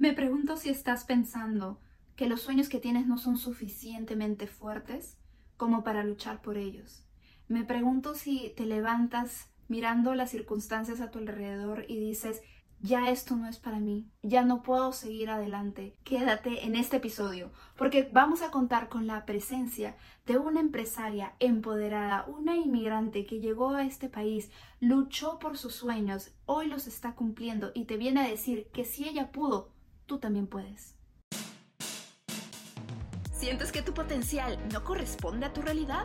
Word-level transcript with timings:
Me 0.00 0.14
pregunto 0.14 0.56
si 0.56 0.70
estás 0.70 1.04
pensando 1.04 1.78
que 2.16 2.26
los 2.26 2.40
sueños 2.40 2.70
que 2.70 2.80
tienes 2.80 3.06
no 3.06 3.18
son 3.18 3.36
suficientemente 3.36 4.46
fuertes 4.46 5.18
como 5.58 5.84
para 5.84 6.02
luchar 6.04 6.40
por 6.40 6.56
ellos. 6.56 7.04
Me 7.48 7.64
pregunto 7.64 8.14
si 8.14 8.54
te 8.56 8.64
levantas 8.64 9.50
mirando 9.68 10.14
las 10.14 10.30
circunstancias 10.30 11.02
a 11.02 11.10
tu 11.10 11.18
alrededor 11.18 11.84
y 11.86 12.00
dices, 12.00 12.40
ya 12.80 13.10
esto 13.10 13.36
no 13.36 13.46
es 13.46 13.58
para 13.58 13.78
mí, 13.78 14.10
ya 14.22 14.42
no 14.42 14.62
puedo 14.62 14.94
seguir 14.94 15.28
adelante. 15.28 15.98
Quédate 16.02 16.64
en 16.64 16.76
este 16.76 16.96
episodio 16.96 17.52
porque 17.76 18.08
vamos 18.10 18.40
a 18.40 18.50
contar 18.50 18.88
con 18.88 19.06
la 19.06 19.26
presencia 19.26 19.96
de 20.24 20.38
una 20.38 20.60
empresaria 20.60 21.34
empoderada, 21.40 22.24
una 22.24 22.56
inmigrante 22.56 23.26
que 23.26 23.40
llegó 23.40 23.68
a 23.74 23.84
este 23.84 24.08
país, 24.08 24.50
luchó 24.80 25.38
por 25.38 25.58
sus 25.58 25.74
sueños, 25.74 26.30
hoy 26.46 26.68
los 26.68 26.86
está 26.86 27.14
cumpliendo 27.14 27.70
y 27.74 27.84
te 27.84 27.98
viene 27.98 28.20
a 28.20 28.28
decir 28.28 28.68
que 28.72 28.86
si 28.86 29.06
ella 29.06 29.30
pudo, 29.30 29.74
tú 30.10 30.18
también 30.18 30.48
puedes. 30.48 30.96
¿Sientes 33.32 33.70
que 33.70 33.80
tu 33.80 33.94
potencial 33.94 34.58
no 34.72 34.82
corresponde 34.82 35.46
a 35.46 35.52
tu 35.52 35.62
realidad? 35.62 36.04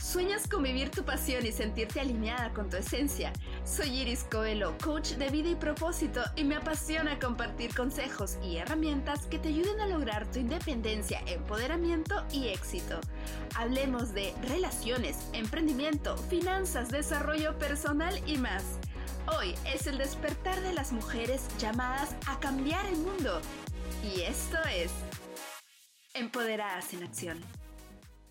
¿Sueñas 0.00 0.46
con 0.46 0.62
vivir 0.62 0.90
tu 0.90 1.02
pasión 1.04 1.44
y 1.44 1.50
sentirte 1.50 1.98
alineada 1.98 2.52
con 2.52 2.70
tu 2.70 2.76
esencia? 2.76 3.32
Soy 3.64 3.88
Iris 3.98 4.24
Coelho, 4.30 4.78
coach 4.78 5.14
de 5.14 5.28
vida 5.28 5.48
y 5.50 5.56
propósito, 5.56 6.22
y 6.36 6.44
me 6.44 6.54
apasiona 6.54 7.18
compartir 7.18 7.74
consejos 7.74 8.38
y 8.44 8.58
herramientas 8.58 9.26
que 9.26 9.40
te 9.40 9.48
ayuden 9.48 9.80
a 9.80 9.88
lograr 9.88 10.30
tu 10.30 10.38
independencia, 10.38 11.20
empoderamiento 11.26 12.24
y 12.30 12.46
éxito. 12.46 13.00
Hablemos 13.56 14.14
de 14.14 14.32
relaciones, 14.48 15.18
emprendimiento, 15.32 16.16
finanzas, 16.16 16.90
desarrollo 16.90 17.58
personal 17.58 18.14
y 18.24 18.38
más. 18.38 18.78
Hoy 19.26 19.54
es 19.72 19.86
el 19.86 19.98
despertar 19.98 20.60
de 20.62 20.72
las 20.72 20.92
mujeres 20.92 21.46
llamadas 21.58 22.16
a 22.26 22.40
cambiar 22.40 22.84
el 22.86 22.96
mundo. 22.96 23.40
Y 24.02 24.22
esto 24.22 24.56
es 24.74 24.92
Empoderadas 26.14 26.92
en 26.92 27.04
Acción. 27.04 27.40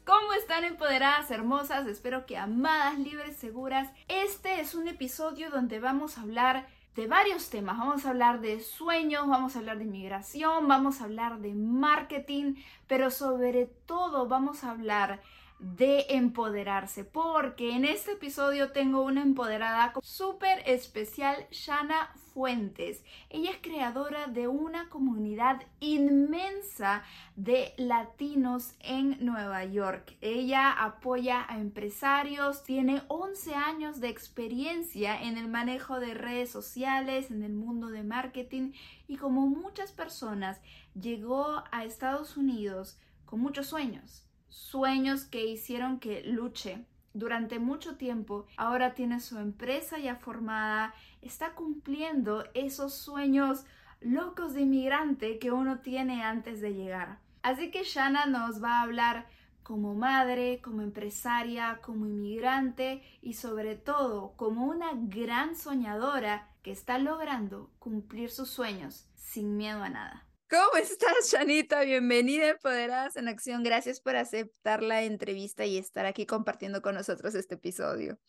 ¿Cómo 0.06 0.34
están 0.34 0.66
empoderadas, 0.66 1.32
hermosas? 1.32 1.88
Espero 1.88 2.26
que 2.26 2.38
amadas, 2.38 3.00
libres, 3.00 3.38
seguras. 3.38 3.90
Este 4.10 4.60
es 4.60 4.76
un 4.76 4.90
episodio 4.90 5.50
donde 5.50 5.80
vamos 5.80 6.18
a 6.18 6.24
hablar 6.24 6.68
de 6.96 7.08
varios 7.08 7.50
temas. 7.50 7.78
Vamos 7.78 8.06
a 8.06 8.10
hablar 8.10 8.42
de 8.42 8.60
sueños, 8.60 9.28
vamos 9.30 9.56
a 9.56 9.60
hablar 9.60 9.78
de 9.78 9.86
inmigración, 9.86 10.68
vamos 10.68 11.00
a 11.00 11.06
hablar 11.06 11.40
de 11.40 11.54
marketing, 11.54 12.56
pero 12.88 13.12
sobre 13.12 13.68
todo 13.86 14.28
vamos 14.28 14.66
a 14.66 14.72
hablar 14.72 15.22
de 15.62 16.08
empoderarse, 16.10 17.04
porque 17.04 17.76
en 17.76 17.86
este 17.86 18.14
episodio 18.14 18.72
tengo 18.72 19.04
una 19.04 19.22
empoderada 19.22 19.94
súper 20.02 20.64
especial, 20.66 21.46
Shana 21.52 22.12
Fuentes. 22.34 23.04
Ella 23.30 23.52
es 23.52 23.58
creadora 23.62 24.26
de 24.26 24.48
una 24.48 24.90
comunidad 24.90 25.62
inmensa 25.80 27.04
de 27.36 27.76
latinos 27.78 28.74
en 28.80 29.24
Nueva 29.24 29.64
York. 29.66 30.18
Ella 30.22 30.72
apoya 30.72 31.46
a 31.48 31.60
empresarios, 31.60 32.64
tiene 32.64 33.04
11 33.08 33.54
años 33.54 34.00
de 34.00 34.10
experiencia 34.10 35.22
en 35.22 35.38
el 35.38 35.48
manejo 35.48 36.00
de 36.00 36.16
redes 36.16 36.50
sociales, 36.50 37.30
en 37.30 37.44
el 37.44 37.54
mundo 37.54 37.90
de 37.90 38.02
marketing 38.02 38.72
y 39.08 39.18
como 39.18 39.46
muchas 39.46 39.92
personas 39.92 40.60
llegó 41.00 41.64
a 41.72 41.86
Estados 41.86 42.36
Unidos 42.36 42.98
con 43.26 43.42
muchos 43.42 43.68
sueños 43.68 44.26
sueños 44.52 45.24
que 45.24 45.46
hicieron 45.46 46.00
que 46.00 46.24
luche 46.24 46.86
durante 47.14 47.60
mucho 47.60 47.96
tiempo, 47.96 48.46
ahora 48.58 48.94
tiene 48.94 49.20
su 49.20 49.40
empresa 49.40 49.98
ya 49.98 50.16
formada, 50.16 50.94
está 51.22 51.54
cumpliendo 51.56 52.46
esos 52.54 52.94
sueños 52.94 53.66
locos 54.02 54.54
de 54.54 54.62
inmigrante 54.62 55.40
que 55.40 55.52
uno 55.52 55.80
tiene 55.80 56.24
antes 56.24 56.62
de 56.62 56.74
llegar. 56.74 57.20
Así 57.44 57.72
que 57.72 57.84
Shana 57.84 58.26
nos 58.26 58.64
va 58.64 58.80
a 58.80 58.84
hablar 58.84 59.28
como 59.64 59.94
madre, 59.94 60.60
como 60.62 60.82
empresaria, 60.82 61.80
como 61.82 62.06
inmigrante 62.06 63.04
y 63.22 63.34
sobre 63.34 63.76
todo 63.76 64.34
como 64.36 64.66
una 64.66 64.92
gran 64.94 65.56
soñadora 65.56 66.50
que 66.62 66.72
está 66.72 66.98
logrando 66.98 67.70
cumplir 67.80 68.30
sus 68.30 68.50
sueños 68.50 69.08
sin 69.16 69.58
miedo 69.58 69.84
a 69.84 69.90
nada. 69.90 70.26
¿Cómo 70.52 70.76
estás, 70.84 71.32
Shanita? 71.32 71.82
Bienvenida 71.84 72.44
a 72.44 72.50
Empoderadas 72.50 73.16
en 73.16 73.30
Acción. 73.30 73.64
Gracias 73.64 74.02
por 74.02 74.18
aceptar 74.18 74.84
la 74.84 75.02
entrevista 75.02 75.66
y 75.66 75.78
estar 75.78 76.06
aquí 76.06 76.26
compartiendo 76.26 76.82
con 76.82 76.96
nosotros 76.96 77.36
este 77.36 77.56
episodio. 77.56 78.20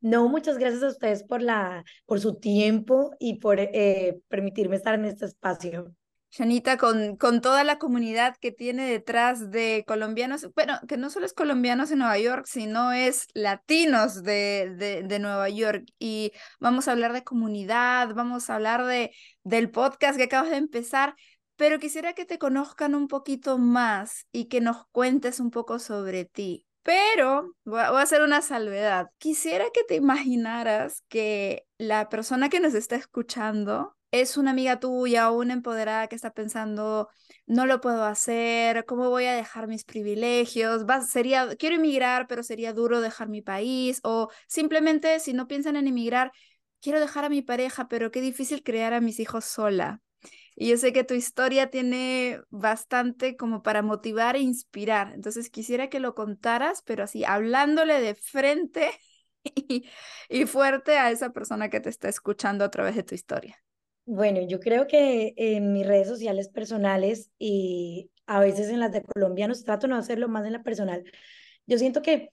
No, 0.00 0.28
muchas 0.28 0.58
gracias 0.58 0.84
a 0.84 0.88
ustedes 0.90 1.24
por, 1.24 1.42
la, 1.42 1.82
por 2.04 2.20
su 2.20 2.38
tiempo 2.38 3.10
y 3.18 3.40
por 3.40 3.58
eh, 3.58 4.20
permitirme 4.28 4.76
estar 4.76 4.94
en 4.94 5.06
este 5.06 5.24
espacio. 5.24 5.92
Shanita, 6.30 6.76
con, 6.76 7.16
con 7.16 7.40
toda 7.40 7.64
la 7.64 7.78
comunidad 7.78 8.36
que 8.40 8.52
tiene 8.52 8.88
detrás 8.88 9.50
de 9.50 9.84
colombianos, 9.88 10.48
bueno, 10.54 10.78
que 10.86 10.96
no 10.96 11.10
solo 11.10 11.26
es 11.26 11.32
colombianos 11.32 11.90
en 11.90 11.98
Nueva 11.98 12.18
York, 12.18 12.44
sino 12.46 12.92
es 12.92 13.26
latinos 13.32 14.22
de, 14.22 14.74
de, 14.76 15.02
de, 15.02 15.18
Nueva 15.18 15.48
York. 15.48 15.84
Y 15.98 16.32
vamos 16.60 16.86
a 16.86 16.92
hablar 16.92 17.12
de 17.12 17.24
comunidad, 17.24 18.14
vamos 18.14 18.50
a 18.50 18.56
hablar 18.56 18.84
de, 18.84 19.12
del 19.44 19.70
podcast 19.70 20.16
que 20.16 20.24
acabas 20.24 20.50
de 20.50 20.58
empezar 20.58 21.16
pero 21.56 21.78
quisiera 21.78 22.12
que 22.12 22.24
te 22.24 22.38
conozcan 22.38 22.94
un 22.94 23.08
poquito 23.08 23.58
más 23.58 24.26
y 24.32 24.46
que 24.46 24.60
nos 24.60 24.86
cuentes 24.92 25.40
un 25.40 25.50
poco 25.50 25.78
sobre 25.78 26.24
ti. 26.24 26.66
Pero 26.82 27.52
voy 27.64 27.80
a 27.80 28.00
hacer 28.00 28.22
una 28.22 28.42
salvedad. 28.42 29.08
Quisiera 29.18 29.64
que 29.74 29.82
te 29.82 29.96
imaginaras 29.96 31.02
que 31.08 31.64
la 31.78 32.08
persona 32.08 32.48
que 32.48 32.60
nos 32.60 32.74
está 32.74 32.94
escuchando 32.94 33.96
es 34.12 34.36
una 34.36 34.52
amiga 34.52 34.78
tuya 34.78 35.30
o 35.30 35.38
una 35.40 35.52
empoderada 35.52 36.06
que 36.06 36.14
está 36.14 36.30
pensando, 36.30 37.08
no 37.46 37.66
lo 37.66 37.80
puedo 37.80 38.04
hacer, 38.04 38.84
¿cómo 38.86 39.10
voy 39.10 39.24
a 39.26 39.34
dejar 39.34 39.66
mis 39.66 39.84
privilegios? 39.84 40.84
sería, 41.08 41.48
quiero 41.56 41.76
emigrar, 41.76 42.26
pero 42.28 42.42
sería 42.42 42.72
duro 42.72 43.00
dejar 43.00 43.28
mi 43.28 43.42
país. 43.42 44.00
O 44.04 44.28
simplemente, 44.46 45.18
si 45.20 45.32
no 45.32 45.48
piensan 45.48 45.76
en 45.76 45.88
emigrar, 45.88 46.32
quiero 46.80 47.00
dejar 47.00 47.24
a 47.24 47.28
mi 47.28 47.42
pareja, 47.42 47.88
pero 47.88 48.10
qué 48.10 48.20
difícil 48.20 48.62
crear 48.62 48.92
a 48.94 49.00
mis 49.00 49.18
hijos 49.20 49.44
sola. 49.44 50.00
Y 50.54 50.70
yo 50.70 50.76
sé 50.78 50.92
que 50.92 51.04
tu 51.04 51.14
historia 51.14 51.70
tiene 51.70 52.40
bastante 52.50 53.36
como 53.36 53.62
para 53.62 53.82
motivar 53.82 54.36
e 54.36 54.40
inspirar. 54.40 55.12
Entonces 55.14 55.50
quisiera 55.50 55.88
que 55.88 56.00
lo 56.00 56.14
contaras, 56.14 56.82
pero 56.82 57.04
así, 57.04 57.24
hablándole 57.24 58.00
de 58.00 58.14
frente 58.14 58.90
y, 60.28 60.46
fuerte 60.46 60.98
a 60.98 61.10
esa 61.10 61.30
persona 61.30 61.68
que 61.68 61.80
te 61.80 61.90
está 61.90 62.08
escuchando 62.08 62.64
a 62.64 62.70
través 62.70 62.96
de 62.96 63.02
tu 63.02 63.14
historia. 63.14 63.62
Bueno, 64.06 64.40
yo 64.46 64.60
creo 64.60 64.86
que 64.86 65.34
en 65.36 65.72
mis 65.72 65.86
redes 65.86 66.08
sociales 66.08 66.48
personales 66.48 67.30
y 67.38 68.10
a 68.26 68.40
veces 68.40 68.68
en 68.68 68.80
las 68.80 68.92
de 68.92 69.02
colombianos 69.02 69.64
trato 69.64 69.88
no 69.88 69.96
hacerlo 69.96 70.28
más 70.28 70.46
en 70.46 70.52
la 70.52 70.62
personal. 70.62 71.04
Yo 71.66 71.78
siento 71.78 72.02
que 72.02 72.30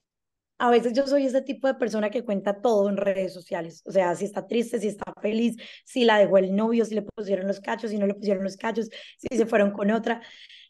a 0.58 0.69
veces 0.69 0.94
yo 0.94 1.06
soy 1.08 1.25
ese 1.25 1.41
tipo 1.41 1.68
de 1.68 1.74
persona 1.75 2.09
que 2.09 2.24
cuenta 2.24 2.62
todo 2.62 2.90
en 2.90 2.97
redes 2.97 3.34
sociales. 3.34 3.81
O 3.86 3.91
sea, 3.91 4.16
si 4.16 4.25
está 4.25 4.47
triste, 4.47 4.80
si 4.80 4.88
está 4.88 5.14
feliz, 5.22 5.58
si 5.86 6.06
la 6.06 6.18
dejó 6.18 6.38
el 6.38 6.56
novio, 6.56 6.86
si 6.86 6.96
le 6.96 7.02
pusieron 7.02 7.47
los 7.47 7.59
cachos, 7.59 7.91
si 7.91 7.97
no 7.97 8.08
le 8.08 8.14
pusieron 8.14 8.44
los 8.44 8.58
cachos, 8.58 8.90
si 9.18 9.38
se 9.38 9.46
fueron 9.46 9.72
con 9.72 9.91
otra. 9.91 10.22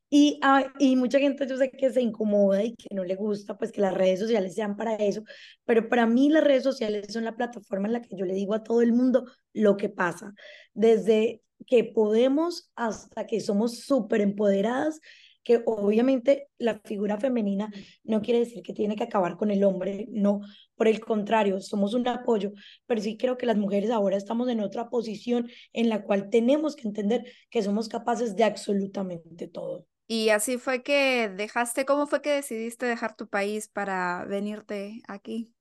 Y, 0.10 0.40
ah, 0.44 0.72
y 0.78 0.96
mucha 0.96 1.18
gente 1.18 1.48
yo 1.48 1.58
sé 1.58 1.72
que 1.72 1.92
se 1.92 2.02
incomoda 2.02 2.64
y 2.64 2.76
que 2.76 2.94
no 2.94 3.04
le 3.04 3.16
gusta, 3.16 3.58
pues 3.58 3.72
que 3.72 3.82
las 3.82 3.96
redes 3.96 4.20
sociales 4.20 4.54
sean 4.54 4.76
para 4.78 4.96
eso, 4.96 5.24
pero 5.66 5.90
para 5.90 6.06
mí 6.06 6.30
las 6.30 6.44
redes 6.44 6.62
sociales 6.62 7.08
son 7.12 7.24
la 7.24 7.36
plataforma 7.36 7.88
en 7.88 7.94
la 7.94 8.02
que 8.02 8.16
yo 8.16 8.24
le 8.26 8.36
digo 8.36 8.54
a 8.54 8.62
todo 8.64 8.84
el 8.84 8.94
mundo 8.94 9.26
lo 9.54 9.76
que 9.76 9.90
pasa, 9.90 10.34
desde 10.76 11.42
que 11.66 11.84
podemos 11.84 12.72
hasta 12.76 13.26
que 13.26 13.40
somos 13.40 13.80
súper 13.80 14.22
empoderadas 14.22 15.00
que 15.44 15.62
obviamente 15.66 16.50
la 16.58 16.80
figura 16.80 17.18
femenina 17.18 17.72
no 18.04 18.22
quiere 18.22 18.40
decir 18.40 18.64
que 18.64 18.74
tiene 18.74 18.96
que 18.96 19.04
acabar 19.04 19.38
con 19.38 19.52
el 19.52 19.64
hombre, 19.64 20.08
no, 20.12 20.42
por 20.76 20.88
el 20.88 21.00
contrario, 21.00 21.59
somos 21.59 21.94
un 21.94 22.08
apoyo, 22.08 22.52
pero 22.86 23.02
sí 23.02 23.18
creo 23.18 23.38
que 23.38 23.46
las 23.46 23.58
mujeres 23.58 23.90
ahora 23.92 24.18
estamos 24.18 24.50
en 24.50 24.62
otra 24.62 24.90
posición 24.90 25.50
en 25.74 25.90
la 25.90 26.03
cual 26.03 26.30
tenemos 26.30 26.76
que 26.76 26.88
entender 26.88 27.26
que 27.50 27.62
somos 27.62 27.90
capaces 27.90 28.36
de 28.36 28.44
absolutamente 28.44 29.47
todo. 29.47 29.85
Y 30.08 30.29
así 30.29 30.58
fue 30.58 30.84
que 30.84 31.29
dejaste, 31.29 31.85
¿cómo 31.85 32.08
fue 32.08 32.22
que 32.22 32.32
decidiste 32.32 32.85
dejar 32.85 33.16
tu 33.16 33.28
país 33.28 33.67
para 33.70 34.26
venirte 34.26 35.02
aquí? 35.08 35.53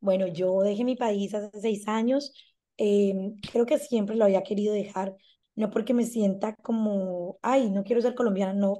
Bueno, 0.00 0.28
yo 0.28 0.62
dejé 0.62 0.84
mi 0.84 0.96
país 0.96 1.34
hace 1.34 1.50
seis 1.60 1.88
años, 1.88 2.32
em, 2.76 3.36
creo 3.52 3.66
que 3.66 3.78
siempre 3.78 4.14
lo 4.16 4.24
había 4.24 4.42
querido 4.42 4.72
dejar, 4.72 5.16
no 5.56 5.70
porque 5.70 5.94
me 5.94 6.04
sienta 6.04 6.54
como, 6.56 7.38
ay, 7.42 7.70
no 7.70 7.84
quiero 7.84 8.02
ser 8.02 8.14
colombiana, 8.14 8.54
no, 8.54 8.78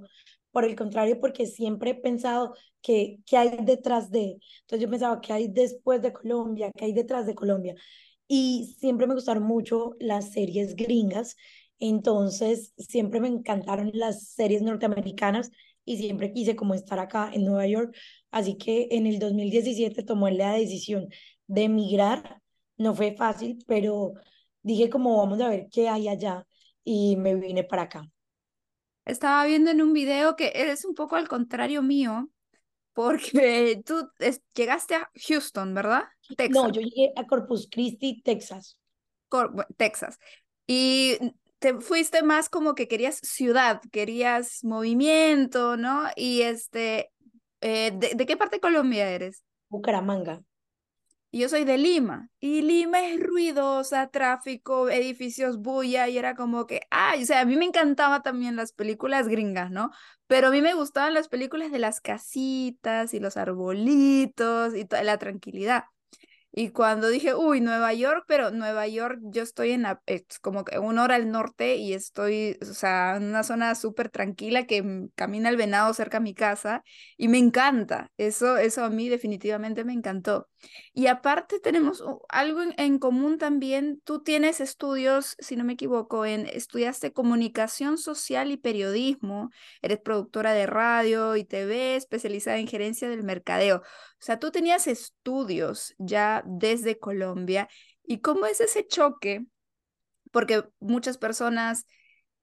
por 0.52 0.64
el 0.64 0.76
contrario, 0.76 1.20
porque 1.20 1.46
siempre 1.46 1.90
he 1.90 1.94
pensado 1.94 2.54
que, 2.82 3.18
¿qué 3.26 3.36
hay 3.36 3.58
detrás 3.62 4.10
de? 4.10 4.38
Entonces 4.62 4.80
yo 4.80 4.90
pensaba, 4.90 5.20
¿qué 5.20 5.32
hay 5.32 5.48
después 5.48 6.02
de 6.02 6.12
Colombia? 6.12 6.70
¿Qué 6.74 6.86
hay 6.86 6.92
detrás 6.92 7.26
de 7.26 7.34
Colombia? 7.34 7.74
Y 8.28 8.74
siempre 8.78 9.06
me 9.06 9.14
gustaron 9.14 9.44
mucho 9.44 9.96
las 10.00 10.32
series 10.32 10.76
gringas, 10.76 11.36
entonces 11.78 12.72
siempre 12.78 13.20
me 13.20 13.28
encantaron 13.28 13.90
las 13.94 14.28
series 14.30 14.62
norteamericanas 14.62 15.50
y 15.84 15.98
siempre 15.98 16.32
quise 16.32 16.56
como 16.56 16.74
estar 16.74 16.98
acá 16.98 17.30
en 17.32 17.44
Nueva 17.44 17.66
York, 17.66 17.94
así 18.30 18.56
que 18.56 18.88
en 18.90 19.06
el 19.06 19.18
2017 19.18 20.02
tomé 20.02 20.32
la 20.32 20.52
decisión 20.54 21.08
de 21.46 21.64
emigrar, 21.64 22.42
no 22.76 22.94
fue 22.94 23.14
fácil, 23.16 23.62
pero 23.66 24.14
dije 24.62 24.90
como 24.90 25.18
vamos 25.18 25.40
a 25.40 25.48
ver 25.48 25.68
qué 25.70 25.88
hay 25.88 26.08
allá 26.08 26.46
y 26.86 27.16
me 27.16 27.34
vine 27.34 27.64
para 27.64 27.82
acá. 27.82 28.08
Estaba 29.04 29.44
viendo 29.44 29.70
en 29.70 29.82
un 29.82 29.92
video 29.92 30.36
que 30.36 30.52
eres 30.54 30.84
un 30.84 30.94
poco 30.94 31.16
al 31.16 31.28
contrario 31.28 31.82
mío, 31.82 32.30
porque 32.94 33.82
tú 33.84 34.08
llegaste 34.54 34.94
a 34.94 35.10
Houston, 35.28 35.74
¿verdad? 35.74 36.04
Texas. 36.36 36.62
No, 36.62 36.72
yo 36.72 36.80
llegué 36.80 37.12
a 37.16 37.26
Corpus 37.26 37.68
Christi, 37.70 38.22
Texas. 38.22 38.78
Texas. 39.76 40.18
Y 40.66 41.18
te 41.58 41.80
fuiste 41.80 42.22
más 42.22 42.48
como 42.48 42.74
que 42.74 42.86
querías 42.86 43.16
ciudad, 43.16 43.80
querías 43.90 44.62
movimiento, 44.62 45.76
¿no? 45.76 46.04
Y 46.14 46.42
este, 46.42 47.10
eh, 47.60 47.90
¿de, 47.92 48.26
qué 48.26 48.36
parte 48.36 48.56
de 48.56 48.60
Colombia 48.60 49.10
eres? 49.10 49.42
Bucaramanga. 49.68 50.42
Yo 51.38 51.48
soy 51.48 51.64
de 51.64 51.78
Lima, 51.78 52.28
y 52.40 52.62
Lima 52.62 53.06
es 53.06 53.20
ruidosa, 53.20 54.08
tráfico, 54.08 54.88
edificios, 54.90 55.58
bulla, 55.58 56.08
y 56.08 56.18
era 56.18 56.34
como 56.34 56.66
que, 56.66 56.82
ay, 56.90 57.22
o 57.22 57.26
sea, 57.26 57.40
a 57.40 57.44
mí 57.44 57.56
me 57.56 57.64
encantaba 57.64 58.22
también 58.22 58.56
las 58.56 58.72
películas 58.72 59.28
gringas, 59.28 59.70
¿no? 59.70 59.90
Pero 60.26 60.48
a 60.48 60.50
mí 60.50 60.60
me 60.62 60.74
gustaban 60.74 61.14
las 61.14 61.28
películas 61.28 61.70
de 61.72 61.78
las 61.78 62.00
casitas 62.00 63.14
y 63.14 63.20
los 63.20 63.36
arbolitos 63.36 64.74
y 64.74 64.84
toda 64.84 65.02
la 65.04 65.18
tranquilidad. 65.18 65.84
Y 66.58 66.70
cuando 66.70 67.08
dije, 67.10 67.34
uy, 67.34 67.60
Nueva 67.60 67.92
York, 67.92 68.24
pero 68.26 68.50
Nueva 68.50 68.86
York, 68.86 69.18
yo 69.24 69.42
estoy 69.42 69.72
en 69.72 69.82
la, 69.82 70.00
como 70.40 70.64
que 70.64 70.78
una 70.78 71.04
hora 71.04 71.16
al 71.16 71.30
norte 71.30 71.76
y 71.76 71.92
estoy, 71.92 72.56
o 72.62 72.64
sea, 72.64 73.16
en 73.16 73.24
una 73.24 73.42
zona 73.42 73.74
súper 73.74 74.08
tranquila 74.08 74.66
que 74.66 75.08
camina 75.14 75.50
el 75.50 75.58
venado 75.58 75.92
cerca 75.92 76.16
a 76.16 76.20
mi 76.20 76.32
casa 76.34 76.82
y 77.18 77.28
me 77.28 77.36
encanta. 77.36 78.10
Eso, 78.16 78.56
eso 78.56 78.84
a 78.84 78.90
mí 78.90 79.10
definitivamente 79.10 79.84
me 79.84 79.92
encantó. 79.92 80.48
Y 80.92 81.06
aparte 81.06 81.60
tenemos 81.60 82.02
algo 82.28 82.60
en, 82.76 82.98
común 82.98 83.38
también. 83.38 84.00
Tú 84.04 84.22
tienes 84.22 84.60
estudios, 84.60 85.36
si 85.38 85.56
no 85.56 85.64
me 85.64 85.74
equivoco, 85.74 86.24
en 86.24 86.46
estudiaste 86.46 87.12
comunicación 87.12 87.98
social 87.98 88.50
y 88.50 88.56
periodismo. 88.56 89.50
Eres 89.82 89.98
productora 90.00 90.52
de 90.52 90.66
radio 90.66 91.36
y 91.36 91.44
TV, 91.44 91.96
especializada 91.96 92.58
en 92.58 92.68
gerencia 92.68 93.08
del 93.08 93.22
mercadeo. 93.22 93.78
O 93.78 93.82
sea, 94.18 94.38
tú 94.38 94.50
tenías 94.50 94.86
estudios 94.86 95.94
ya 95.98 96.42
desde 96.46 96.98
Colombia. 96.98 97.68
¿Y 98.02 98.20
cómo 98.20 98.46
es 98.46 98.60
ese 98.60 98.86
choque? 98.86 99.44
Porque 100.30 100.64
muchas 100.80 101.18
personas 101.18 101.86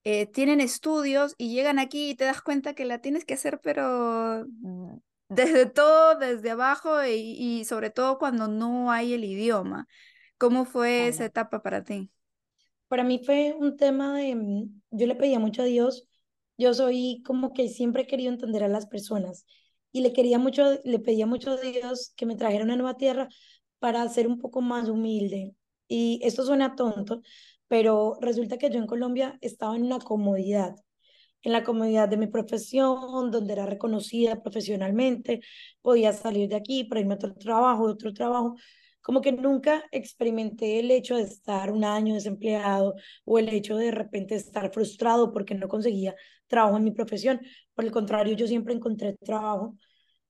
eh, 0.04 0.26
tienen 0.28 0.60
estudios 0.60 1.34
y 1.38 1.54
llegan 1.54 1.80
aquí 1.80 2.10
y 2.10 2.16
te 2.16 2.26
das 2.26 2.42
cuenta 2.42 2.74
que 2.74 2.86
la 2.86 3.00
tienes 3.00 3.24
que 3.24 3.36
hacer, 3.36 3.60
pero 3.64 4.46
desde 5.34 5.66
todo, 5.66 6.18
desde 6.18 6.52
abajo 6.52 7.04
y, 7.06 7.66
sobre 7.66 7.90
todo 7.90 8.18
cuando 8.18 8.48
no 8.48 8.92
hay 8.92 9.14
el 9.14 9.24
idioma. 9.24 9.88
¿Cómo 10.38 10.66
fue 10.66 11.08
esa 11.08 11.26
etapa 11.26 11.62
para 11.62 11.84
ti? 11.84 12.12
Para 12.88 13.04
mí 13.04 13.22
fue 13.26 13.56
un 13.58 13.78
tema 13.78 14.18
de, 14.18 14.36
mm, 14.36 14.82
yo 14.92 15.08
le 15.08 15.16
pedía 15.16 15.40
mucho 15.40 15.62
a 15.62 15.66
Dios, 15.66 16.08
yo 16.58 16.74
soy 16.74 17.24
como 17.26 17.54
que 17.54 17.68
siempre 17.70 18.04
he 18.04 18.08
querido 18.08 18.32
entender 18.32 18.64
a 18.64 18.68
las 18.68 18.86
personas 18.86 19.46
y 19.92 20.02
le 20.02 20.14
quería 20.14 20.40
mucho, 20.40 20.80
le 20.84 21.00
pedía 21.00 21.26
mucho 21.26 21.52
a 21.52 21.58
Dios 21.58 22.14
que 22.16 22.26
me 22.26 22.36
trajera 22.36 22.64
una 22.64 22.76
nueva 22.76 22.98
tierra 22.98 23.30
para 23.80 24.08
ser 24.10 24.28
un 24.28 24.40
poco 24.40 24.62
más 24.62 24.90
humilde. 24.90 25.56
Y 25.88 26.20
esto 26.24 26.46
suena 26.46 26.76
tonto, 26.76 27.22
pero 27.68 28.18
resulta 28.22 28.58
que 28.58 28.70
yo 28.70 28.80
en 28.80 28.88
Colombia 28.88 29.38
estaba 29.42 29.76
en 29.76 29.84
una 29.84 30.00
comodidad 30.00 30.76
en 31.44 31.52
la 31.52 31.64
comodidad 31.64 32.10
de 32.10 32.18
mi 32.18 32.28
profesión, 32.28 33.32
donde 33.32 33.54
era 33.54 33.66
reconocida 33.66 34.42
profesionalmente, 34.42 35.42
podía 35.82 36.14
salir 36.14 36.50
de 36.50 36.56
aquí 36.56 36.86
para 36.86 37.02
irme 37.02 37.14
a 37.14 37.18
otro 37.18 37.36
trabajo, 37.36 37.84
otro 37.84 38.14
trabajo. 38.14 38.56
Como 39.02 39.22
que 39.22 39.34
nunca 39.34 39.84
experimenté 39.92 40.80
el 40.80 40.90
hecho 40.90 41.18
de 41.18 41.24
estar 41.24 41.72
un 41.72 41.84
año 41.84 42.14
desempleado 42.14 42.96
o 43.26 43.38
el 43.38 43.50
hecho 43.50 43.76
de 43.78 43.86
de 43.86 43.92
repente 43.92 44.36
estar 44.36 44.72
frustrado 44.74 45.34
porque 45.34 45.56
no 45.56 45.68
conseguía 45.68 46.16
trabajo 46.48 46.78
en 46.78 46.86
mi 46.86 46.92
profesión. 46.92 47.42
Por 47.74 47.86
el 47.86 47.92
contrario, 47.92 48.36
yo 48.36 48.48
siempre 48.48 48.74
encontré 48.74 49.14
trabajo. 49.18 49.78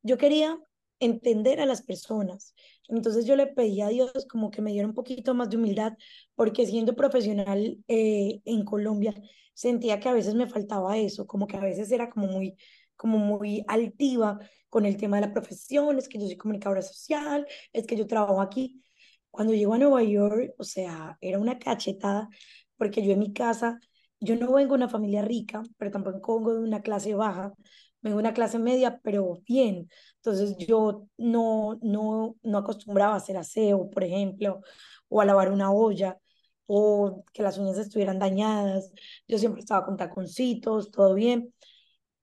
Yo 0.02 0.18
quería 0.18 0.58
entender 1.06 1.62
a 1.62 1.66
las 1.66 1.82
personas. 1.82 2.54
Entonces 2.88 3.26
yo 3.26 3.36
le 3.36 3.48
pedí 3.48 3.82
a 3.82 3.90
Dios 3.90 4.12
como 4.30 4.52
que 4.52 4.62
me 4.62 4.72
diera 4.72 4.88
un 4.88 4.94
poquito 4.94 5.34
más 5.34 5.50
de 5.50 5.58
humildad, 5.58 5.94
porque 6.36 6.66
siendo 6.66 6.96
profesional 6.96 7.78
eh, 7.88 8.42
en 8.46 8.66
Colombia, 8.66 9.14
sentía 9.54 10.00
que 10.00 10.10
a 10.10 10.14
veces 10.14 10.36
me 10.36 10.48
faltaba 10.48 10.98
eso, 10.98 11.28
como 11.28 11.48
que 11.48 11.58
a 11.58 11.62
veces 11.62 11.92
era 11.92 12.10
como 12.10 12.28
muy, 12.28 12.56
como 12.96 13.18
muy 13.18 13.64
altiva 13.68 14.40
con 14.70 14.86
el 14.86 14.98
tema 14.98 15.18
de 15.18 15.28
la 15.28 15.34
profesión, 15.34 15.98
es 15.98 16.10
que 16.10 16.20
yo 16.20 16.26
soy 16.26 16.38
comunicadora 16.38 16.82
social, 16.82 17.46
es 17.72 17.86
que 17.86 17.96
yo 17.96 18.08
trabajo 18.08 18.42
aquí. 18.42 18.84
Cuando 19.30 19.54
llego 19.54 19.74
a 19.74 19.78
Nueva 19.80 20.04
York, 20.04 20.54
o 20.58 20.64
sea, 20.64 21.18
era 21.22 21.40
una 21.40 21.60
cachetada, 21.60 22.30
porque 22.78 23.04
yo 23.06 23.14
en 23.14 23.20
mi 23.20 23.34
casa, 23.34 23.80
yo 24.20 24.36
no 24.36 24.54
vengo 24.54 24.70
de 24.70 24.78
una 24.78 24.90
familia 24.90 25.22
rica, 25.22 25.62
pero 25.78 25.92
tampoco 25.92 26.38
vengo 26.38 26.54
de 26.56 26.60
una 26.62 26.82
clase 26.82 27.14
baja, 27.14 27.54
vengo 28.04 28.18
de 28.18 28.22
una 28.22 28.34
clase 28.34 28.60
media, 28.60 29.00
pero 29.04 29.40
bien. 29.48 29.90
Entonces 30.18 30.56
yo 30.58 31.08
no, 31.18 31.80
no, 31.82 32.36
no 32.44 32.58
acostumbraba 32.58 33.14
a 33.14 33.18
hacer 33.18 33.38
aseo, 33.38 33.90
por 33.90 34.04
ejemplo, 34.04 34.62
o 35.10 35.22
a 35.22 35.26
lavar 35.26 35.52
una 35.52 35.72
olla, 35.72 36.20
o 36.68 37.24
que 37.34 37.44
las 37.44 37.58
uñas 37.58 37.78
estuvieran 37.78 38.20
dañadas. 38.20 38.92
Yo 39.28 39.38
siempre 39.38 39.62
estaba 39.62 39.86
con 39.86 39.98
taconcitos, 39.98 40.92
todo 40.92 41.14
bien. 41.16 41.54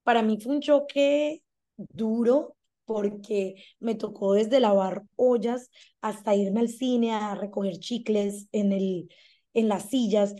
Para 0.03 0.23
mí 0.23 0.39
fue 0.41 0.55
un 0.55 0.61
choque 0.61 1.43
duro 1.77 2.57
porque 2.85 3.55
me 3.79 3.95
tocó 3.95 4.35
desde 4.35 4.61
lavar 4.61 5.05
ollas 5.17 5.71
hasta 6.01 6.35
irme 6.35 6.61
al 6.61 6.69
cine 6.69 7.13
a 7.13 7.35
recoger 7.37 7.79
chicles 7.79 8.49
en, 8.53 8.73
el, 8.73 9.09
en 9.55 9.69
las 9.69 9.91
sillas, 9.91 10.35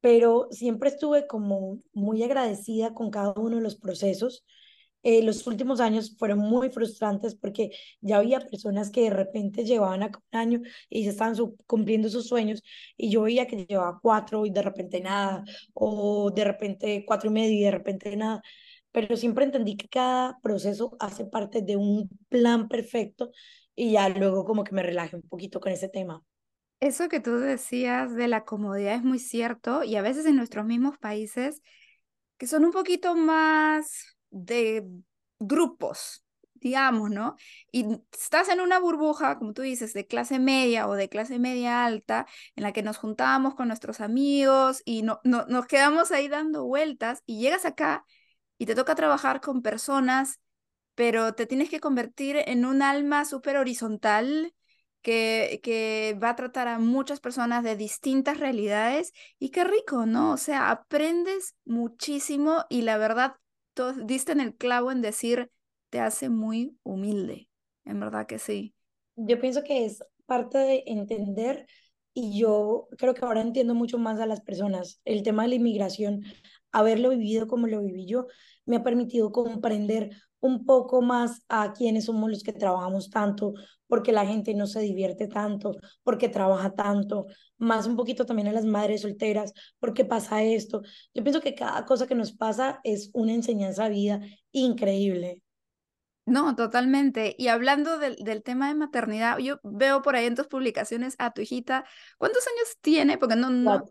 pero 0.00 0.48
siempre 0.50 0.88
estuve 0.90 1.26
como 1.26 1.80
muy 1.92 2.22
agradecida 2.22 2.94
con 2.94 3.10
cada 3.10 3.34
uno 3.36 3.56
de 3.56 3.62
los 3.62 3.76
procesos 3.76 4.44
eh, 5.02 5.22
los 5.22 5.46
últimos 5.46 5.80
años 5.80 6.16
fueron 6.18 6.38
muy 6.40 6.70
frustrantes 6.70 7.34
porque 7.34 7.70
ya 8.00 8.16
había 8.18 8.40
personas 8.40 8.90
que 8.90 9.02
de 9.02 9.10
repente 9.10 9.64
llevaban 9.64 10.02
acá 10.02 10.20
un 10.32 10.38
año 10.38 10.60
y 10.88 11.04
se 11.04 11.10
estaban 11.10 11.36
cumpliendo 11.66 12.08
sus 12.08 12.26
sueños 12.26 12.62
y 12.96 13.10
yo 13.10 13.22
veía 13.22 13.46
que 13.46 13.64
llevaba 13.66 14.00
cuatro 14.02 14.46
y 14.46 14.50
de 14.50 14.62
repente 14.62 15.00
nada, 15.00 15.44
o 15.74 16.30
de 16.30 16.44
repente 16.44 17.04
cuatro 17.06 17.30
y 17.30 17.32
medio 17.32 17.56
y 17.58 17.62
de 17.62 17.70
repente 17.70 18.16
nada. 18.16 18.42
Pero 18.90 19.16
siempre 19.16 19.44
entendí 19.44 19.76
que 19.76 19.88
cada 19.88 20.38
proceso 20.42 20.96
hace 20.98 21.24
parte 21.26 21.62
de 21.62 21.76
un 21.76 22.08
plan 22.28 22.66
perfecto 22.68 23.30
y 23.74 23.92
ya 23.92 24.08
luego 24.08 24.44
como 24.44 24.64
que 24.64 24.74
me 24.74 24.82
relajé 24.82 25.16
un 25.16 25.22
poquito 25.22 25.60
con 25.60 25.70
ese 25.70 25.88
tema. 25.88 26.22
Eso 26.80 27.08
que 27.08 27.20
tú 27.20 27.36
decías 27.36 28.14
de 28.14 28.28
la 28.28 28.44
comodidad 28.44 28.94
es 28.94 29.02
muy 29.02 29.18
cierto 29.18 29.84
y 29.84 29.96
a 29.96 30.02
veces 30.02 30.26
en 30.26 30.36
nuestros 30.36 30.66
mismos 30.66 30.98
países 30.98 31.62
que 32.38 32.46
son 32.46 32.64
un 32.64 32.72
poquito 32.72 33.14
más 33.14 34.15
de 34.44 34.86
grupos, 35.38 36.24
digamos, 36.54 37.10
¿no? 37.10 37.36
Y 37.70 37.86
estás 38.12 38.48
en 38.48 38.60
una 38.60 38.78
burbuja, 38.78 39.38
como 39.38 39.52
tú 39.52 39.62
dices, 39.62 39.92
de 39.92 40.06
clase 40.06 40.38
media 40.38 40.88
o 40.88 40.94
de 40.94 41.08
clase 41.08 41.38
media 41.38 41.84
alta, 41.84 42.26
en 42.56 42.62
la 42.62 42.72
que 42.72 42.82
nos 42.82 42.96
juntábamos 42.96 43.54
con 43.54 43.68
nuestros 43.68 44.00
amigos 44.00 44.82
y 44.84 45.02
no, 45.02 45.20
no, 45.24 45.44
nos 45.46 45.66
quedamos 45.66 46.12
ahí 46.12 46.28
dando 46.28 46.64
vueltas 46.64 47.22
y 47.26 47.40
llegas 47.40 47.64
acá 47.66 48.04
y 48.58 48.66
te 48.66 48.74
toca 48.74 48.94
trabajar 48.94 49.40
con 49.40 49.62
personas, 49.62 50.40
pero 50.94 51.34
te 51.34 51.46
tienes 51.46 51.70
que 51.70 51.80
convertir 51.80 52.36
en 52.46 52.64
un 52.64 52.82
alma 52.82 53.24
súper 53.24 53.56
horizontal. 53.56 54.52
Que, 55.02 55.60
que 55.62 56.18
va 56.20 56.30
a 56.30 56.34
tratar 56.36 56.66
a 56.66 56.80
muchas 56.80 57.20
personas 57.20 57.62
de 57.62 57.76
distintas 57.76 58.40
realidades 58.40 59.12
y 59.38 59.50
qué 59.50 59.62
rico, 59.62 60.04
¿no? 60.04 60.32
O 60.32 60.36
sea, 60.36 60.68
aprendes 60.72 61.54
muchísimo 61.64 62.64
y 62.68 62.82
la 62.82 62.98
verdad 62.98 63.36
diste 64.04 64.32
en 64.32 64.40
el 64.40 64.56
clavo 64.56 64.90
en 64.92 65.02
decir, 65.02 65.50
te 65.90 66.00
hace 66.00 66.28
muy 66.28 66.76
humilde. 66.82 67.48
En 67.84 68.00
verdad 68.00 68.26
que 68.26 68.38
sí. 68.38 68.74
Yo 69.16 69.40
pienso 69.40 69.62
que 69.62 69.84
es 69.84 70.02
parte 70.26 70.58
de 70.58 70.84
entender 70.86 71.66
y 72.12 72.38
yo 72.38 72.88
creo 72.98 73.14
que 73.14 73.24
ahora 73.24 73.40
entiendo 73.40 73.74
mucho 73.74 73.98
más 73.98 74.20
a 74.20 74.26
las 74.26 74.40
personas. 74.40 75.00
El 75.04 75.22
tema 75.22 75.42
de 75.42 75.50
la 75.50 75.54
inmigración, 75.56 76.24
haberlo 76.72 77.10
vivido 77.10 77.46
como 77.46 77.66
lo 77.66 77.82
viví 77.82 78.06
yo, 78.06 78.26
me 78.64 78.76
ha 78.76 78.82
permitido 78.82 79.32
comprender 79.32 80.10
un 80.40 80.64
poco 80.64 81.02
más 81.02 81.42
a 81.48 81.72
quiénes 81.72 82.06
somos 82.06 82.30
los 82.30 82.42
que 82.42 82.52
trabajamos 82.52 83.10
tanto, 83.10 83.54
porque 83.86 84.12
la 84.12 84.26
gente 84.26 84.54
no 84.54 84.66
se 84.66 84.80
divierte 84.80 85.28
tanto, 85.28 85.76
porque 86.02 86.28
trabaja 86.28 86.70
tanto, 86.74 87.26
más 87.58 87.86
un 87.86 87.96
poquito 87.96 88.26
también 88.26 88.48
a 88.48 88.52
las 88.52 88.64
madres 88.64 89.02
solteras, 89.02 89.52
porque 89.78 90.04
pasa 90.04 90.42
esto. 90.42 90.82
Yo 91.14 91.22
pienso 91.22 91.40
que 91.40 91.54
cada 91.54 91.84
cosa 91.84 92.06
que 92.06 92.14
nos 92.14 92.32
pasa 92.32 92.80
es 92.84 93.10
una 93.12 93.32
enseñanza 93.32 93.84
de 93.84 93.90
vida 93.90 94.20
increíble. 94.52 95.42
No, 96.26 96.56
totalmente. 96.56 97.36
Y 97.38 97.48
hablando 97.48 97.98
del, 97.98 98.16
del, 98.16 98.42
tema 98.42 98.66
de 98.66 98.74
maternidad, 98.74 99.38
yo 99.38 99.60
veo 99.62 100.02
por 100.02 100.16
ahí 100.16 100.26
en 100.26 100.34
tus 100.34 100.48
publicaciones 100.48 101.14
a 101.18 101.32
tu 101.32 101.40
hijita, 101.40 101.84
¿cuántos 102.18 102.44
años 102.48 102.76
tiene? 102.80 103.16
Porque 103.16 103.36
no, 103.36 103.48
no. 103.48 103.84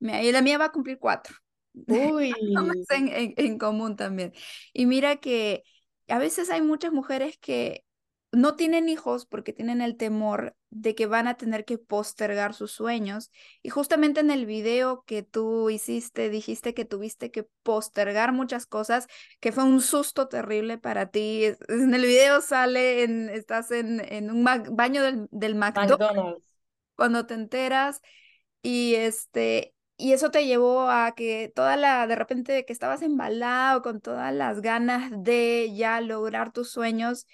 La 0.00 0.42
mía 0.42 0.58
va 0.58 0.66
a 0.66 0.72
cumplir 0.72 0.98
cuatro. 0.98 1.34
Uy. 1.74 2.32
en, 2.90 3.08
en, 3.08 3.34
en 3.36 3.58
común 3.58 3.96
también. 3.96 4.32
Y 4.72 4.86
mira 4.86 5.16
que 5.16 5.64
a 6.08 6.18
veces 6.18 6.50
hay 6.50 6.62
muchas 6.62 6.92
mujeres 6.92 7.38
que 7.38 7.84
no 8.34 8.56
tienen 8.56 8.88
hijos 8.88 9.26
porque 9.26 9.52
tienen 9.52 9.80
el 9.80 9.96
temor 9.96 10.56
de 10.70 10.94
que 10.94 11.06
van 11.06 11.28
a 11.28 11.36
tener 11.36 11.64
que 11.64 11.78
postergar 11.78 12.52
sus 12.52 12.72
sueños. 12.72 13.30
Y 13.62 13.70
justamente 13.70 14.20
en 14.20 14.30
el 14.30 14.44
video 14.44 15.04
que 15.06 15.22
tú 15.22 15.70
hiciste, 15.70 16.30
dijiste 16.30 16.74
que 16.74 16.84
tuviste 16.84 17.30
que 17.30 17.46
postergar 17.62 18.32
muchas 18.32 18.66
cosas, 18.66 19.06
que 19.40 19.52
fue 19.52 19.64
un 19.64 19.80
susto 19.80 20.28
terrible 20.28 20.78
para 20.78 21.10
ti. 21.10 21.44
En 21.68 21.94
el 21.94 22.02
video 22.02 22.40
sale, 22.40 23.04
en, 23.04 23.28
estás 23.28 23.70
en, 23.70 24.00
en 24.00 24.30
un 24.30 24.44
baño 24.44 25.02
del, 25.02 25.28
del 25.30 25.54
McDonald's, 25.54 26.50
cuando 26.96 27.26
te 27.26 27.34
enteras 27.34 28.00
y 28.62 28.94
este... 28.96 29.73
Y 29.96 30.12
eso 30.12 30.30
te 30.30 30.46
llevó 30.46 30.88
a 30.90 31.14
que 31.14 31.52
toda 31.54 31.76
la, 31.76 32.06
de 32.06 32.16
repente 32.16 32.64
que 32.64 32.72
estabas 32.72 33.02
embalado 33.02 33.82
con 33.82 34.00
todas 34.00 34.34
las 34.34 34.60
ganas 34.60 35.10
de 35.16 35.72
ya 35.74 36.00
lograr 36.00 36.52
tus 36.52 36.70
sueños, 36.70 37.26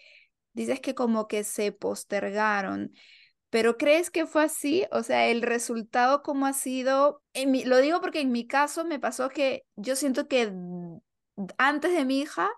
dices 0.52 0.80
que 0.80 0.94
como 0.94 1.26
que 1.26 1.44
se 1.44 1.72
postergaron, 1.72 2.92
pero 3.50 3.76
¿crees 3.76 4.10
que 4.10 4.26
fue 4.26 4.44
así? 4.44 4.86
O 4.92 5.02
sea, 5.02 5.28
el 5.28 5.42
resultado 5.42 6.22
cómo 6.22 6.46
ha 6.46 6.52
sido, 6.52 7.22
en 7.34 7.50
mi, 7.50 7.64
lo 7.64 7.78
digo 7.78 8.00
porque 8.00 8.20
en 8.20 8.32
mi 8.32 8.46
caso 8.46 8.84
me 8.84 9.00
pasó 9.00 9.28
que 9.28 9.64
yo 9.76 9.96
siento 9.96 10.28
que 10.28 10.52
antes 11.58 11.92
de 11.92 12.04
mi 12.04 12.20
hija 12.20 12.48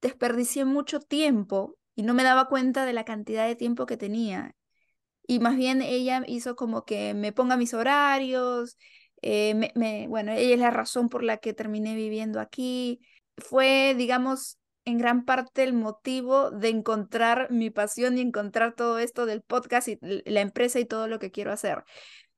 desperdicié 0.00 0.64
mucho 0.64 1.00
tiempo 1.00 1.76
y 1.94 2.02
no 2.02 2.14
me 2.14 2.22
daba 2.22 2.48
cuenta 2.48 2.86
de 2.86 2.92
la 2.92 3.04
cantidad 3.04 3.46
de 3.46 3.56
tiempo 3.56 3.86
que 3.86 3.96
tenía. 3.96 4.56
Y 5.26 5.38
más 5.40 5.56
bien 5.56 5.82
ella 5.82 6.22
hizo 6.26 6.56
como 6.56 6.84
que 6.84 7.14
me 7.14 7.32
ponga 7.32 7.56
mis 7.56 7.74
horarios, 7.74 8.78
eh, 9.22 9.72
me, 9.74 10.06
bueno, 10.08 10.32
ella 10.32 10.54
es 10.54 10.60
la 10.60 10.70
razón 10.70 11.08
por 11.08 11.22
la 11.22 11.38
que 11.38 11.54
terminé 11.54 11.94
viviendo 11.94 12.40
aquí. 12.40 13.00
Fue, 13.38 13.94
digamos, 13.96 14.58
en 14.84 14.98
gran 14.98 15.24
parte 15.24 15.62
el 15.62 15.72
motivo 15.72 16.50
de 16.50 16.68
encontrar 16.68 17.50
mi 17.50 17.70
pasión 17.70 18.18
y 18.18 18.20
encontrar 18.20 18.74
todo 18.74 18.98
esto 18.98 19.26
del 19.26 19.42
podcast 19.42 19.88
y 19.88 19.98
la 20.00 20.40
empresa 20.40 20.80
y 20.80 20.84
todo 20.84 21.08
lo 21.08 21.18
que 21.18 21.30
quiero 21.30 21.52
hacer. 21.52 21.84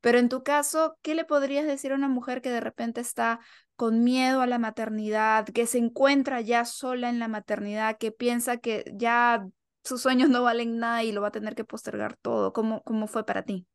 Pero 0.00 0.18
en 0.18 0.28
tu 0.28 0.42
caso, 0.42 0.98
¿qué 1.00 1.14
le 1.14 1.24
podrías 1.24 1.66
decir 1.66 1.92
a 1.92 1.94
una 1.94 2.08
mujer 2.08 2.42
que 2.42 2.50
de 2.50 2.60
repente 2.60 3.00
está 3.00 3.40
con 3.76 4.04
miedo 4.04 4.42
a 4.42 4.46
la 4.46 4.58
maternidad, 4.58 5.46
que 5.46 5.66
se 5.66 5.78
encuentra 5.78 6.42
ya 6.42 6.66
sola 6.66 7.08
en 7.08 7.18
la 7.18 7.28
maternidad, 7.28 7.96
que 7.96 8.12
piensa 8.12 8.58
que 8.58 8.84
ya 8.94 9.46
sus 9.82 10.02
sueños 10.02 10.28
no 10.28 10.42
valen 10.42 10.78
nada 10.78 11.02
y 11.04 11.12
lo 11.12 11.22
va 11.22 11.28
a 11.28 11.32
tener 11.32 11.54
que 11.54 11.64
postergar 11.64 12.16
todo? 12.16 12.52
¿Cómo, 12.52 12.82
cómo 12.82 13.06
fue 13.06 13.24
para 13.24 13.44
ti? 13.44 13.66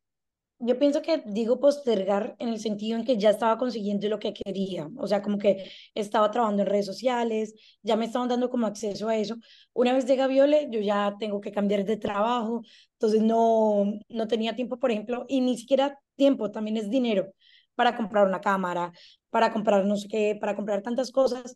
Yo 0.62 0.78
pienso 0.78 1.00
que 1.00 1.22
digo 1.24 1.58
postergar 1.58 2.36
en 2.38 2.50
el 2.50 2.60
sentido 2.60 2.98
en 2.98 3.04
que 3.06 3.16
ya 3.16 3.30
estaba 3.30 3.56
consiguiendo 3.56 4.06
lo 4.10 4.18
que 4.18 4.34
quería, 4.34 4.90
o 4.98 5.06
sea, 5.06 5.22
como 5.22 5.38
que 5.38 5.70
estaba 5.94 6.30
trabajando 6.30 6.62
en 6.62 6.68
redes 6.68 6.84
sociales, 6.84 7.54
ya 7.82 7.96
me 7.96 8.04
estaban 8.04 8.28
dando 8.28 8.50
como 8.50 8.66
acceso 8.66 9.08
a 9.08 9.16
eso. 9.16 9.36
Una 9.72 9.94
vez 9.94 10.04
llega 10.04 10.26
Viole, 10.26 10.68
yo 10.70 10.80
ya 10.80 11.16
tengo 11.18 11.40
que 11.40 11.50
cambiar 11.50 11.86
de 11.86 11.96
trabajo, 11.96 12.60
entonces 12.92 13.22
no, 13.22 13.86
no 14.10 14.28
tenía 14.28 14.54
tiempo, 14.54 14.78
por 14.78 14.90
ejemplo, 14.90 15.24
y 15.28 15.40
ni 15.40 15.56
siquiera 15.56 15.98
tiempo, 16.16 16.50
también 16.50 16.76
es 16.76 16.90
dinero 16.90 17.32
para 17.74 17.96
comprar 17.96 18.26
una 18.26 18.42
cámara, 18.42 18.92
para 19.30 19.52
comprar 19.54 19.86
no 19.86 19.96
sé 19.96 20.08
qué, 20.08 20.36
para 20.38 20.54
comprar 20.54 20.82
tantas 20.82 21.10
cosas. 21.10 21.54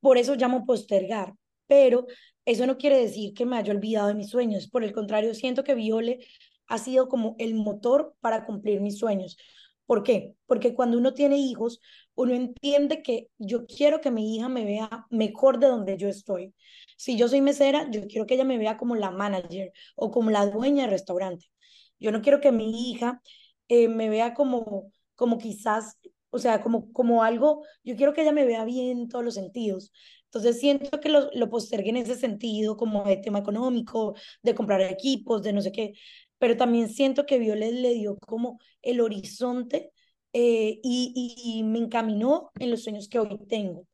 Por 0.00 0.16
eso 0.16 0.34
llamo 0.36 0.64
postergar, 0.64 1.34
pero 1.66 2.06
eso 2.46 2.66
no 2.66 2.78
quiere 2.78 2.98
decir 2.98 3.34
que 3.34 3.44
me 3.44 3.58
haya 3.58 3.74
olvidado 3.74 4.08
de 4.08 4.14
mis 4.14 4.30
sueños, 4.30 4.68
por 4.68 4.84
el 4.84 4.92
contrario, 4.94 5.34
siento 5.34 5.64
que 5.64 5.74
Viole 5.74 6.20
ha 6.68 6.78
sido 6.78 7.08
como 7.08 7.36
el 7.38 7.54
motor 7.54 8.14
para 8.20 8.44
cumplir 8.46 8.80
mis 8.80 8.98
sueños. 8.98 9.36
¿Por 9.86 10.02
qué? 10.02 10.34
Porque 10.46 10.74
cuando 10.74 10.98
uno 10.98 11.14
tiene 11.14 11.38
hijos, 11.38 11.80
uno 12.14 12.34
entiende 12.34 13.02
que 13.02 13.30
yo 13.38 13.66
quiero 13.66 14.02
que 14.02 14.10
mi 14.10 14.36
hija 14.36 14.48
me 14.50 14.64
vea 14.66 15.06
mejor 15.10 15.58
de 15.58 15.68
donde 15.68 15.96
yo 15.96 16.08
estoy. 16.08 16.54
Si 16.98 17.16
yo 17.16 17.26
soy 17.26 17.40
mesera, 17.40 17.90
yo 17.90 18.06
quiero 18.06 18.26
que 18.26 18.34
ella 18.34 18.44
me 18.44 18.58
vea 18.58 18.76
como 18.76 18.96
la 18.96 19.10
manager 19.10 19.72
o 19.96 20.10
como 20.10 20.30
la 20.30 20.46
dueña 20.46 20.82
del 20.82 20.90
restaurante. 20.90 21.46
Yo 21.98 22.12
no 22.12 22.20
quiero 22.20 22.40
que 22.40 22.52
mi 22.52 22.90
hija 22.90 23.22
eh, 23.68 23.88
me 23.88 24.10
vea 24.10 24.34
como, 24.34 24.92
como 25.14 25.38
quizás, 25.38 25.96
o 26.30 26.38
sea, 26.38 26.60
como, 26.62 26.92
como 26.92 27.22
algo, 27.22 27.64
yo 27.82 27.96
quiero 27.96 28.12
que 28.12 28.22
ella 28.22 28.32
me 28.32 28.44
vea 28.44 28.64
bien 28.64 28.98
en 28.98 29.08
todos 29.08 29.24
los 29.24 29.34
sentidos. 29.34 29.90
Entonces 30.24 30.60
siento 30.60 31.00
que 31.00 31.08
lo, 31.08 31.30
lo 31.32 31.48
postergué 31.48 31.88
en 31.90 31.96
ese 31.96 32.14
sentido, 32.14 32.76
como 32.76 33.04
de 33.04 33.16
tema 33.16 33.38
económico, 33.38 34.14
de 34.42 34.54
comprar 34.54 34.82
equipos, 34.82 35.42
de 35.42 35.54
no 35.54 35.62
sé 35.62 35.72
qué 35.72 35.94
pero 36.38 36.56
también 36.56 36.88
siento 36.88 37.26
que 37.26 37.38
Violet 37.38 37.72
le 37.72 37.94
dio 37.94 38.16
como 38.18 38.58
el 38.82 39.00
horizonte 39.00 39.92
eh, 40.32 40.80
y, 40.82 41.12
y, 41.44 41.62
me 41.64 41.78
encaminó 41.78 42.50
en 42.58 42.70
los 42.70 42.82
sueños 42.82 43.08
que 43.08 43.18
hoy 43.18 43.38
tengo. 43.48 43.86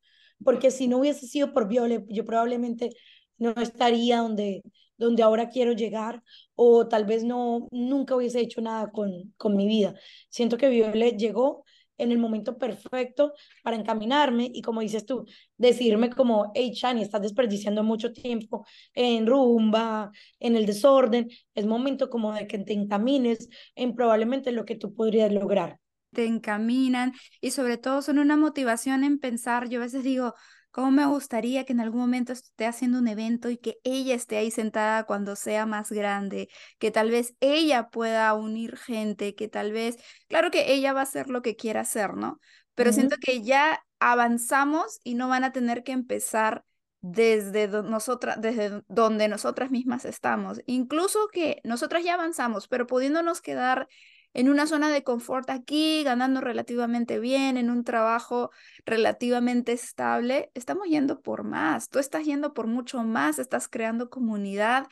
Porque 0.45 0.71
si 0.71 0.89
no 0.89 0.99
hubiese 0.99 1.27
sido 1.27 1.53
por 1.53 1.69
Violet, 1.69 2.05
yo 2.09 2.25
probablemente 2.25 2.91
no 3.39 3.51
estaría 3.57 4.19
donde, 4.19 4.63
donde 4.97 5.23
ahora 5.23 5.49
quiero 5.49 5.73
llegar 5.73 6.23
o 6.55 6.89
tal 6.89 7.05
vez 7.05 7.25
no, 7.25 7.69
nunca 7.71 8.17
hubiese 8.17 8.41
hecho 8.41 8.61
nada 8.61 8.91
con, 8.91 9.33
con 9.37 9.57
mi 9.57 9.67
vida. 9.67 9.95
Siento 10.29 10.57
que 10.57 10.69
Violet 10.69 11.17
llegó 11.17 11.65
en 11.99 12.13
el 12.13 12.19
momento 12.19 12.59
perfecto 12.59 13.35
para 13.63 13.77
encaminarme 13.77 14.51
y 14.53 14.63
como 14.63 14.81
dices 14.81 15.07
tú, 15.07 15.25
decirme 15.57 16.11
como, 16.11 16.53
hey 16.55 16.73
Chani, 16.75 17.03
estás 17.03 17.23
desperdiciando 17.23 17.83
mucho 17.83 18.13
tiempo 18.13 18.67
en 18.95 19.27
rumba, 19.27 20.11
en 20.41 20.57
el 20.57 20.67
desorden, 20.67 21.29
es 21.55 21.67
momento 21.67 22.11
como 22.11 22.33
de 22.33 22.47
que 22.47 22.59
te 22.59 22.73
encamines 22.73 23.49
en 23.75 23.95
probablemente 23.95 24.53
lo 24.53 24.65
que 24.65 24.77
tú 24.77 24.95
podrías 24.95 25.33
lograr. 25.33 25.79
Te 26.13 26.27
encaminan 26.27 27.13
y 27.41 27.51
sobre 27.51 27.77
todo 27.77 28.01
son 28.01 28.19
una 28.19 28.37
motivación 28.37 29.03
en 29.03 29.19
pensar, 29.19 29.69
yo 29.69 29.81
a 29.81 29.85
veces 29.85 30.05
digo, 30.05 30.35
¿Cómo 30.75 30.91
me 30.91 31.07
gustaría 31.07 31.65
que 31.65 31.73
en 31.73 31.79
algún 31.79 32.01
momento 32.01 32.33
esté 32.33 32.67
haciendo 32.67 32.99
un 32.99 33.07
evento 33.07 33.49
y 33.49 33.59
que 33.59 33.79
ella 33.85 34.17
esté 34.17 34.39
ahí 34.39 34.51
sentada 34.51 35.05
cuando 35.05 35.37
sea 35.37 35.67
más 35.67 35.93
grande? 35.93 36.49
Que 36.81 36.91
tal 36.91 37.13
vez 37.13 37.37
ella 37.39 37.91
pueda 37.91 38.35
unir 38.35 38.77
gente, 38.77 39.37
que 39.37 39.47
tal 39.47 39.71
vez, 39.71 39.99
claro 40.27 40.51
que 40.51 40.73
ella 40.73 40.93
va 40.93 40.99
a 40.99 41.05
hacer 41.05 41.29
lo 41.29 41.43
que 41.43 41.55
quiera 41.55 41.83
hacer, 41.83 42.15
¿no? 42.15 42.41
Pero 42.75 42.93
siento 42.93 43.15
que 43.21 43.45
ya 43.45 43.85
avanzamos 44.01 44.99
y 45.05 45.15
no 45.15 45.29
van 45.29 45.45
a 45.45 45.53
tener 45.53 45.85
que 45.85 45.93
empezar 45.93 46.65
desde, 47.01 47.69
nosotras, 47.69 48.41
desde 48.41 48.83
donde 48.89 49.29
nosotras 49.29 49.71
mismas 49.71 50.05
estamos. 50.05 50.61
Incluso 50.67 51.29
que 51.33 51.61
nosotras 51.63 52.03
ya 52.03 52.15
avanzamos, 52.15 52.67
pero 52.67 52.89
pudiéndonos 52.89 53.41
quedar 53.41 53.87
en 54.35 54.49
una 54.49 54.67
zona 54.67 54.91
de 54.91 55.05
confort 55.05 55.49
aquí, 55.49 56.03
ganando 56.03 56.41
relativamente 56.41 57.21
bien, 57.21 57.57
en 57.57 57.71
un 57.71 57.85
trabajo 57.85 58.51
relativamente 58.85 59.73
estable, 59.73 60.51
estamos 60.55 60.89
yendo 60.89 61.23
por 61.23 61.45
más, 61.45 61.89
tú 61.89 62.01
estás 62.01 62.25
yendo 62.25 62.53
por 62.53 62.67
mucho 62.67 63.03
más, 63.05 63.39
estás 63.39 63.69
creando 63.69 64.11
comunidad 64.11 64.89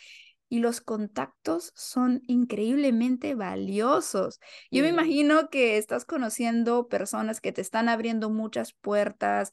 y 0.49 0.61
los 0.61 0.80
contactos 0.80 1.72
son 1.75 2.20
increíblemente 2.26 3.34
valiosos. 3.34 4.38
Yo 4.70 4.82
me 4.82 4.90
imagino 4.90 5.49
que 5.49 5.78
estás 5.78 6.04
conociendo 6.04 6.88
personas 6.88 7.40
que 7.40 7.52
te 7.52 7.62
están 7.62 7.88
abriendo 7.88 8.28
muchas 8.28 8.75
puertas. 8.75 9.52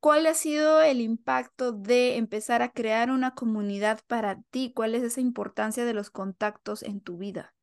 ¿Cuál 0.00 0.26
ha 0.26 0.34
sido 0.34 0.82
el 0.82 1.00
impacto 1.00 1.70
de 1.70 2.16
empezar 2.16 2.60
a 2.60 2.72
crear 2.72 3.12
una 3.12 3.36
comunidad 3.36 4.00
para 4.08 4.42
ti? 4.50 4.72
¿Cuál 4.74 4.96
es 4.96 5.04
esa 5.04 5.20
importancia 5.20 5.84
de 5.84 5.94
los 5.94 6.10
contactos 6.10 6.82
en 6.82 7.00
tu 7.00 7.18
vida? 7.18 7.54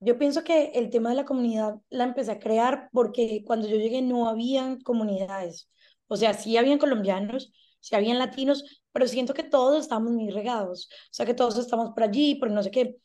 Yo 0.00 0.18
pienso 0.18 0.44
que 0.44 0.72
el 0.74 0.88
tema 0.90 1.10
de 1.10 1.16
la 1.16 1.24
comunidad 1.26 1.74
la 1.90 2.04
empecé 2.04 2.32
a 2.32 2.38
crear 2.38 2.88
porque 2.92 3.42
cuando 3.44 3.68
yo 3.68 3.76
llegué 3.76 4.00
no 4.02 4.28
habían 4.28 4.80
comunidades. 4.80 5.68
O 6.08 6.16
sea, 6.16 6.32
sí 6.34 6.56
habían 6.56 6.78
colombianos, 6.78 7.52
sí 7.80 7.94
habían 7.94 8.18
latinos, 8.18 8.64
pero 8.92 9.06
siento 9.06 9.34
que 9.34 9.42
todos 9.42 9.82
estamos 9.82 10.12
muy 10.12 10.30
regados. 10.30 10.88
O 10.90 11.08
sea, 11.14 11.26
que 11.26 11.34
todos 11.34 11.58
estamos 11.58 11.90
por 11.90 12.02
allí, 12.04 12.36
por 12.36 12.50
no 12.50 12.62
sé 12.62 12.70
qué. 12.70 12.96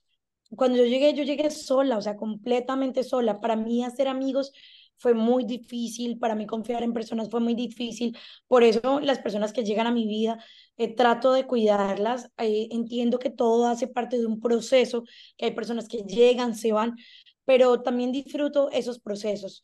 Cuando 0.56 0.78
yo 0.78 0.86
llegué, 0.86 1.14
yo 1.14 1.24
llegué 1.24 1.52
sola, 1.52 1.98
o 1.98 2.02
sea, 2.02 2.16
completamente 2.18 3.04
sola. 3.04 3.42
Para 3.42 3.56
mí 3.58 3.84
hacer 3.84 4.08
amigos 4.08 4.54
fue 4.98 5.14
muy 5.14 5.46
difícil, 5.46 6.18
para 6.20 6.36
mí 6.36 6.46
confiar 6.46 6.84
en 6.84 6.94
personas 6.94 7.30
fue 7.30 7.40
muy 7.40 7.54
difícil. 7.56 8.18
Por 8.48 8.64
eso 8.64 9.00
las 9.00 9.20
personas 9.20 9.54
que 9.54 9.64
llegan 9.64 9.88
a 9.88 9.92
mi 9.92 10.08
vida 10.08 10.38
eh, 10.78 10.94
trato 10.94 11.34
de 11.34 11.46
cuidarlas. 11.46 12.30
Eh, 12.38 12.68
entiendo 12.72 13.20
que 13.20 13.30
todo 13.30 13.68
hace 13.68 13.88
parte 13.88 14.18
de 14.18 14.26
un 14.26 14.40
proceso, 14.40 15.04
que 15.38 15.46
hay 15.46 15.52
personas 15.52 15.88
que 15.88 16.00
llegan, 16.04 16.56
se 16.56 16.72
van, 16.72 16.96
pero 17.46 17.82
también 17.82 18.12
disfruto 18.12 18.70
esos 18.72 19.00
procesos. 19.00 19.62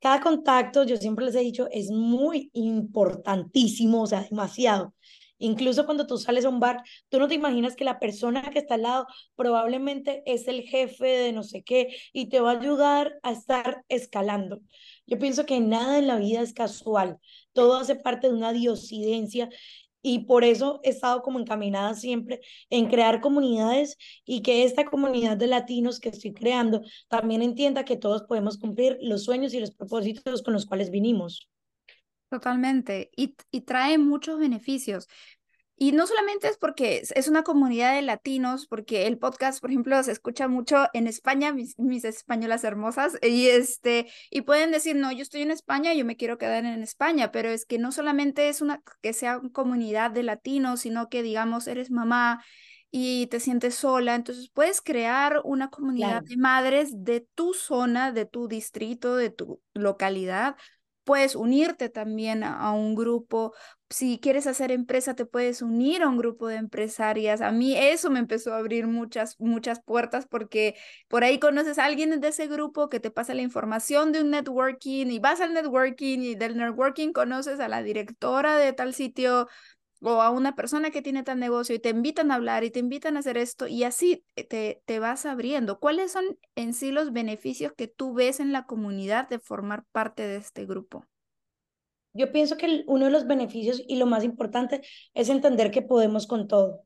Cada 0.00 0.20
contacto, 0.20 0.84
yo 0.84 0.96
siempre 0.96 1.26
les 1.26 1.34
he 1.34 1.40
dicho, 1.40 1.68
es 1.70 1.90
muy 1.90 2.50
importantísimo, 2.54 4.02
o 4.02 4.06
sea, 4.06 4.22
demasiado. 4.22 4.94
Incluso 5.40 5.86
cuando 5.86 6.06
tú 6.06 6.18
sales 6.18 6.44
a 6.44 6.50
un 6.50 6.60
bar, 6.60 6.82
tú 7.08 7.18
no 7.18 7.26
te 7.26 7.34
imaginas 7.34 7.74
que 7.74 7.84
la 7.84 7.98
persona 7.98 8.50
que 8.50 8.60
está 8.60 8.74
al 8.74 8.82
lado 8.82 9.06
probablemente 9.36 10.22
es 10.26 10.46
el 10.48 10.62
jefe 10.62 11.06
de 11.06 11.32
no 11.32 11.42
sé 11.42 11.62
qué 11.62 11.96
y 12.12 12.28
te 12.28 12.40
va 12.40 12.52
a 12.52 12.60
ayudar 12.60 13.18
a 13.22 13.32
estar 13.32 13.84
escalando. 13.88 14.60
Yo 15.06 15.18
pienso 15.18 15.46
que 15.46 15.60
nada 15.60 15.98
en 15.98 16.06
la 16.06 16.16
vida 16.16 16.42
es 16.42 16.52
casual, 16.52 17.18
todo 17.52 17.76
hace 17.76 17.96
parte 17.96 18.28
de 18.28 18.34
una 18.34 18.52
diosidencia 18.52 19.48
y 20.02 20.20
por 20.20 20.44
eso 20.44 20.80
he 20.82 20.90
estado 20.90 21.22
como 21.22 21.40
encaminada 21.40 21.94
siempre 21.94 22.40
en 22.70 22.88
crear 22.88 23.20
comunidades 23.20 23.96
y 24.24 24.42
que 24.42 24.64
esta 24.64 24.84
comunidad 24.84 25.36
de 25.36 25.46
latinos 25.46 26.00
que 26.00 26.10
estoy 26.10 26.32
creando 26.32 26.82
también 27.08 27.42
entienda 27.42 27.84
que 27.84 27.96
todos 27.96 28.22
podemos 28.22 28.58
cumplir 28.58 28.98
los 29.02 29.24
sueños 29.24 29.54
y 29.54 29.60
los 29.60 29.72
propósitos 29.72 30.42
con 30.42 30.54
los 30.54 30.66
cuales 30.66 30.90
vinimos. 30.90 31.49
Totalmente, 32.30 33.10
y, 33.16 33.36
y 33.50 33.62
trae 33.62 33.98
muchos 33.98 34.38
beneficios. 34.38 35.08
Y 35.82 35.92
no 35.92 36.06
solamente 36.06 36.46
es 36.46 36.58
porque 36.58 37.02
es 37.14 37.26
una 37.26 37.42
comunidad 37.42 37.94
de 37.94 38.02
latinos, 38.02 38.66
porque 38.66 39.06
el 39.06 39.16
podcast, 39.16 39.62
por 39.62 39.70
ejemplo, 39.70 40.02
se 40.02 40.12
escucha 40.12 40.46
mucho 40.46 40.88
en 40.92 41.06
España, 41.06 41.54
mis, 41.54 41.78
mis, 41.78 42.04
españolas 42.04 42.64
hermosas, 42.64 43.18
y, 43.22 43.46
este, 43.46 44.06
y 44.30 44.42
pueden 44.42 44.72
decir, 44.72 44.94
no, 44.94 45.10
yo 45.10 45.22
estoy 45.22 45.40
en 45.40 45.50
España, 45.50 45.94
yo 45.94 46.04
me 46.04 46.16
quiero 46.16 46.36
quedar 46.36 46.66
en 46.66 46.82
España, 46.82 47.32
pero 47.32 47.48
es 47.48 47.64
que 47.64 47.78
no 47.78 47.92
solamente 47.92 48.50
es 48.50 48.60
una 48.60 48.82
que 49.00 49.14
sea 49.14 49.38
una 49.38 49.52
comunidad 49.52 50.10
de 50.10 50.22
latinos, 50.22 50.80
sino 50.80 51.08
que, 51.08 51.22
digamos, 51.22 51.66
eres 51.66 51.90
mamá 51.90 52.44
y 52.90 53.28
te 53.28 53.40
sientes 53.40 53.74
sola, 53.74 54.16
entonces 54.16 54.50
puedes 54.52 54.82
crear 54.82 55.40
una 55.44 55.70
comunidad 55.70 56.22
de 56.24 56.36
madres 56.36 56.90
de 57.04 57.26
tu 57.34 57.54
zona, 57.54 58.12
de 58.12 58.26
tu 58.26 58.48
distrito, 58.48 59.16
de 59.16 59.30
tu 59.30 59.62
localidad, 59.72 60.56
puedes 61.10 61.34
unirte 61.34 61.88
también 61.88 62.44
a, 62.44 62.70
un 62.70 62.94
grupo. 62.94 63.52
Si 63.88 64.20
quieres 64.20 64.46
hacer 64.46 64.70
empresa, 64.70 65.16
te 65.16 65.26
puedes 65.26 65.60
unir 65.60 66.04
a 66.04 66.08
un 66.08 66.16
grupo 66.16 66.46
de 66.46 66.54
empresarias. 66.54 67.40
A 67.40 67.50
mí 67.50 67.76
eso 67.76 68.10
me 68.10 68.20
empezó 68.20 68.54
a 68.54 68.58
abrir 68.58 68.86
muchas, 68.86 69.34
muchas 69.40 69.82
puertas 69.82 70.28
porque 70.28 70.76
por 71.08 71.24
ahí 71.24 71.40
conoces 71.40 71.80
a 71.80 71.86
alguien 71.86 72.20
de 72.20 72.28
ese 72.28 72.46
grupo 72.46 72.88
que 72.88 73.00
te 73.00 73.10
pasa 73.10 73.34
la 73.34 73.42
información 73.42 74.12
de 74.12 74.20
un 74.20 74.30
networking 74.30 75.08
y 75.08 75.18
vas 75.18 75.40
al 75.40 75.52
networking 75.52 76.20
y 76.20 76.36
del 76.36 76.56
networking 76.56 77.12
conoces 77.12 77.58
a 77.58 77.66
la 77.66 77.82
directora 77.82 78.56
de 78.56 78.72
tal 78.72 78.94
sitio 78.94 79.48
o 80.02 80.22
a 80.22 80.30
una 80.30 80.56
persona 80.56 80.90
que 80.90 81.02
tiene 81.02 81.22
tal 81.22 81.38
negocio 81.38 81.74
y 81.74 81.78
te 81.78 81.90
invitan 81.90 82.30
a 82.30 82.36
hablar 82.36 82.64
y 82.64 82.70
te 82.70 82.78
invitan 82.78 83.16
a 83.16 83.20
hacer 83.20 83.36
esto 83.36 83.66
y 83.66 83.84
así 83.84 84.24
te, 84.48 84.82
te 84.84 84.98
vas 84.98 85.26
abriendo. 85.26 85.78
¿Cuáles 85.78 86.12
son 86.12 86.24
en 86.56 86.74
sí 86.74 86.90
los 86.90 87.12
beneficios 87.12 87.72
que 87.76 87.88
tú 87.88 88.14
ves 88.14 88.40
en 88.40 88.52
la 88.52 88.66
comunidad 88.66 89.28
de 89.28 89.38
formar 89.38 89.84
parte 89.92 90.22
de 90.22 90.36
este 90.36 90.64
grupo? 90.64 91.06
Yo 92.12 92.32
pienso 92.32 92.56
que 92.56 92.84
uno 92.86 93.04
de 93.04 93.10
los 93.10 93.26
beneficios 93.26 93.82
y 93.86 93.96
lo 93.96 94.06
más 94.06 94.24
importante 94.24 94.82
es 95.14 95.28
entender 95.28 95.70
que 95.70 95.82
podemos 95.82 96.26
con 96.26 96.48
todo. 96.48 96.84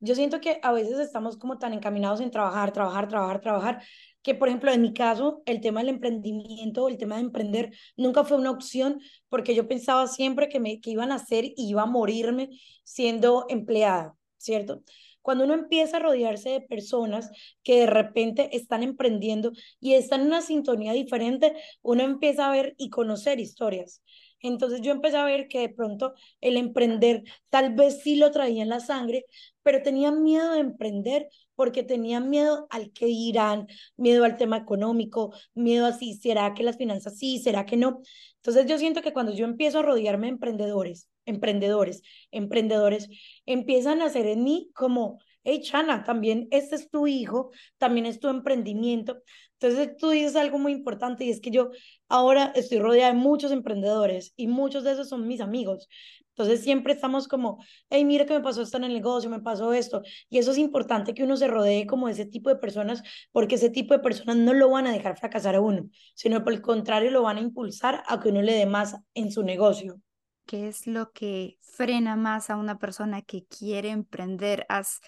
Yo 0.00 0.16
siento 0.16 0.40
que 0.40 0.58
a 0.64 0.72
veces 0.72 0.98
estamos 0.98 1.36
como 1.36 1.58
tan 1.58 1.72
encaminados 1.72 2.20
en 2.20 2.32
trabajar, 2.32 2.72
trabajar, 2.72 3.08
trabajar, 3.08 3.40
trabajar, 3.40 3.82
que, 4.22 4.34
por 4.34 4.48
ejemplo, 4.48 4.72
en 4.72 4.82
mi 4.82 4.92
caso, 4.94 5.42
el 5.46 5.60
tema 5.60 5.80
del 5.80 5.90
emprendimiento, 5.90 6.88
el 6.88 6.98
tema 6.98 7.16
de 7.16 7.22
emprender, 7.22 7.72
nunca 7.96 8.24
fue 8.24 8.38
una 8.38 8.50
opción 8.50 9.00
porque 9.28 9.54
yo 9.54 9.68
pensaba 9.68 10.06
siempre 10.06 10.48
que, 10.48 10.60
me, 10.60 10.80
que 10.80 10.90
iban 10.90 11.12
a 11.12 11.16
hacer 11.16 11.44
y 11.44 11.54
iba 11.56 11.82
a 11.82 11.86
morirme 11.86 12.50
siendo 12.84 13.46
empleada, 13.48 14.14
¿cierto? 14.36 14.82
Cuando 15.22 15.44
uno 15.44 15.54
empieza 15.54 15.98
a 15.98 16.00
rodearse 16.00 16.50
de 16.50 16.60
personas 16.60 17.30
que 17.62 17.80
de 17.80 17.86
repente 17.86 18.56
están 18.56 18.82
emprendiendo 18.82 19.52
y 19.80 19.94
están 19.94 20.22
en 20.22 20.26
una 20.28 20.42
sintonía 20.42 20.92
diferente, 20.92 21.54
uno 21.82 22.02
empieza 22.02 22.48
a 22.48 22.52
ver 22.52 22.74
y 22.76 22.90
conocer 22.90 23.38
historias. 23.38 24.02
Entonces 24.42 24.80
yo 24.82 24.92
empecé 24.92 25.16
a 25.16 25.24
ver 25.24 25.48
que 25.48 25.60
de 25.60 25.68
pronto 25.68 26.14
el 26.40 26.56
emprender 26.56 27.22
tal 27.50 27.74
vez 27.74 28.02
sí 28.02 28.16
lo 28.16 28.30
traía 28.30 28.62
en 28.62 28.68
la 28.68 28.80
sangre, 28.80 29.24
pero 29.62 29.82
tenía 29.82 30.10
miedo 30.10 30.52
de 30.52 30.60
emprender 30.60 31.28
porque 31.54 31.82
tenía 31.82 32.20
miedo 32.20 32.66
al 32.70 32.92
que 32.92 33.06
dirán, 33.06 33.68
miedo 33.96 34.24
al 34.24 34.36
tema 34.36 34.56
económico, 34.56 35.32
miedo 35.54 35.86
a 35.86 35.92
si 35.92 36.14
será 36.14 36.54
que 36.54 36.62
las 36.62 36.76
finanzas 36.76 37.16
sí, 37.18 37.38
será 37.38 37.66
que 37.66 37.76
no. 37.76 38.00
Entonces 38.36 38.66
yo 38.66 38.78
siento 38.78 39.02
que 39.02 39.12
cuando 39.12 39.32
yo 39.32 39.44
empiezo 39.44 39.78
a 39.78 39.82
rodearme 39.82 40.26
de 40.26 40.32
emprendedores, 40.32 41.08
emprendedores, 41.26 42.02
emprendedores, 42.30 43.08
empiezan 43.46 44.02
a 44.02 44.06
hacer 44.06 44.26
en 44.26 44.42
mí 44.44 44.70
como, 44.74 45.18
hey 45.44 45.60
Chana, 45.62 46.04
también 46.04 46.48
este 46.50 46.76
es 46.76 46.90
tu 46.90 47.06
hijo, 47.06 47.50
también 47.78 48.06
es 48.06 48.20
tu 48.20 48.28
emprendimiento. 48.28 49.22
Entonces 49.58 49.96
tú 49.96 50.10
dices 50.10 50.36
algo 50.36 50.58
muy 50.58 50.72
importante 50.72 51.24
y 51.24 51.30
es 51.30 51.40
que 51.40 51.50
yo 51.50 51.70
ahora 52.08 52.52
estoy 52.54 52.78
rodeada 52.78 53.12
de 53.12 53.18
muchos 53.18 53.52
emprendedores 53.52 54.32
y 54.36 54.48
muchos 54.48 54.84
de 54.84 54.92
esos 54.92 55.08
son 55.08 55.26
mis 55.26 55.40
amigos. 55.40 55.88
Entonces 56.34 56.62
siempre 56.62 56.94
estamos 56.94 57.28
como, 57.28 57.62
hey, 57.90 58.04
mira 58.04 58.24
que 58.24 58.32
me 58.32 58.40
pasó 58.40 58.62
esto 58.62 58.78
en 58.78 58.84
el 58.84 58.94
negocio, 58.94 59.28
me 59.28 59.40
pasó 59.40 59.72
esto. 59.74 60.02
Y 60.30 60.38
eso 60.38 60.52
es 60.52 60.58
importante 60.58 61.14
que 61.14 61.24
uno 61.24 61.36
se 61.36 61.46
rodee 61.46 61.86
como 61.86 62.06
de 62.06 62.14
ese 62.14 62.26
tipo 62.26 62.48
de 62.48 62.56
personas, 62.56 63.02
porque 63.32 63.56
ese 63.56 63.68
tipo 63.68 63.92
de 63.94 64.00
personas 64.00 64.36
no 64.36 64.54
lo 64.54 64.70
van 64.70 64.86
a 64.86 64.92
dejar 64.92 65.18
fracasar 65.18 65.56
a 65.56 65.60
uno, 65.60 65.88
sino 66.14 66.42
por 66.42 66.54
el 66.54 66.62
contrario 66.62 67.10
lo 67.10 67.22
van 67.22 67.36
a 67.36 67.42
impulsar 67.42 68.02
a 68.06 68.18
que 68.18 68.30
uno 68.30 68.40
le 68.40 68.54
dé 68.54 68.66
más 68.66 68.96
en 69.14 69.30
su 69.30 69.42
negocio. 69.42 70.00
¿Qué 70.46 70.68
es 70.68 70.86
lo 70.86 71.12
que 71.12 71.58
frena 71.60 72.16
más 72.16 72.50
a 72.50 72.56
una 72.56 72.78
persona 72.78 73.22
que 73.22 73.44
quiere 73.44 73.90
emprender? 73.90 74.66
Has, 74.68 75.00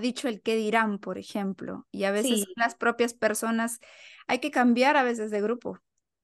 dicho 0.00 0.28
el 0.28 0.42
qué 0.42 0.56
dirán, 0.56 0.98
por 0.98 1.18
ejemplo, 1.18 1.86
y 1.90 2.04
a 2.04 2.10
veces 2.10 2.46
las 2.56 2.74
propias 2.74 3.14
personas, 3.14 3.80
hay 4.26 4.38
que 4.38 4.50
cambiar 4.50 4.96
a 4.96 5.02
veces 5.02 5.30
de 5.30 5.40
grupo 5.40 5.80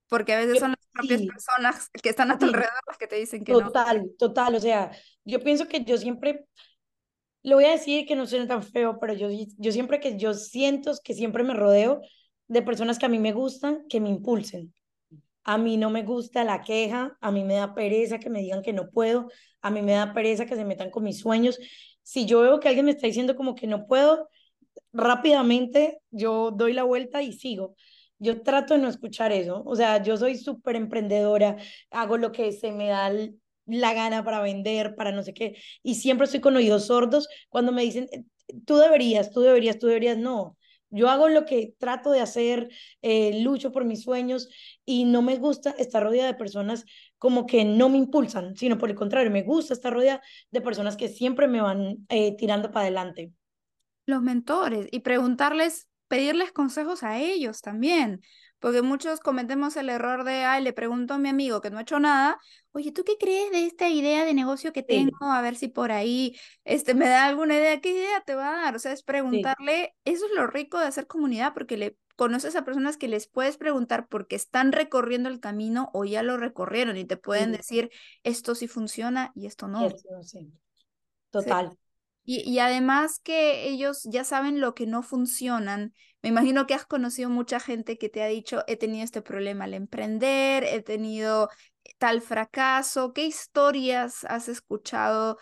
porque 0.09 0.33
a 0.33 0.39
veces 0.39 0.59
son 0.59 0.71
las 0.71 0.87
propias 0.93 1.23
personas 1.23 1.91
que 2.03 2.09
están 2.09 2.31
a 2.31 2.39
tu 2.39 2.47
alrededor 2.47 2.73
las 2.87 2.99
que 2.99 3.07
te 3.07 3.17
dicen 3.17 3.45
que 3.45 3.53
no. 3.53 3.61
Total, 3.61 4.11
total, 4.19 4.55
o 4.55 4.61
sea, 4.61 4.91
yo 5.25 5.41
pienso 5.41 5.69
que 5.69 5.85
yo 5.85 5.99
siempre, 5.99 6.47
lo 7.43 7.57
voy 7.57 7.67
a 7.67 7.73
decir 7.73 8.07
que 8.07 8.17
no 8.17 8.27
suene 8.27 8.47
tan 8.47 8.63
feo, 8.63 8.99
pero 9.01 9.13
yo, 9.13 9.29
yo 9.31 9.73
siempre 9.73 10.01
que 10.01 10.17
yo 10.17 10.35
siento 10.35 10.93
que 11.05 11.15
siempre 11.15 11.45
me 11.45 11.55
rodeo 11.55 12.01
de 12.49 12.63
personas 12.63 12.99
que 12.99 13.07
a 13.07 13.11
mí 13.11 13.19
me 13.19 13.33
gustan, 13.33 13.87
que 13.89 14.01
me 14.01 14.09
impulsen. 14.09 14.73
A 15.45 15.57
mí 15.57 15.77
no 15.77 15.91
me 15.91 16.03
gusta 16.03 16.45
la 16.45 16.63
queja, 16.63 17.17
a 17.21 17.31
mí 17.31 17.45
me 17.45 17.55
da 17.55 17.75
pereza 17.75 18.19
que 18.19 18.31
me 18.31 18.41
digan 18.41 18.63
que 18.63 18.73
no 18.73 18.91
puedo, 18.91 19.29
a 19.61 19.71
mí 19.71 19.83
me 19.83 19.93
da 19.93 20.13
pereza 20.13 20.47
que 20.47 20.57
se 20.57 20.65
metan 20.65 20.91
con 20.91 21.05
mis 21.05 21.21
sueños. 21.21 21.59
Si 22.09 22.25
yo 22.27 22.41
veo 22.41 22.59
que 22.61 22.69
alguien 22.69 22.87
me 22.87 22.93
está 22.93 23.07
diciendo 23.07 23.37
como 23.37 23.55
que 23.55 23.67
no 23.67 23.87
puedo, 23.87 24.29
rápidamente 24.93 26.01
yo 26.11 26.51
doy 26.51 26.73
la 26.73 26.85
vuelta 26.85 27.23
y 27.23 27.33
sigo 27.33 27.77
yo 28.19 28.43
trato 28.43 28.75
de 28.75 28.81
no 28.81 28.89
escuchar 28.89 29.33
eso. 29.33 29.63
O 29.65 29.77
sea, 29.77 30.03
yo 30.03 30.17
soy 30.17 30.37
súper 30.37 30.77
emprendedora, 30.77 31.57
hago 31.91 32.17
lo 32.19 32.33
que 32.33 32.53
se 32.53 32.73
me 32.73 32.89
da 32.89 33.13
la 33.67 33.95
gana 33.95 34.25
para 34.25 34.41
vender, 34.41 34.95
para 34.97 35.13
no 35.13 35.23
sé 35.23 35.35
qué, 35.35 35.57
y 35.83 35.95
siempre 35.97 36.25
estoy 36.25 36.41
con 36.41 36.57
oídos 36.57 36.87
sordos 36.87 37.29
cuando 37.49 37.71
me 37.73 37.83
dicen, 37.83 38.09
eh, 38.13 38.25
tú 38.67 38.77
deberías, 38.79 39.31
tú 39.31 39.41
deberías, 39.43 39.79
tú 39.79 39.87
deberías, 39.87 40.19
no. 40.19 40.57
Yo 40.91 41.11
hago 41.11 41.29
lo 41.29 41.45
que 41.45 41.75
trato 41.79 42.11
de 42.11 42.21
hacer, 42.21 42.69
eh, 43.03 43.43
lucho 43.43 43.73
por 43.73 43.85
mis 43.85 44.03
sueños 44.03 44.49
y 44.85 45.05
no 45.05 45.23
me 45.23 45.37
gusta 45.37 45.71
estar 45.71 46.03
rodeada 46.03 46.33
de 46.33 46.39
personas 46.39 46.85
como 47.19 47.47
que 47.47 47.65
no 47.65 47.89
me 47.89 47.99
impulsan, 47.99 48.57
sino 48.57 48.79
por 48.79 48.89
el 48.91 48.97
contrario, 48.97 49.31
me 49.31 49.43
gusta 49.43 49.75
estar 49.75 49.93
rodeada 49.93 50.23
de 50.51 50.61
personas 50.61 50.97
que 50.97 51.09
siempre 51.09 51.49
me 51.49 51.61
van 51.61 52.07
eh, 52.09 52.37
tirando 52.37 52.71
para 52.71 52.83
adelante. 52.87 53.33
Los 54.07 54.23
mentores 54.23 54.89
y 54.91 55.01
preguntarles 55.01 55.89
pedirles 56.09 56.53
consejos 56.53 57.03
a 57.03 57.19
ellos 57.19 57.61
también, 57.61 58.23
porque 58.59 58.83
muchos 58.83 59.21
cometemos 59.21 59.77
el 59.77 59.89
error 59.89 60.25
de, 60.25 60.45
ay, 60.45 60.63
le 60.63 60.73
pregunto 60.73 61.15
a 61.15 61.19
mi 61.19 61.29
amigo 61.29 61.61
que 61.61 61.71
no 61.71 61.79
ha 61.79 61.83
hecho 61.83 62.01
nada, 62.01 62.39
oye, 62.73 62.93
¿tú 62.93 63.05
qué 63.05 63.17
crees 63.19 63.51
de 63.51 63.67
esta 63.67 63.89
idea 63.89 64.25
de 64.25 64.35
negocio 64.35 64.73
que 64.73 64.83
tengo? 64.83 65.27
A 65.27 65.43
ver 65.43 65.57
si 65.57 65.69
por 65.69 65.93
ahí 65.93 66.37
este, 66.65 66.95
me 66.95 67.09
da 67.09 67.27
alguna 67.27 67.57
idea, 67.57 67.81
¿qué 67.81 67.91
idea 67.91 68.21
te 68.27 68.35
va 68.35 68.49
a 68.49 68.63
dar? 68.63 68.77
O 68.77 68.79
sea, 68.79 68.93
es 68.93 69.03
preguntarle, 69.03 69.95
eso 70.05 70.27
es 70.27 70.33
lo 70.35 70.47
rico 70.47 70.79
de 70.79 70.87
hacer 70.87 71.07
comunidad, 71.07 71.55
porque 71.55 71.77
le 71.77 71.97
conoces 72.17 72.57
a 72.57 72.65
personas 72.65 72.97
que 72.97 73.07
les 73.07 73.29
puedes 73.29 73.57
preguntar 73.57 74.09
porque 74.09 74.35
están 74.35 74.73
recorriendo 74.73 75.29
el 75.29 75.39
camino 75.39 75.89
o 75.93 76.05
ya 76.05 76.25
lo 76.25 76.37
recorrieron 76.37 76.97
y 76.97 77.05
te 77.05 77.17
pueden 77.17 77.53
decir, 77.53 77.91
esto 78.25 78.57
sí 78.57 78.67
funciona 78.67 79.31
y 79.37 79.47
esto 79.47 79.69
no. 79.69 79.89
Total. 81.31 81.79
Y, 82.31 82.59
además 82.59 83.21
que 83.21 83.69
ellos 83.69 84.03
ya 84.05 84.23
saben 84.23 84.61
lo 84.61 84.75
que 84.75 84.87
no 84.87 85.03
funcionan. 85.03 85.95
Me 86.21 86.29
imagino 86.29 86.67
que 86.67 86.75
has 86.75 86.85
conocido 86.85 87.31
mucha 87.31 87.59
gente 87.59 87.97
que 87.97 88.11
te 88.11 88.23
ha 88.23 88.27
dicho, 88.27 88.65
he 88.67 88.77
tenido 88.77 89.03
este 89.03 89.23
problema 89.23 89.65
al 89.65 89.73
emprender, 89.73 90.63
he 90.65 90.83
tenido 90.83 91.49
tal 91.97 92.21
fracaso. 92.21 93.15
¿Qué 93.15 93.25
historias 93.25 94.25
has 94.25 94.51
escuchado 94.51 95.39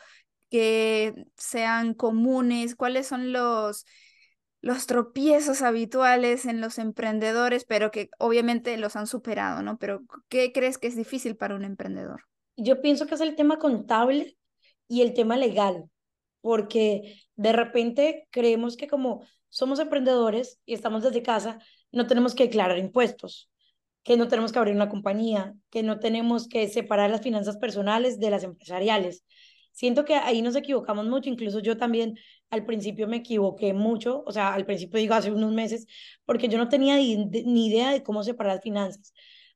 que 0.49 1.12
sean 1.37 1.92
comunes? 1.92 2.77
¿Cuáles 2.77 3.09
son 3.09 3.33
los, 3.33 3.85
los 4.61 4.87
tropiezos 4.87 5.62
habituales 5.62 6.46
en 6.46 6.61
los 6.61 6.79
emprendedores, 6.79 7.64
pero 7.64 7.90
que 7.90 8.11
obviamente 8.20 8.77
los 8.77 8.94
han 8.94 9.09
superado, 9.09 9.61
¿no? 9.61 9.77
Pero 9.77 10.03
¿qué 10.29 10.53
crees 10.53 10.79
que 10.79 10.87
es 10.87 10.94
difícil 10.94 11.35
para 11.37 11.57
un 11.57 11.64
emprendedor? 11.64 12.22
Yo 12.57 12.81
pienso 12.81 13.09
que 13.09 13.16
es 13.16 13.20
el 13.20 13.35
tema 13.35 13.59
contable 13.59 14.37
y 14.87 15.03
el 15.03 15.14
tema 15.14 15.37
legal 15.37 15.90
porque 16.47 17.19
de 17.35 17.53
repente 17.53 18.29
creemos 18.31 18.77
que 18.77 18.87
como 18.87 19.25
somos 19.49 19.81
emprendedores 19.81 20.61
y 20.65 20.75
estamos 20.75 21.03
desde 21.03 21.21
casa, 21.21 21.59
no 21.91 22.07
tenemos 22.07 22.37
que 22.37 22.45
declarar 22.45 22.79
impuestos, 22.79 23.51
que 24.05 24.17
no 24.17 24.29
tenemos 24.29 24.53
que 24.53 24.61
abrir 24.61 24.77
una 24.77 24.89
compañía, 24.89 25.57
que 25.71 25.83
no 25.83 25.99
tenemos 25.99 26.47
que 26.47 26.69
separar 26.69 27.11
las 27.11 27.23
finanzas 27.23 27.57
personales 27.57 28.21
de 28.21 28.31
las 28.31 28.45
empresariales. 28.45 29.25
Siento 29.73 30.05
que 30.05 30.15
ahí 30.15 30.41
nos 30.41 30.55
equivocamos 30.55 31.07
mucho, 31.09 31.31
incluso 31.31 31.59
yo 31.59 31.77
también 31.77 32.17
al 32.49 32.65
principio 32.65 33.09
me 33.09 33.17
equivoqué 33.17 33.75
mucho, 33.75 34.23
o 34.25 34.31
sea, 34.31 34.55
al 34.55 34.67
principio 34.67 35.01
digo 35.01 35.15
hace 35.15 35.33
unos 35.33 35.53
meses, 35.53 35.89
porque 36.27 36.47
yo 36.47 36.59
no 36.59 36.69
tenía 36.69 36.95
ni 36.95 37.67
idea 37.67 37.91
de 37.91 38.05
cómo 38.05 38.23
separar 38.23 38.55
las 38.55 38.63
finanzas. 38.63 39.13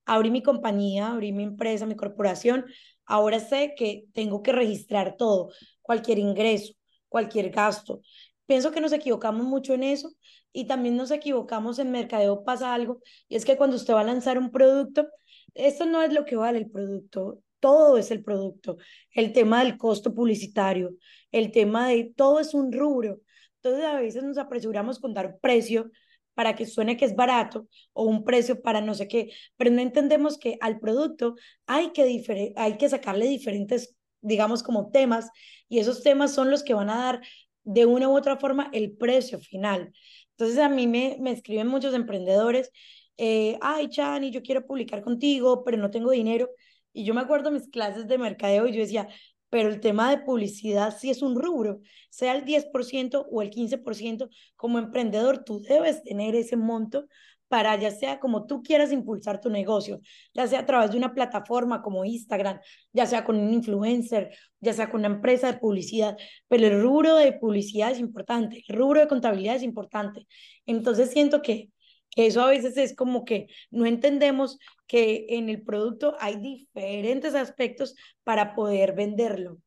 Abrí 0.07 0.33
mi 0.33 0.43
compañía, 0.43 1.13
abrí 1.13 1.31
mi 1.31 1.45
empresa, 1.45 1.87
mi 1.87 1.95
corporación, 1.95 2.65
ahora 3.07 3.39
sé 3.39 3.75
que 3.77 4.07
tengo 4.13 4.43
que 4.43 4.51
registrar 4.51 5.17
todo, 5.17 5.53
cualquier 5.83 6.19
ingreso, 6.19 6.75
cualquier 7.11 7.51
gasto. 7.51 8.01
Pienso 8.47 8.73
que 8.73 8.81
nos 8.81 8.93
equivocamos 8.95 9.47
mucho 9.47 9.75
en 9.75 9.83
eso 9.85 10.11
y 10.53 10.67
también 10.67 10.97
nos 10.97 11.11
equivocamos 11.11 11.79
en 11.79 11.93
mercadeo 11.93 12.43
pasa 12.45 12.75
algo 12.75 13.01
y 13.29 13.37
es 13.37 13.45
que 13.45 13.57
cuando 13.59 13.77
usted 13.77 13.95
va 13.95 14.01
a 14.01 14.05
lanzar 14.05 14.39
un 14.39 14.51
producto, 14.51 15.07
esto 15.55 15.85
no 15.85 16.03
es 16.03 16.13
lo 16.13 16.25
que 16.25 16.37
vale 16.37 16.59
el 16.59 16.71
producto. 16.71 17.43
todo 17.61 17.99
es 17.99 18.11
el 18.11 18.25
producto, 18.25 18.79
el 19.15 19.33
tema 19.35 19.63
del 19.63 19.77
costo 19.77 20.15
publicitario, 20.15 20.97
el 21.31 21.53
tema 21.53 21.89
de 21.89 22.13
todo 22.17 22.41
es 22.41 22.55
un 22.55 22.73
rubro. 22.73 23.21
Entonces 23.57 23.85
a 23.85 24.01
veces 24.01 24.23
nos 24.23 24.39
apresuramos 24.39 24.99
con 24.99 25.13
dar 25.13 25.39
precio 25.41 25.91
para 26.35 26.57
que 26.57 26.65
suene 26.65 26.97
que 26.97 27.05
es 27.05 27.15
barato 27.15 27.69
o 27.93 28.05
un 28.05 28.25
precio 28.25 28.63
para 28.63 28.81
no 28.81 28.95
sé 28.95 29.09
qué, 29.09 29.31
pero 29.57 29.71
no 29.71 29.83
entendemos 29.83 30.39
que 30.39 30.57
al 30.63 30.81
producto 30.81 31.35
hay 31.67 31.91
que, 31.93 32.55
hay 32.57 32.79
que 32.79 32.89
sacarle 32.89 33.27
diferentes, 33.27 33.95
digamos, 34.21 34.63
como 34.63 34.91
temas 34.91 35.31
y 35.69 35.79
esos 35.79 36.03
temas 36.03 36.35
son 36.35 36.51
los 36.51 36.63
que 36.63 36.75
van 36.75 36.91
a 36.91 36.99
dar 36.99 37.21
de 37.65 37.87
una 37.87 38.09
u 38.09 38.17
otra 38.17 38.37
forma 38.37 38.71
el 38.73 38.97
precio 38.97 39.39
final. 39.39 39.93
Entonces 40.33 40.59
a 40.59 40.69
mí 40.69 40.87
me, 40.87 41.17
me 41.21 41.33
escriben 41.33 41.67
muchos 41.67 41.95
emprendedores, 41.95 42.71
eh, 43.17 43.59
ay, 43.61 43.89
Chani, 43.91 44.31
yo 44.31 44.43
quiero 44.43 44.67
publicar 44.67 45.03
contigo, 45.03 45.63
pero 45.65 45.77
no 45.77 45.91
tengo 45.91 46.11
dinero. 46.11 46.49
Y 46.93 47.05
yo 47.05 47.13
me 47.15 47.21
acuerdo 47.21 47.51
mis 47.51 47.69
clases 47.69 48.09
de 48.09 48.17
mercadeo 48.17 48.67
y 48.67 48.73
yo 48.73 48.81
decía, 48.81 49.09
pero 49.51 49.69
el 49.69 49.81
tema 49.81 50.11
de 50.11 50.19
publicidad 50.19 50.97
sí 50.99 51.11
es 51.11 51.21
un 51.23 51.41
rubro, 51.41 51.81
sea 52.09 52.35
el 52.35 52.45
10% 52.45 53.27
o 53.31 53.43
el 53.43 53.51
15%, 53.51 54.31
como 54.57 54.79
emprendedor 54.79 55.45
tú 55.45 55.61
debes 55.61 56.03
tener 56.03 56.35
ese 56.35 56.57
monto 56.57 57.07
para 57.51 57.75
ya 57.75 57.91
sea 57.91 58.21
como 58.21 58.47
tú 58.47 58.63
quieras 58.63 58.93
impulsar 58.93 59.41
tu 59.41 59.51
negocio, 59.51 60.01
ya 60.33 60.47
sea 60.47 60.61
a 60.61 60.67
través 60.67 60.93
de 60.93 60.99
una 60.99 61.13
plataforma 61.13 61.83
como 61.83 62.05
Instagram, 62.05 62.61
ya 62.93 63.07
sea 63.07 63.25
con 63.25 63.37
un 63.37 63.53
influencer, 63.53 64.31
ya 64.61 64.73
sea 64.73 64.89
con 64.89 65.01
una 65.01 65.09
empresa 65.09 65.51
de 65.51 65.59
publicidad, 65.59 66.17
pero 66.47 66.69
el 66.69 66.81
rubro 66.81 67.17
de 67.17 67.33
publicidad 67.33 67.91
es 67.91 67.99
importante, 67.99 68.63
el 68.69 68.77
rubro 68.77 69.01
de 69.01 69.09
contabilidad 69.09 69.57
es 69.57 69.65
importante. 69.65 70.29
Entonces 70.65 71.11
siento 71.11 71.43
que 71.43 71.71
que 72.13 72.27
eso 72.27 72.43
a 72.43 72.49
veces 72.49 72.77
es 72.77 72.95
como 72.95 73.25
que 73.25 73.47
no 73.71 73.87
entendemos 73.87 74.59
que 74.87 75.27
en 75.31 75.49
el 75.49 75.63
producto 75.63 76.17
hay 76.19 76.41
diferentes 76.41 77.37
aspectos 77.37 77.95
para 78.25 78.55
poder 78.55 78.95
venderlo. 78.95 79.59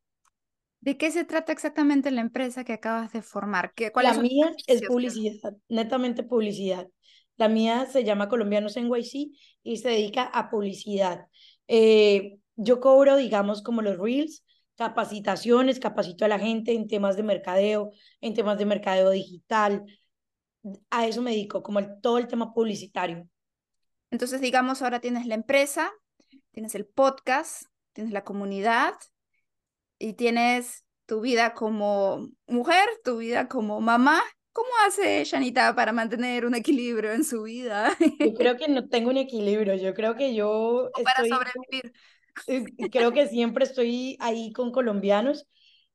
¿De 0.80 0.98
qué 0.98 1.10
se 1.10 1.24
trata 1.24 1.50
exactamente 1.50 2.10
la 2.10 2.20
empresa 2.20 2.62
que 2.62 2.74
acabas 2.74 3.10
de 3.14 3.22
formar? 3.22 3.72
¿Qué, 3.74 3.90
cuál 3.90 4.04
la 4.04 4.18
mía 4.18 4.54
es 4.66 4.82
publicidad, 4.82 5.56
netamente 5.70 6.22
publicidad. 6.22 6.86
La 7.36 7.48
mía 7.48 7.86
se 7.86 8.04
llama 8.04 8.28
Colombianos 8.28 8.76
en 8.76 8.88
YC 8.88 9.30
y 9.62 9.76
se 9.78 9.88
dedica 9.88 10.24
a 10.24 10.50
publicidad. 10.50 11.26
Eh, 11.68 12.38
yo 12.56 12.80
cobro, 12.80 13.16
digamos, 13.16 13.62
como 13.62 13.82
los 13.82 13.98
reels, 13.98 14.44
capacitaciones, 14.76 15.80
capacito 15.80 16.24
a 16.24 16.28
la 16.28 16.38
gente 16.38 16.72
en 16.72 16.88
temas 16.88 17.16
de 17.16 17.22
mercadeo, 17.22 17.90
en 18.20 18.34
temas 18.34 18.58
de 18.58 18.66
mercadeo 18.66 19.10
digital, 19.10 19.84
a 20.90 21.06
eso 21.06 21.22
me 21.22 21.32
dedico, 21.32 21.62
como 21.62 21.78
el, 21.78 22.00
todo 22.00 22.18
el 22.18 22.28
tema 22.28 22.52
publicitario. 22.52 23.28
Entonces, 24.10 24.40
digamos, 24.40 24.82
ahora 24.82 25.00
tienes 25.00 25.26
la 25.26 25.34
empresa, 25.34 25.90
tienes 26.52 26.74
el 26.74 26.86
podcast, 26.86 27.64
tienes 27.92 28.12
la 28.12 28.24
comunidad 28.24 28.94
y 29.98 30.14
tienes 30.14 30.84
tu 31.06 31.20
vida 31.20 31.54
como 31.54 32.28
mujer, 32.46 32.88
tu 33.04 33.18
vida 33.18 33.48
como 33.48 33.80
mamá. 33.80 34.22
¿Cómo 34.54 34.68
hace 34.86 35.24
Janita 35.24 35.74
para 35.74 35.92
mantener 35.92 36.46
un 36.46 36.54
equilibrio 36.54 37.12
en 37.12 37.24
su 37.24 37.42
vida? 37.42 37.90
Yo 38.20 38.34
creo 38.38 38.56
que 38.56 38.68
no 38.68 38.88
tengo 38.88 39.10
un 39.10 39.16
equilibrio, 39.16 39.74
yo 39.74 39.94
creo 39.94 40.14
que 40.14 40.32
yo... 40.32 40.90
para 41.02 41.28
sobrevivir. 41.28 41.92
Eh, 42.46 42.64
creo 42.92 43.12
que 43.12 43.26
siempre 43.26 43.64
estoy 43.64 44.16
ahí 44.20 44.52
con 44.52 44.70
colombianos 44.70 45.48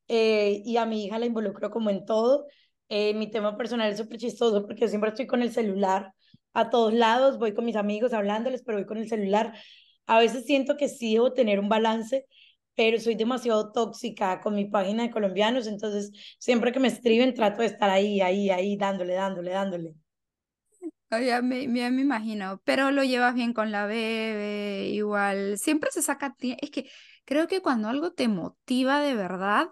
eh, 0.09 0.61
y 0.65 0.75
a 0.75 0.85
mi 0.85 1.05
hija 1.05 1.19
la 1.19 1.25
involucro 1.25 1.71
como 1.71 1.89
en 1.89 2.05
todo. 2.05 2.47
Eh, 2.89 3.13
mi 3.13 3.31
tema 3.31 3.55
personal 3.55 3.89
es 3.93 3.97
súper 3.97 4.17
chistoso 4.17 4.65
porque 4.65 4.81
yo 4.81 4.87
siempre 4.89 5.11
estoy 5.11 5.25
con 5.25 5.41
el 5.41 5.53
celular 5.53 6.11
a 6.53 6.69
todos 6.69 6.93
lados, 6.93 7.39
voy 7.39 7.53
con 7.53 7.63
mis 7.63 7.77
amigos 7.77 8.11
hablándoles, 8.11 8.63
pero 8.63 8.77
voy 8.77 8.85
con 8.85 8.97
el 8.97 9.07
celular. 9.07 9.53
A 10.05 10.19
veces 10.19 10.43
siento 10.45 10.75
que 10.75 10.89
sí 10.89 11.13
debo 11.13 11.31
tener 11.31 11.61
un 11.61 11.69
balance, 11.69 12.25
pero 12.79 12.97
soy 12.97 13.15
demasiado 13.15 13.73
tóxica 13.73 14.39
con 14.39 14.55
mi 14.55 14.63
página 14.63 15.03
de 15.03 15.11
colombianos, 15.11 15.67
entonces 15.67 16.13
siempre 16.39 16.71
que 16.71 16.79
me 16.79 16.87
escriben 16.87 17.33
trato 17.33 17.59
de 17.59 17.67
estar 17.67 17.89
ahí, 17.89 18.21
ahí, 18.21 18.49
ahí, 18.49 18.77
dándole, 18.77 19.15
dándole, 19.15 19.51
dándole. 19.51 19.95
Ya 21.11 21.41
me, 21.41 21.67
me, 21.67 21.87
imagino, 21.87 22.61
pero 22.63 22.91
lo 22.91 23.03
llevas 23.03 23.35
bien 23.35 23.51
con 23.51 23.73
la 23.73 23.85
bebé, 23.85 24.87
igual, 24.93 25.57
siempre 25.57 25.91
se 25.91 26.01
saca, 26.01 26.37
es 26.39 26.71
que 26.71 26.89
creo 27.25 27.49
que 27.49 27.61
cuando 27.61 27.89
algo 27.89 28.13
te 28.13 28.29
motiva 28.29 29.01
de 29.01 29.13
verdad, 29.13 29.67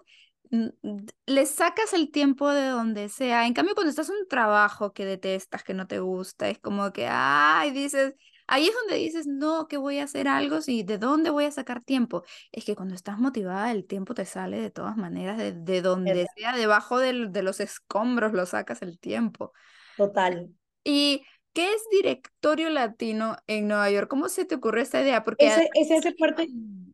le 0.50 1.46
sacas 1.46 1.94
el 1.94 2.10
tiempo 2.10 2.50
de 2.50 2.66
donde 2.66 3.08
sea. 3.08 3.46
En 3.46 3.54
cambio, 3.54 3.74
cuando 3.74 3.88
estás 3.88 4.10
en 4.10 4.16
un 4.16 4.28
trabajo 4.28 4.92
que 4.92 5.06
detestas, 5.06 5.64
que 5.64 5.72
no 5.72 5.86
te 5.86 6.00
gusta, 6.00 6.50
es 6.50 6.58
como 6.58 6.92
que, 6.92 7.06
ay, 7.08 7.70
dices, 7.70 8.16
ahí 8.48 8.66
es 8.66 8.74
donde 8.74 8.96
dices, 8.96 9.26
no, 9.26 9.68
que 9.68 9.76
voy 9.76 9.98
a 9.98 10.04
hacer 10.04 10.26
algo, 10.26 10.60
sí, 10.60 10.82
¿de 10.82 10.98
dónde 10.98 11.30
voy 11.30 11.44
a 11.44 11.50
sacar 11.50 11.82
tiempo? 11.82 12.24
Es 12.50 12.64
que 12.64 12.74
cuando 12.74 12.94
estás 12.94 13.18
motivada, 13.18 13.70
el 13.70 13.86
tiempo 13.86 14.14
te 14.14 14.24
sale 14.24 14.60
de 14.60 14.70
todas 14.70 14.96
maneras, 14.96 15.38
de, 15.38 15.52
de 15.52 15.82
donde 15.82 16.26
sea, 16.36 16.56
debajo 16.56 16.98
de, 16.98 17.28
de 17.28 17.42
los 17.42 17.60
escombros 17.60 18.32
lo 18.32 18.44
sacas 18.46 18.82
el 18.82 18.98
tiempo. 18.98 19.52
Total. 19.96 20.48
Y 20.82 21.22
¿Qué 21.58 21.72
es 21.72 21.82
directorio 21.90 22.70
latino 22.70 23.36
en 23.48 23.66
Nueva 23.66 23.90
York? 23.90 24.08
¿Cómo 24.08 24.28
se 24.28 24.44
te 24.44 24.54
ocurrió 24.54 24.80
esta 24.80 25.02
idea? 25.02 25.24
Porque 25.24 25.48
ese, 25.48 25.68
ese 25.74 25.96
hace 25.96 26.12
parte... 26.12 26.48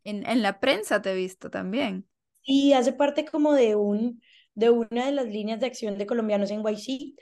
En, 0.05 0.27
en, 0.27 0.43
la 0.43 0.59
prensa 0.59 1.03
te 1.03 1.13
he 1.13 1.15
visto 1.15 1.51
también. 1.51 2.07
Y 2.43 2.73
hace 2.73 2.95
parte 2.95 3.27
como 3.27 3.53
de, 3.53 3.75
un, 3.75 4.23
de 4.55 4.71
una 4.71 5.05
de 5.05 5.13
las 5.13 5.27
líneas 5.27 5.61
de 5.61 5.67
acción 5.67 5.99
de 5.99 6.07
colombianos 6.07 6.51
en 6.51 6.63
YC. 6.63 7.15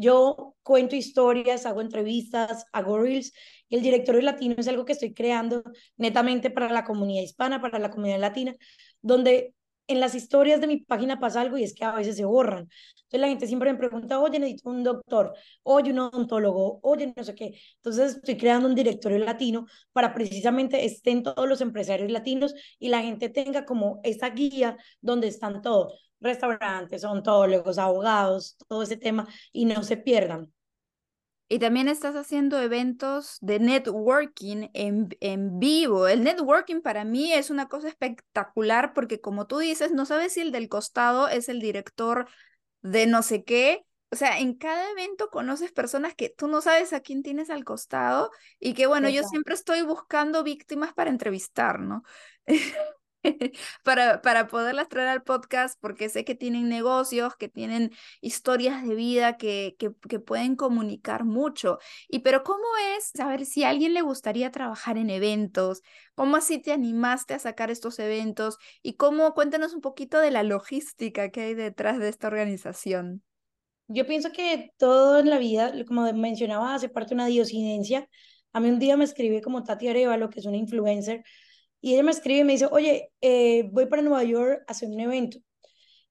Yo 0.00 0.54
cuento 0.62 0.94
historias, 0.94 1.66
hago 1.66 1.80
entrevistas, 1.80 2.66
hago 2.72 3.00
reels 3.00 3.32
y 3.68 3.74
el 3.74 3.82
directorio 3.82 4.22
latino 4.22 4.54
es 4.56 4.68
algo 4.68 4.84
que 4.84 4.92
estoy 4.92 5.12
creando 5.12 5.64
netamente 5.96 6.50
para 6.50 6.70
la 6.70 6.84
comunidad 6.84 7.24
hispana, 7.24 7.60
para 7.60 7.80
la 7.80 7.90
comunidad 7.90 8.20
latina, 8.20 8.54
donde 9.02 9.54
en 9.88 9.98
las 9.98 10.14
historias 10.14 10.60
de 10.60 10.68
mi 10.68 10.76
página 10.76 11.18
pasa 11.18 11.40
algo 11.40 11.58
y 11.58 11.64
es 11.64 11.74
que 11.74 11.84
a 11.84 11.92
veces 11.96 12.16
se 12.16 12.24
borran. 12.24 12.68
Entonces 12.96 13.20
la 13.20 13.26
gente 13.26 13.48
siempre 13.48 13.72
me 13.72 13.78
pregunta, 13.78 14.20
oye, 14.20 14.38
necesito 14.38 14.70
un 14.70 14.84
doctor, 14.84 15.34
oye, 15.64 15.90
un 15.90 15.98
odontólogo, 15.98 16.78
oye, 16.82 17.12
no 17.16 17.24
sé 17.24 17.34
qué. 17.34 17.58
Entonces 17.76 18.16
estoy 18.16 18.36
creando 18.36 18.68
un 18.68 18.76
directorio 18.76 19.18
latino 19.18 19.66
para 19.92 20.14
precisamente 20.14 20.84
estén 20.84 21.24
todos 21.24 21.48
los 21.48 21.60
empresarios 21.60 22.08
latinos 22.12 22.54
y 22.78 22.88
la 22.88 23.02
gente 23.02 23.30
tenga 23.30 23.64
como 23.64 23.98
esa 24.04 24.30
guía 24.30 24.76
donde 25.00 25.26
están 25.26 25.60
todos, 25.60 26.07
restaurantes, 26.20 27.04
odontólogos, 27.04 27.78
abogados, 27.78 28.56
todo 28.68 28.82
ese 28.82 28.96
tema 28.96 29.28
y 29.52 29.64
no 29.64 29.82
se 29.82 29.96
pierdan. 29.96 30.52
Y 31.50 31.58
también 31.60 31.88
estás 31.88 32.14
haciendo 32.14 32.60
eventos 32.60 33.38
de 33.40 33.58
networking 33.58 34.68
en, 34.74 35.08
en, 35.20 35.58
vivo. 35.58 36.06
El 36.06 36.22
networking 36.22 36.82
para 36.82 37.04
mí 37.04 37.32
es 37.32 37.48
una 37.48 37.68
cosa 37.68 37.88
espectacular 37.88 38.92
porque 38.92 39.22
como 39.22 39.46
tú 39.46 39.58
dices, 39.58 39.92
no 39.92 40.04
sabes 40.04 40.34
si 40.34 40.42
el 40.42 40.52
del 40.52 40.68
costado 40.68 41.26
es 41.28 41.48
el 41.48 41.60
director 41.60 42.28
de 42.82 43.06
no 43.06 43.22
sé 43.22 43.44
qué. 43.44 43.86
O 44.10 44.16
sea, 44.16 44.38
en 44.40 44.54
cada 44.54 44.90
evento 44.90 45.30
conoces 45.30 45.72
personas 45.72 46.14
que 46.14 46.28
tú 46.28 46.48
no 46.48 46.60
sabes 46.60 46.92
a 46.92 47.00
quién 47.00 47.22
tienes 47.22 47.48
al 47.48 47.64
costado 47.64 48.30
y 48.60 48.74
que 48.74 48.86
bueno, 48.86 49.08
yo 49.08 49.22
siempre 49.22 49.54
estoy 49.54 49.80
buscando 49.82 50.42
víctimas 50.42 50.92
para 50.92 51.08
entrevistar, 51.08 51.80
¿no? 51.80 52.02
para, 53.82 54.22
para 54.22 54.46
poderlas 54.46 54.88
traer 54.88 55.08
al 55.08 55.22
podcast 55.22 55.78
porque 55.80 56.08
sé 56.08 56.24
que 56.24 56.34
tienen 56.34 56.68
negocios, 56.68 57.36
que 57.36 57.48
tienen 57.48 57.92
historias 58.20 58.86
de 58.86 58.94
vida 58.94 59.36
que, 59.36 59.76
que, 59.78 59.90
pueden 60.20 60.56
comunicar 60.56 61.24
mucho. 61.24 61.78
Y 62.08 62.20
pero 62.20 62.42
¿cómo 62.42 62.64
es 62.96 63.10
saber 63.14 63.46
si 63.46 63.64
a 63.64 63.70
alguien 63.70 63.94
le 63.94 64.02
gustaría 64.02 64.50
trabajar 64.50 64.98
en 64.98 65.10
eventos? 65.10 65.82
¿Cómo 66.14 66.36
así 66.36 66.58
te 66.58 66.72
animaste 66.72 67.34
a 67.34 67.38
sacar 67.38 67.70
estos 67.70 67.98
eventos? 67.98 68.58
Y 68.82 68.94
cómo, 68.94 69.34
cuéntanos 69.34 69.74
un 69.74 69.80
poquito 69.80 70.18
de 70.18 70.30
la 70.30 70.42
logística 70.42 71.30
que 71.30 71.40
hay 71.42 71.54
detrás 71.54 71.98
de 71.98 72.08
esta 72.08 72.26
organización. 72.26 73.22
Yo 73.88 74.06
pienso 74.06 74.32
que 74.32 74.72
todo 74.76 75.18
en 75.18 75.30
la 75.30 75.38
vida, 75.38 75.72
como 75.86 76.12
mencionaba, 76.12 76.74
hace 76.74 76.90
parte 76.90 77.10
de 77.10 77.14
una 77.14 77.26
diosidencia. 77.26 78.08
A 78.52 78.60
mí 78.60 78.68
un 78.68 78.78
día 78.78 78.96
me 78.98 79.04
escribe 79.04 79.40
como 79.40 79.62
Tati 79.62 79.88
Arevalo, 79.88 80.28
que 80.28 80.40
es 80.40 80.46
una 80.46 80.58
influencer, 80.58 81.24
y 81.80 81.94
ella 81.94 82.02
me 82.02 82.10
escribe 82.10 82.40
y 82.40 82.44
me 82.44 82.52
dice, 82.54 82.66
oye, 82.70 83.12
eh, 83.20 83.68
voy 83.72 83.86
para 83.86 84.02
Nueva 84.02 84.24
York 84.24 84.64
a 84.66 84.72
hacer 84.72 84.88
un 84.88 85.00
evento. 85.00 85.38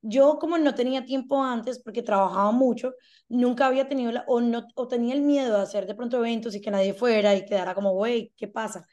Yo 0.02 0.38
como 0.40 0.58
no 0.58 0.76
tenía 0.76 1.06
tiempo 1.06 1.44
antes 1.44 1.80
porque 1.80 2.02
trabajaba 2.04 2.52
mucho, 2.52 2.94
nunca 3.30 3.68
había 3.68 3.88
tenido 3.90 4.12
la, 4.12 4.24
o, 4.28 4.42
no, 4.42 4.68
o 4.76 4.88
tenía 4.88 5.16
el 5.16 5.22
miedo 5.22 5.58
de 5.58 5.64
hacer 5.64 5.88
de 5.88 5.96
pronto 5.96 6.18
eventos 6.18 6.56
y 6.56 6.62
que 6.62 6.72
nadie 6.72 6.94
fuera 6.94 7.36
y 7.36 7.46
quedara 7.46 7.76
como, 7.76 7.94
güey, 7.94 8.32
¿qué 8.38 8.48
pasa? 8.48 8.88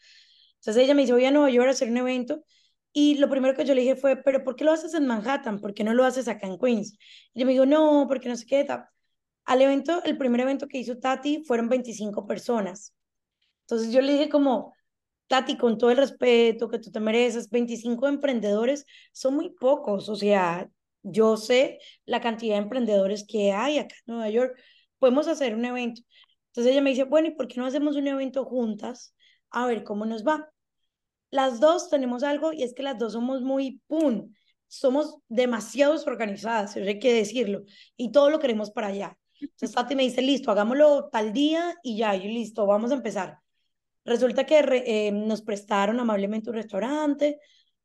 Entonces 0.56 0.82
ella 0.84 0.94
me 0.94 1.02
dice, 1.02 1.12
voy 1.12 1.24
a 1.26 1.30
Nueva 1.30 1.50
York 1.50 1.68
a 1.68 1.70
hacer 1.72 1.90
un 1.90 1.98
evento. 1.98 2.44
Y 2.92 3.16
lo 3.16 3.28
primero 3.28 3.54
que 3.56 3.64
yo 3.64 3.74
le 3.74 3.82
dije 3.82 3.96
fue, 3.96 4.16
pero 4.16 4.44
¿por 4.44 4.56
qué 4.56 4.64
lo 4.64 4.72
haces 4.72 4.94
en 4.94 5.06
Manhattan? 5.06 5.60
¿Por 5.60 5.74
qué 5.74 5.84
no 5.84 5.94
lo 5.94 6.04
haces 6.04 6.28
acá 6.28 6.46
en 6.46 6.58
Queens? 6.58 6.96
Y 7.34 7.40
ella 7.40 7.46
me 7.46 7.52
dijo, 7.52 7.66
no, 7.66 8.06
porque 8.08 8.28
no 8.28 8.36
sé 8.36 8.46
qué. 8.46 8.66
Al 9.44 9.62
evento, 9.62 10.02
el 10.04 10.16
primer 10.16 10.40
evento 10.40 10.68
que 10.68 10.78
hizo 10.78 10.98
Tati 10.98 11.44
fueron 11.44 11.68
25 11.68 12.26
personas. 12.26 12.94
Entonces 13.62 13.92
yo 13.92 14.00
le 14.00 14.12
dije 14.12 14.28
como, 14.28 14.74
Tati, 15.26 15.56
con 15.56 15.78
todo 15.78 15.90
el 15.90 15.96
respeto 15.96 16.68
que 16.68 16.78
tú 16.78 16.90
te 16.90 17.00
mereces, 17.00 17.50
25 17.50 18.08
emprendedores 18.08 18.86
son 19.12 19.34
muy 19.36 19.50
pocos, 19.50 20.08
o 20.08 20.16
sea, 20.16 20.68
yo 21.02 21.36
sé 21.36 21.78
la 22.06 22.20
cantidad 22.20 22.56
de 22.56 22.62
emprendedores 22.62 23.24
que 23.26 23.52
hay 23.52 23.78
acá 23.78 23.94
en 24.06 24.14
Nueva 24.14 24.30
York, 24.30 24.58
podemos 24.98 25.28
hacer 25.28 25.54
un 25.54 25.64
evento. 25.64 26.02
Entonces 26.48 26.72
ella 26.72 26.82
me 26.82 26.90
dice, 26.90 27.04
bueno, 27.04 27.28
¿y 27.28 27.32
por 27.32 27.48
qué 27.48 27.60
no 27.60 27.66
hacemos 27.66 27.96
un 27.96 28.06
evento 28.08 28.44
juntas? 28.44 29.14
A 29.50 29.66
ver 29.66 29.84
cómo 29.84 30.06
nos 30.06 30.24
va. 30.26 30.50
las 31.30 31.60
dos 31.60 31.90
tenemos 31.90 32.22
algo 32.22 32.52
y 32.52 32.62
es 32.62 32.74
que 32.74 32.82
las 32.82 32.98
dos 32.98 33.12
somos 33.14 33.42
muy, 33.42 33.80
¡pum! 33.88 34.32
Somos 34.68 35.18
demasiado 35.28 35.94
organizadas, 36.06 36.76
hay 36.76 36.98
que 36.98 37.12
decirlo, 37.12 37.64
y 37.96 38.12
todo 38.12 38.30
lo 38.30 38.38
queremos 38.40 38.70
para 38.70 38.88
allá. 38.88 39.18
Entonces 39.40 39.74
Tati 39.74 39.94
me 39.96 40.04
dice, 40.04 40.22
listo, 40.22 40.50
hagámoslo 40.50 41.08
tal 41.10 41.32
día 41.32 41.74
y 41.82 41.98
ya, 41.98 42.16
y 42.16 42.28
listo, 42.28 42.66
vamos 42.66 42.90
a 42.92 42.94
empezar. 42.94 43.43
Resulta 44.04 44.44
que 44.44 44.58
eh, 44.58 45.12
nos 45.12 45.42
prestaron 45.42 45.98
amablemente 46.00 46.50
un 46.50 46.56
restaurante, 46.56 47.38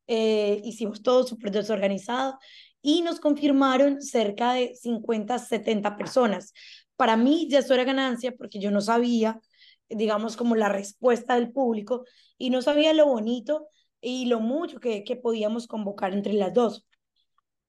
eh, 0.06 0.60
hicimos 0.64 1.02
todo 1.02 1.26
súper 1.26 1.50
desorganizado 1.50 2.38
y 2.82 3.02
nos 3.02 3.20
confirmaron 3.20 4.02
cerca 4.02 4.54
de 4.54 4.74
50, 4.74 5.38
70 5.38 5.96
personas. 5.96 6.52
Para 6.96 7.16
mí 7.16 7.48
ya 7.48 7.60
eso 7.60 7.74
era 7.74 7.84
ganancia 7.84 8.32
porque 8.36 8.60
yo 8.60 8.70
no 8.70 8.80
sabía, 8.80 9.40
digamos, 9.88 10.36
como 10.36 10.56
la 10.56 10.68
respuesta 10.68 11.36
del 11.36 11.52
público 11.52 12.04
y 12.36 12.50
no 12.50 12.60
sabía 12.62 12.92
lo 12.92 13.06
bonito 13.06 13.68
y 14.00 14.26
lo 14.26 14.40
mucho 14.40 14.80
que, 14.80 15.04
que 15.04 15.16
podíamos 15.16 15.66
convocar 15.66 16.12
entre 16.12 16.32
las 16.34 16.52
dos. 16.52 16.86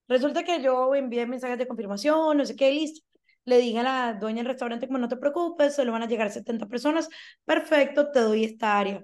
Resulta 0.08 0.44
que 0.44 0.62
yo 0.62 0.94
envié 0.96 1.26
mensajes 1.26 1.58
de 1.58 1.68
confirmación, 1.68 2.38
no 2.38 2.46
sé 2.46 2.56
qué, 2.56 2.72
listo. 2.72 3.11
Le 3.46 3.58
dije 3.58 3.80
a 3.80 3.84
la 3.84 4.14
dueña 4.14 4.38
del 4.38 4.48
restaurante 4.48 4.88
como 4.88 5.00
no 5.00 5.08
te 5.08 5.18
preocupes, 5.18 5.76
solo 5.76 5.92
van 5.92 6.04
a 6.04 6.08
llegar 6.08 6.32
70 6.32 6.68
personas. 6.68 7.10
Perfecto, 7.46 8.12
te 8.12 8.20
doy 8.20 8.44
esta 8.44 8.78
área. 8.78 9.04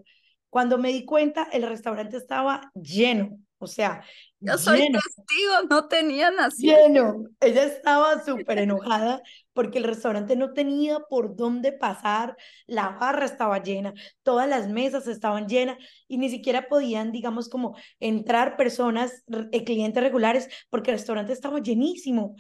Cuando 0.50 0.78
me 0.78 0.90
di 0.90 1.06
cuenta, 1.06 1.48
el 1.52 1.64
restaurante 1.64 2.18
estaba 2.18 2.72
lleno. 2.74 3.40
O 3.60 3.66
sea, 3.66 4.04
yo 4.40 4.56
soy 4.58 4.92
testigo, 4.92 5.54
no 5.68 5.88
tenían 5.88 6.40
así. 6.40 6.68
Lleno. 6.68 7.26
Ella 7.40 7.64
estaba 7.64 8.24
súper 8.24 8.60
enojada 8.60 9.24
porque 9.54 9.80
el 9.80 9.84
restaurante 9.84 10.36
no 10.36 10.54
tenía 10.54 11.00
por 11.00 11.36
dónde 11.36 11.72
pasar, 11.72 12.38
la 12.68 12.90
barra 12.90 13.26
estaba 13.26 13.64
llena, 13.64 13.94
todas 14.22 14.48
las 14.48 14.70
mesas 14.70 15.08
estaban 15.08 15.48
llenas 15.48 15.78
y 16.08 16.20
ni 16.20 16.30
siquiera 16.30 16.68
podían, 16.68 17.12
digamos, 17.12 17.50
como 17.50 17.76
entrar 18.00 18.58
personas, 18.58 19.24
eh, 19.52 19.64
clientes 19.64 20.04
regulares, 20.04 20.50
porque 20.70 20.92
el 20.92 20.98
restaurante 20.98 21.34
estaba 21.34 21.60
llenísimo. 21.60 22.36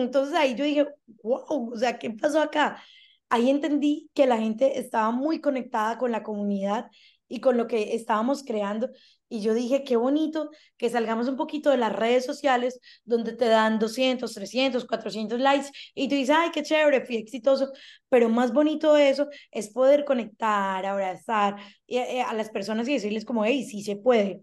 Entonces 0.00 0.34
ahí 0.34 0.54
yo 0.54 0.64
dije, 0.64 0.86
wow, 1.22 1.72
o 1.72 1.76
sea, 1.76 1.98
¿qué 1.98 2.10
pasó 2.10 2.40
acá? 2.40 2.82
Ahí 3.30 3.50
entendí 3.50 4.10
que 4.14 4.26
la 4.26 4.38
gente 4.38 4.78
estaba 4.78 5.10
muy 5.10 5.40
conectada 5.40 5.98
con 5.98 6.12
la 6.12 6.22
comunidad 6.22 6.90
y 7.28 7.40
con 7.40 7.56
lo 7.56 7.66
que 7.66 7.94
estábamos 7.94 8.42
creando. 8.42 8.90
Y 9.28 9.42
yo 9.42 9.52
dije, 9.52 9.84
qué 9.84 9.96
bonito 9.96 10.50
que 10.78 10.88
salgamos 10.88 11.28
un 11.28 11.36
poquito 11.36 11.70
de 11.70 11.76
las 11.76 11.94
redes 11.94 12.24
sociales 12.24 12.80
donde 13.04 13.34
te 13.34 13.46
dan 13.46 13.78
200, 13.78 14.32
300, 14.32 14.86
400 14.86 15.38
likes 15.38 15.68
y 15.94 16.08
tú 16.08 16.14
dices, 16.14 16.34
ay, 16.38 16.50
qué 16.52 16.62
chévere, 16.62 17.04
fui 17.04 17.16
exitoso. 17.16 17.70
Pero 18.08 18.30
más 18.30 18.52
bonito 18.52 18.94
de 18.94 19.10
eso 19.10 19.28
es 19.50 19.68
poder 19.70 20.04
conectar, 20.06 20.84
abrazar 20.86 21.56
eh, 21.86 22.22
a 22.22 22.32
las 22.32 22.48
personas 22.50 22.88
y 22.88 22.94
decirles 22.94 23.26
como, 23.26 23.44
hey, 23.44 23.64
sí 23.64 23.82
se 23.82 23.96
puede. 23.96 24.40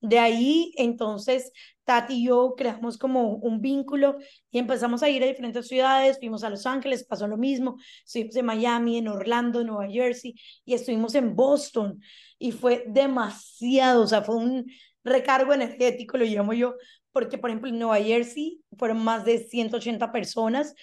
De 0.00 0.18
ahí, 0.18 0.72
entonces, 0.76 1.52
Tati 1.84 2.14
y 2.14 2.26
yo 2.26 2.54
creamos 2.56 2.98
como 2.98 3.32
un 3.34 3.60
vínculo 3.60 4.16
y 4.50 4.58
empezamos 4.58 5.02
a 5.02 5.08
ir 5.08 5.22
a 5.24 5.26
diferentes 5.26 5.66
ciudades, 5.66 6.18
fuimos 6.18 6.44
a 6.44 6.50
Los 6.50 6.66
Ángeles, 6.66 7.04
pasó 7.04 7.26
lo 7.26 7.36
mismo, 7.36 7.78
estuvimos 8.04 8.36
en 8.36 8.46
Miami, 8.46 8.98
en 8.98 9.08
Orlando, 9.08 9.60
en 9.60 9.68
Nueva 9.68 9.90
Jersey 9.90 10.34
y 10.64 10.74
estuvimos 10.74 11.14
en 11.16 11.34
Boston 11.34 12.00
y 12.38 12.52
fue 12.52 12.84
demasiado, 12.86 14.02
o 14.02 14.06
sea, 14.06 14.22
fue 14.22 14.36
un 14.36 14.66
recargo 15.02 15.52
energético, 15.52 16.16
lo 16.16 16.24
llamo 16.24 16.52
yo, 16.52 16.74
porque 17.10 17.38
por 17.38 17.50
ejemplo 17.50 17.68
en 17.68 17.78
Nueva 17.78 17.96
Jersey 17.96 18.60
fueron 18.76 19.02
más 19.02 19.24
de 19.24 19.38
180 19.38 20.12
personas, 20.12 20.74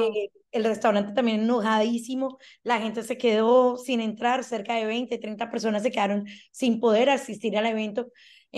eh, 0.00 0.30
el 0.50 0.64
restaurante 0.64 1.12
también 1.12 1.42
enojadísimo, 1.42 2.38
la 2.64 2.80
gente 2.80 3.04
se 3.04 3.18
quedó 3.18 3.76
sin 3.76 4.00
entrar, 4.00 4.42
cerca 4.42 4.74
de 4.74 4.86
20, 4.86 5.16
30 5.18 5.50
personas 5.50 5.82
se 5.82 5.92
quedaron 5.92 6.26
sin 6.50 6.80
poder 6.80 7.10
asistir 7.10 7.56
al 7.56 7.66
evento 7.66 8.08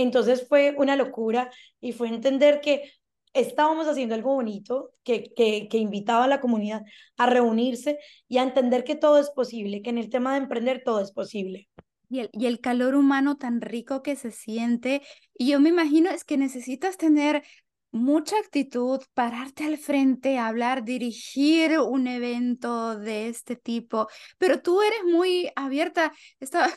entonces 0.03 0.47
fue 0.49 0.75
una 0.79 0.97
locura 0.97 1.51
y 1.81 1.93
fue 1.93 2.09
entender 2.09 2.61
que 2.61 2.93
estábamos 3.33 3.87
haciendo 3.87 4.15
algo 4.15 4.35
bonito, 4.35 4.93
que, 5.05 5.33
que, 5.35 5.69
que, 5.69 5.79
invitaba 5.79 6.25
a 6.25 6.29
la 6.29 6.41
comunidad 6.41 6.83
a 7.17 7.27
reunirse 7.27 7.99
y 8.29 8.39
a 8.39 8.43
entender 8.43 8.85
que 8.85 8.97
todo 8.97 9.19
es 9.19 9.31
posible, 9.31 9.83
que 9.83 9.91
en 9.91 9.99
el 9.99 10.09
tema 10.09 10.33
de 10.33 10.39
emprender 10.39 10.83
todo 10.85 11.01
es 11.01 11.13
posible. 11.13 11.69
Y 12.09 12.21
el, 12.21 12.31
y 12.33 12.47
el 12.47 12.61
calor 12.61 12.95
humano 12.95 13.37
tan 13.37 13.61
rico 13.61 14.03
que 14.03 14.17
se 14.17 14.31
siente. 14.31 15.03
Y 15.37 15.51
yo 15.51 15.61
me 15.61 15.71
imagino 15.71 16.09
es 16.11 16.25
que 16.25 16.39
necesitas 16.39 16.97
tener 16.97 17.43
mucha 17.97 18.39
actitud, 18.39 19.01
pararte 19.15 19.65
al 19.65 19.79
frente, 19.79 20.39
hablar, 20.39 20.85
dirigir 20.85 21.79
un 21.81 22.07
evento 22.07 22.99
de 22.99 23.29
este 23.29 23.57
tipo, 23.57 24.09
pero 24.39 24.61
tú 24.61 24.83
eres 24.83 25.05
muy 25.05 25.51
abierta. 25.57 26.13
Estaba, 26.41 26.69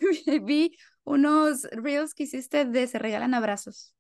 vi 0.42 0.76
unos 1.04 1.64
reels 1.72 2.14
que 2.14 2.24
hiciste 2.24 2.66
de 2.66 2.88
se 2.88 3.00
regalan 3.00 3.34
abrazos. 3.34 3.94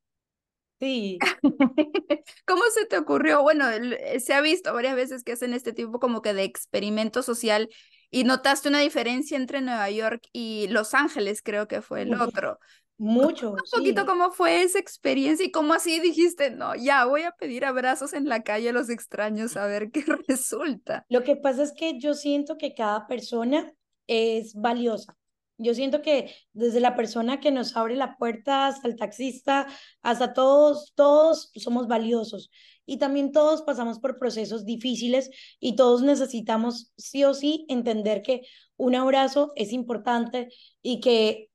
Sí. 0.80 1.20
¿Cómo 2.46 2.64
se 2.74 2.86
te 2.86 2.98
ocurrió? 2.98 3.42
Bueno, 3.42 3.70
eh, 3.70 4.20
se 4.20 4.34
ha 4.34 4.42
visto 4.42 4.74
varias 4.74 4.96
veces 4.96 5.24
que 5.24 5.34
hacen 5.34 5.54
este 5.54 5.74
tipo 5.74 6.00
como 6.00 6.22
que 6.22 6.34
de 6.34 6.44
experimento 6.44 7.22
social 7.22 7.70
y 8.12 8.24
notaste 8.24 8.70
una 8.70 8.80
diferencia 8.80 9.38
entre 9.38 9.62
Nueva 9.62 9.90
York 9.90 10.28
y 10.32 10.68
Los 10.70 10.94
Ángeles, 10.94 11.42
creo 11.42 11.68
que 11.68 11.82
fue 11.82 12.04
el 12.04 12.14
otro. 12.16 12.60
Mucho. 12.98 13.52
Un 13.52 13.62
poquito 13.72 14.06
cómo 14.06 14.32
fue 14.32 14.62
esa 14.62 14.78
experiencia 14.78 15.46
y 15.46 15.52
cómo 15.52 15.74
así 15.74 16.02
dijiste, 16.02 16.50
no, 16.50 16.76
ya 16.76 17.06
voy 17.06 17.22
a 17.22 17.32
pedir 17.32 17.64
abrazos 17.64 18.14
en 18.14 18.28
la 18.28 18.44
calle 18.44 18.70
a 18.70 18.74
los 18.74 18.90
extraños 18.90 19.56
a 19.56 19.68
ver 19.68 19.92
qué 19.92 20.04
resulta. 20.28 21.06
Lo 21.08 21.24
que 21.24 21.38
pasa 21.38 21.64
es 21.64 21.72
que 21.72 21.98
yo 21.98 22.14
siento 22.14 22.58
que 22.58 22.74
cada 22.74 23.08
persona 23.08 23.72
es 24.08 24.54
valiosa. 24.54 25.16
Yo 25.62 25.74
siento 25.74 26.02
que 26.02 26.34
desde 26.54 26.80
la 26.80 26.96
persona 26.96 27.42
que 27.42 27.52
nos 27.52 27.76
abre 27.76 27.98
la 27.98 28.16
puerta 28.16 28.68
hasta 28.68 28.88
el 28.88 28.96
taxista, 28.96 29.68
hasta 30.02 30.34
todos, 30.34 30.94
todos 30.96 31.52
somos 31.56 31.88
valiosos. 31.88 32.50
Y 32.86 32.98
también 32.98 33.34
todos 33.34 33.62
pasamos 33.64 34.00
por 34.00 34.18
procesos 34.18 34.66
difíciles 34.66 35.30
y 35.60 35.76
todos 35.76 36.02
necesitamos 36.02 36.94
sí 36.98 37.26
o 37.26 37.34
sí 37.34 37.66
entender 37.68 38.22
que 38.22 38.42
un 38.78 38.96
abrazo 38.96 39.52
es 39.58 39.74
importante 39.74 40.48
y 40.82 41.02
que, 41.02 41.50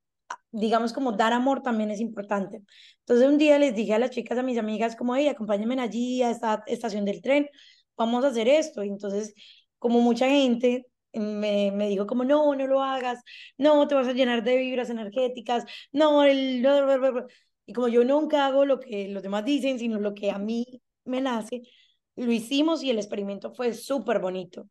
digamos, 0.52 0.92
como 0.92 1.12
dar 1.12 1.32
amor 1.32 1.62
también 1.62 1.90
es 1.90 2.00
importante. 2.00 2.62
Entonces 3.00 3.26
un 3.26 3.38
día 3.38 3.58
les 3.58 3.74
dije 3.74 3.94
a 3.94 3.98
las 3.98 4.10
chicas, 4.10 4.36
a 4.36 4.42
mis 4.42 4.58
amigas, 4.58 4.96
como, 4.96 5.16
hey, 5.16 5.28
acompáñenme 5.28 5.80
allí 5.80 6.22
a 6.22 6.30
esta 6.30 6.62
estación 6.66 7.06
del 7.06 7.22
tren, 7.22 7.48
vamos 7.96 8.22
a 8.22 8.28
hacer 8.28 8.48
esto. 8.48 8.84
Y 8.84 8.88
entonces, 8.88 9.34
como 9.78 10.00
mucha 10.02 10.28
gente 10.28 10.86
me, 11.20 11.70
me, 11.72 11.88
dijo 11.88 12.07
como, 12.07 12.24
no, 12.24 12.55
no 12.55 12.66
lo 12.66 12.83
hagas, 12.83 13.20
no, 13.59 13.87
te 13.88 13.94
vas 13.94 14.09
a 14.09 14.12
llenar 14.12 14.42
de 14.44 14.57
vibras 14.57 14.90
energéticas, 14.90 15.64
no, 15.92 16.24
el... 16.24 16.66
Y 17.66 17.72
como 17.72 17.88
yo 17.88 18.05
nunca 18.05 18.46
hago 18.46 18.66
lo 18.66 18.79
que 18.81 19.09
los 19.09 19.22
demás 19.22 19.44
dicen, 19.44 19.79
sino 19.79 19.98
lo 19.98 20.14
que 20.14 20.31
a 20.31 20.38
mí 20.38 20.66
me 21.05 21.20
nace, 21.20 21.62
lo 22.16 22.31
hicimos 22.31 22.83
y 22.83 22.90
el 22.90 22.98
experimento 22.98 23.55
fue 23.55 23.72
súper 23.72 24.20
bonito. 24.20 24.68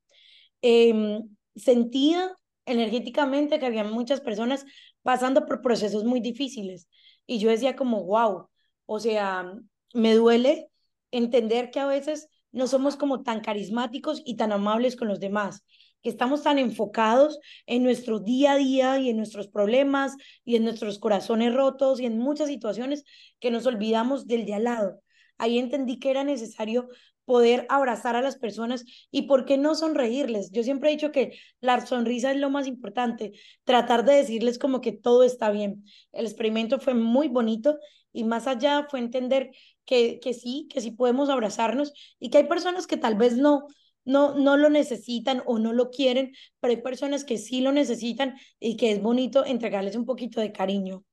Eh, 0.61 1.19
sentía 1.55 2.37
energéticamente 2.65 3.59
que 3.59 3.65
había 3.65 3.83
muchas 3.83 4.21
personas 4.21 4.65
pasando 5.01 5.45
por 5.45 5.61
procesos 5.61 6.03
muy 6.03 6.19
difíciles 6.21 6.87
y 7.25 7.39
yo 7.39 7.49
decía 7.49 7.75
como, 7.75 8.03
wow, 8.05 8.49
o 8.85 8.99
sea, 8.99 9.53
me 9.93 10.13
duele 10.15 10.69
entender 11.11 11.71
que 11.71 11.79
a 11.79 11.85
veces 11.85 12.29
no 12.51 12.67
somos 12.67 12.95
como 12.95 13.23
tan 13.23 13.41
carismáticos 13.41 14.21
y 14.25 14.35
tan 14.35 14.51
amables 14.51 14.95
con 14.95 15.07
los 15.07 15.19
demás 15.19 15.63
que 16.03 16.09
estamos 16.09 16.43
tan 16.43 16.59
enfocados 16.59 17.39
en 17.65 17.81
nuestro 17.83 18.19
día 18.19 18.53
a 18.53 18.57
día 18.57 18.99
y 18.99 19.09
en 19.09 19.17
nuestros 19.17 19.47
problemas 19.47 20.15
y 20.43 20.57
en 20.57 20.65
nuestros 20.65 20.99
corazones 20.99 21.53
rotos 21.53 21.99
y 21.99 22.05
en 22.05 22.19
muchas 22.19 22.49
situaciones 22.49 23.05
que 23.39 23.51
nos 23.51 23.65
olvidamos 23.65 24.27
del 24.27 24.45
de 24.45 24.53
al 24.53 24.65
lado. 24.65 24.99
Ahí 25.37 25.57
entendí 25.57 25.99
que 25.99 26.11
era 26.11 26.23
necesario 26.23 26.89
poder 27.25 27.65
abrazar 27.69 28.15
a 28.15 28.21
las 28.21 28.37
personas 28.37 28.83
y 29.09 29.23
por 29.23 29.45
qué 29.45 29.57
no 29.57 29.75
sonreírles. 29.75 30.51
Yo 30.51 30.61
siempre 30.63 30.89
he 30.89 30.93
dicho 30.93 31.11
que 31.11 31.39
la 31.61 31.85
sonrisa 31.85 32.31
es 32.31 32.37
lo 32.37 32.49
más 32.49 32.67
importante, 32.67 33.31
tratar 33.63 34.03
de 34.03 34.15
decirles 34.15 34.59
como 34.59 34.81
que 34.81 34.91
todo 34.91 35.23
está 35.23 35.49
bien. 35.51 35.85
El 36.11 36.25
experimento 36.25 36.79
fue 36.79 36.93
muy 36.93 37.29
bonito 37.29 37.77
y 38.11 38.25
más 38.25 38.45
allá 38.47 38.87
fue 38.89 38.99
entender 38.99 39.51
que, 39.85 40.19
que 40.21 40.33
sí, 40.33 40.67
que 40.69 40.81
sí 40.81 40.91
podemos 40.91 41.29
abrazarnos 41.29 41.93
y 42.19 42.29
que 42.29 42.39
hay 42.39 42.43
personas 42.45 42.87
que 42.87 42.97
tal 42.97 43.15
vez 43.15 43.37
no, 43.37 43.67
no, 44.05 44.35
no 44.35 44.57
lo 44.57 44.69
necesitan 44.69 45.43
o 45.45 45.59
no 45.59 45.73
lo 45.73 45.89
quieren, 45.89 46.33
pero 46.59 46.73
hay 46.73 46.81
personas 46.81 47.23
que 47.23 47.37
sí 47.37 47.61
lo 47.61 47.71
necesitan 47.71 48.35
y 48.59 48.77
que 48.77 48.91
es 48.91 49.01
bonito 49.01 49.45
entregarles 49.45 49.95
un 49.95 50.05
poquito 50.05 50.41
de 50.41 50.51
cariño. 50.51 51.03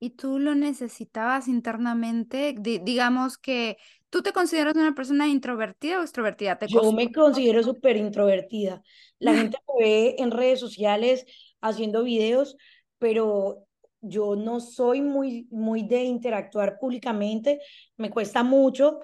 ¿Y 0.00 0.10
tú 0.10 0.38
lo 0.38 0.54
necesitabas 0.54 1.48
internamente? 1.48 2.54
digamos 2.58 3.38
que 3.38 3.78
tú 4.10 4.22
te 4.22 4.32
consideras 4.32 4.74
una 4.76 4.94
persona 4.94 5.28
introvertida 5.28 5.98
o 5.98 6.02
extrovertida. 6.02 6.58
¿Te 6.58 6.66
Yo 6.68 6.92
me 6.92 7.10
considero 7.10 7.62
súper 7.62 7.96
introvertida. 7.96 8.82
La 9.18 9.34
gente 9.34 9.56
me 9.66 9.84
ve 9.84 10.16
en 10.18 10.30
redes 10.30 10.60
sociales 10.60 11.24
haciendo 11.60 12.04
videos, 12.04 12.56
pero 12.98 13.66
yo 14.02 14.36
no 14.36 14.60
soy 14.60 15.00
muy, 15.00 15.48
muy 15.50 15.82
de 15.82 16.04
interactuar 16.04 16.78
públicamente, 16.78 17.60
me 17.96 18.10
cuesta 18.10 18.42
mucho. 18.42 19.00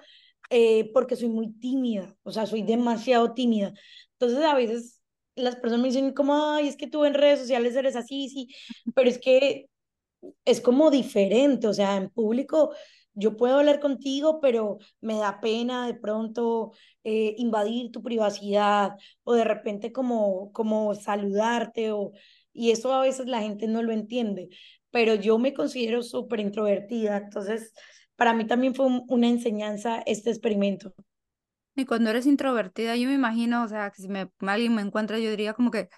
Eh, 0.53 0.91
porque 0.93 1.15
soy 1.15 1.29
muy 1.29 1.53
tímida, 1.59 2.13
o 2.23 2.31
sea, 2.31 2.45
soy 2.45 2.61
demasiado 2.63 3.33
tímida. 3.33 3.73
Entonces 4.13 4.43
a 4.45 4.53
veces 4.55 5.01
las 5.35 5.55
personas 5.55 5.81
me 5.81 5.87
dicen 5.89 6.13
como, 6.13 6.35
ay, 6.51 6.67
es 6.67 6.75
que 6.75 6.87
tú 6.87 7.05
en 7.05 7.13
redes 7.13 7.39
sociales 7.39 7.73
eres 7.75 7.95
así, 7.95 8.27
sí, 8.29 8.49
pero 8.93 9.09
es 9.09 9.17
que 9.19 9.69
es 10.45 10.61
como 10.61 10.91
diferente, 10.91 11.67
o 11.67 11.73
sea, 11.73 11.97
en 11.97 12.09
público 12.09 12.73
yo 13.13 13.35
puedo 13.37 13.59
hablar 13.59 13.79
contigo, 13.81 14.39
pero 14.41 14.77
me 15.01 15.17
da 15.17 15.41
pena 15.41 15.85
de 15.87 15.95
pronto 15.95 16.71
eh, 17.03 17.35
invadir 17.37 17.91
tu 17.91 18.01
privacidad 18.03 18.95
o 19.23 19.33
de 19.33 19.43
repente 19.43 19.91
como, 19.91 20.51
como 20.53 20.95
saludarte 20.95 21.91
o, 21.91 22.13
y 22.53 22.71
eso 22.71 22.93
a 22.93 23.01
veces 23.01 23.27
la 23.27 23.41
gente 23.41 23.67
no 23.67 23.83
lo 23.83 23.91
entiende, 23.93 24.49
pero 24.91 25.15
yo 25.15 25.37
me 25.39 25.53
considero 25.53 26.03
súper 26.03 26.39
introvertida, 26.41 27.17
entonces 27.17 27.73
para 28.21 28.35
mí 28.35 28.45
también 28.45 28.75
fue 28.75 28.85
una 29.07 29.27
enseñanza 29.27 30.03
este 30.05 30.29
experimento. 30.29 30.93
Y 31.75 31.87
cuando 31.87 32.11
eres 32.11 32.27
introvertida, 32.27 32.95
yo 32.95 33.07
me 33.07 33.15
imagino, 33.15 33.63
o 33.63 33.67
sea, 33.67 33.89
que 33.89 33.99
si 33.99 34.09
me, 34.09 34.29
alguien 34.41 34.75
me 34.75 34.83
encuentra, 34.83 35.17
yo 35.17 35.31
diría 35.31 35.55
como 35.55 35.71
que, 35.71 35.89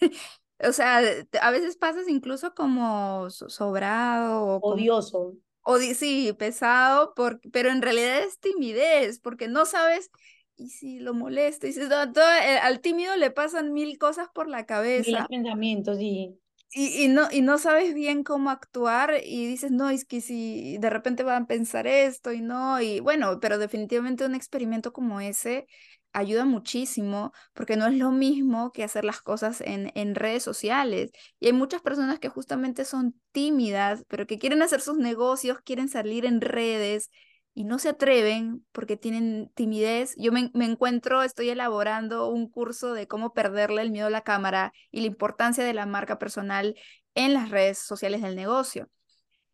o 0.66 0.72
sea, 0.72 1.02
a 1.42 1.50
veces 1.50 1.76
pasas 1.76 2.08
incluso 2.08 2.54
como 2.54 3.28
sobrado 3.28 4.42
o 4.42 4.72
odioso. 4.72 5.34
o 5.64 5.78
sí, 5.78 6.32
pesado, 6.38 7.12
por, 7.14 7.42
pero 7.52 7.68
en 7.68 7.82
realidad 7.82 8.20
es 8.20 8.40
timidez, 8.40 9.20
porque 9.20 9.46
no 9.46 9.66
sabes, 9.66 10.10
y 10.56 10.70
si 10.70 10.98
lo 10.98 11.12
molesta, 11.12 11.66
y 11.66 11.74
si, 11.74 11.86
todo, 11.86 12.22
eh, 12.42 12.56
al 12.56 12.80
tímido 12.80 13.14
le 13.16 13.30
pasan 13.30 13.74
mil 13.74 13.98
cosas 13.98 14.30
por 14.32 14.48
la 14.48 14.64
cabeza. 14.64 15.10
Mil 15.10 15.42
pensamientos, 15.42 16.00
y 16.00 16.40
y, 16.78 17.04
y, 17.04 17.08
no, 17.08 17.28
y 17.32 17.40
no 17.40 17.56
sabes 17.58 17.94
bien 17.94 18.22
cómo 18.22 18.50
actuar 18.50 19.14
y 19.24 19.46
dices, 19.46 19.70
no, 19.70 19.88
es 19.88 20.04
que 20.04 20.20
si 20.20 20.76
de 20.78 20.90
repente 20.90 21.22
van 21.22 21.44
a 21.44 21.46
pensar 21.46 21.86
esto 21.86 22.32
y 22.32 22.42
no, 22.42 22.80
y 22.82 23.00
bueno, 23.00 23.40
pero 23.40 23.56
definitivamente 23.58 24.26
un 24.26 24.34
experimento 24.34 24.92
como 24.92 25.20
ese 25.20 25.66
ayuda 26.12 26.44
muchísimo 26.44 27.32
porque 27.54 27.76
no 27.76 27.86
es 27.86 27.94
lo 27.96 28.10
mismo 28.12 28.72
que 28.72 28.84
hacer 28.84 29.04
las 29.06 29.22
cosas 29.22 29.60
en, 29.62 29.90
en 29.94 30.14
redes 30.14 30.42
sociales. 30.42 31.12
Y 31.40 31.46
hay 31.46 31.52
muchas 31.54 31.80
personas 31.82 32.18
que 32.18 32.28
justamente 32.28 32.84
son 32.84 33.18
tímidas, 33.32 34.04
pero 34.08 34.26
que 34.26 34.38
quieren 34.38 34.60
hacer 34.62 34.80
sus 34.82 34.98
negocios, 34.98 35.58
quieren 35.64 35.88
salir 35.88 36.26
en 36.26 36.40
redes 36.42 37.10
y 37.56 37.64
no 37.64 37.78
se 37.78 37.88
atreven 37.88 38.66
porque 38.70 38.98
tienen 38.98 39.50
timidez. 39.54 40.14
Yo 40.18 40.30
me, 40.30 40.50
encuentro, 40.52 41.22
estoy 41.22 41.48
elaborando 41.48 42.28
un 42.28 42.50
curso 42.50 42.92
de 42.92 43.08
cómo 43.08 43.32
perderle 43.32 43.80
el 43.80 43.90
miedo 43.90 44.08
a 44.08 44.10
la 44.10 44.20
cámara 44.20 44.74
y 44.90 45.00
la 45.00 45.06
importancia 45.06 45.64
de 45.64 45.72
la 45.72 45.86
marca 45.86 46.18
personal 46.18 46.76
en 47.14 47.32
las 47.32 47.50
redes 47.50 47.78
sociales 47.78 48.20
del 48.20 48.36
negocio. 48.36 48.90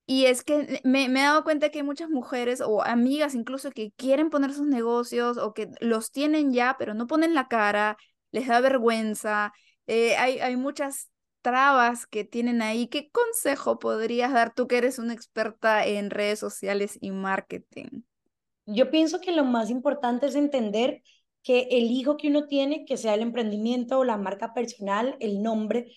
Y 0.04 0.26
es 0.26 0.42
que 0.42 0.80
me, 0.82 1.08
me, 1.08 1.20
he 1.20 1.22
dado 1.22 1.44
cuenta 1.44 1.68
que 1.68 1.78
hay 1.78 1.84
muchas 1.84 2.10
mujeres 2.10 2.60
o 2.60 2.82
amigas 2.82 3.36
incluso 3.36 3.70
que 3.70 3.92
quieren 3.92 4.30
poner 4.30 4.52
sus 4.52 4.66
negocios 4.66 5.38
o 5.38 5.54
que 5.54 5.68
los 5.80 6.10
tienen 6.10 6.52
ya, 6.52 6.74
pero 6.80 6.94
no 6.94 7.06
ponen 7.06 7.34
la 7.34 7.46
cara, 7.46 7.96
les 8.32 8.48
da 8.48 8.60
vergüenza. 8.60 9.52
Eh, 9.86 10.16
hay, 10.16 10.40
hay 10.40 10.56
muchas 10.56 11.11
trabas 11.42 12.06
que 12.06 12.24
tienen 12.24 12.62
ahí, 12.62 12.86
¿qué 12.86 13.10
consejo 13.10 13.78
podrías 13.78 14.32
dar 14.32 14.54
tú 14.54 14.66
que 14.66 14.78
eres 14.78 14.98
una 14.98 15.12
experta 15.12 15.86
en 15.86 16.10
redes 16.10 16.38
sociales 16.38 16.96
y 17.00 17.10
marketing? 17.10 18.02
Yo 18.66 18.90
pienso 18.90 19.20
que 19.20 19.32
lo 19.32 19.44
más 19.44 19.70
importante 19.70 20.26
es 20.26 20.36
entender 20.36 21.02
que 21.42 21.68
el 21.72 21.90
hijo 21.90 22.16
que 22.16 22.28
uno 22.28 22.46
tiene, 22.46 22.84
que 22.84 22.96
sea 22.96 23.14
el 23.14 23.20
emprendimiento 23.22 23.98
o 23.98 24.04
la 24.04 24.16
marca 24.16 24.54
personal, 24.54 25.16
el 25.20 25.42
nombre, 25.42 25.92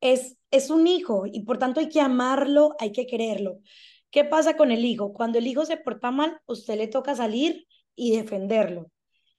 es, 0.00 0.36
es 0.50 0.70
un 0.70 0.86
hijo 0.86 1.24
y 1.26 1.44
por 1.44 1.58
tanto 1.58 1.80
hay 1.80 1.88
que 1.88 2.00
amarlo, 2.00 2.76
hay 2.78 2.92
que 2.92 3.06
quererlo. 3.06 3.60
¿Qué 4.10 4.24
pasa 4.24 4.56
con 4.56 4.70
el 4.70 4.84
hijo? 4.84 5.12
Cuando 5.12 5.38
el 5.38 5.46
hijo 5.46 5.64
se 5.64 5.78
porta 5.78 6.10
mal, 6.10 6.40
usted 6.46 6.76
le 6.76 6.86
toca 6.86 7.16
salir 7.16 7.66
y 7.96 8.16
defenderlo. 8.16 8.90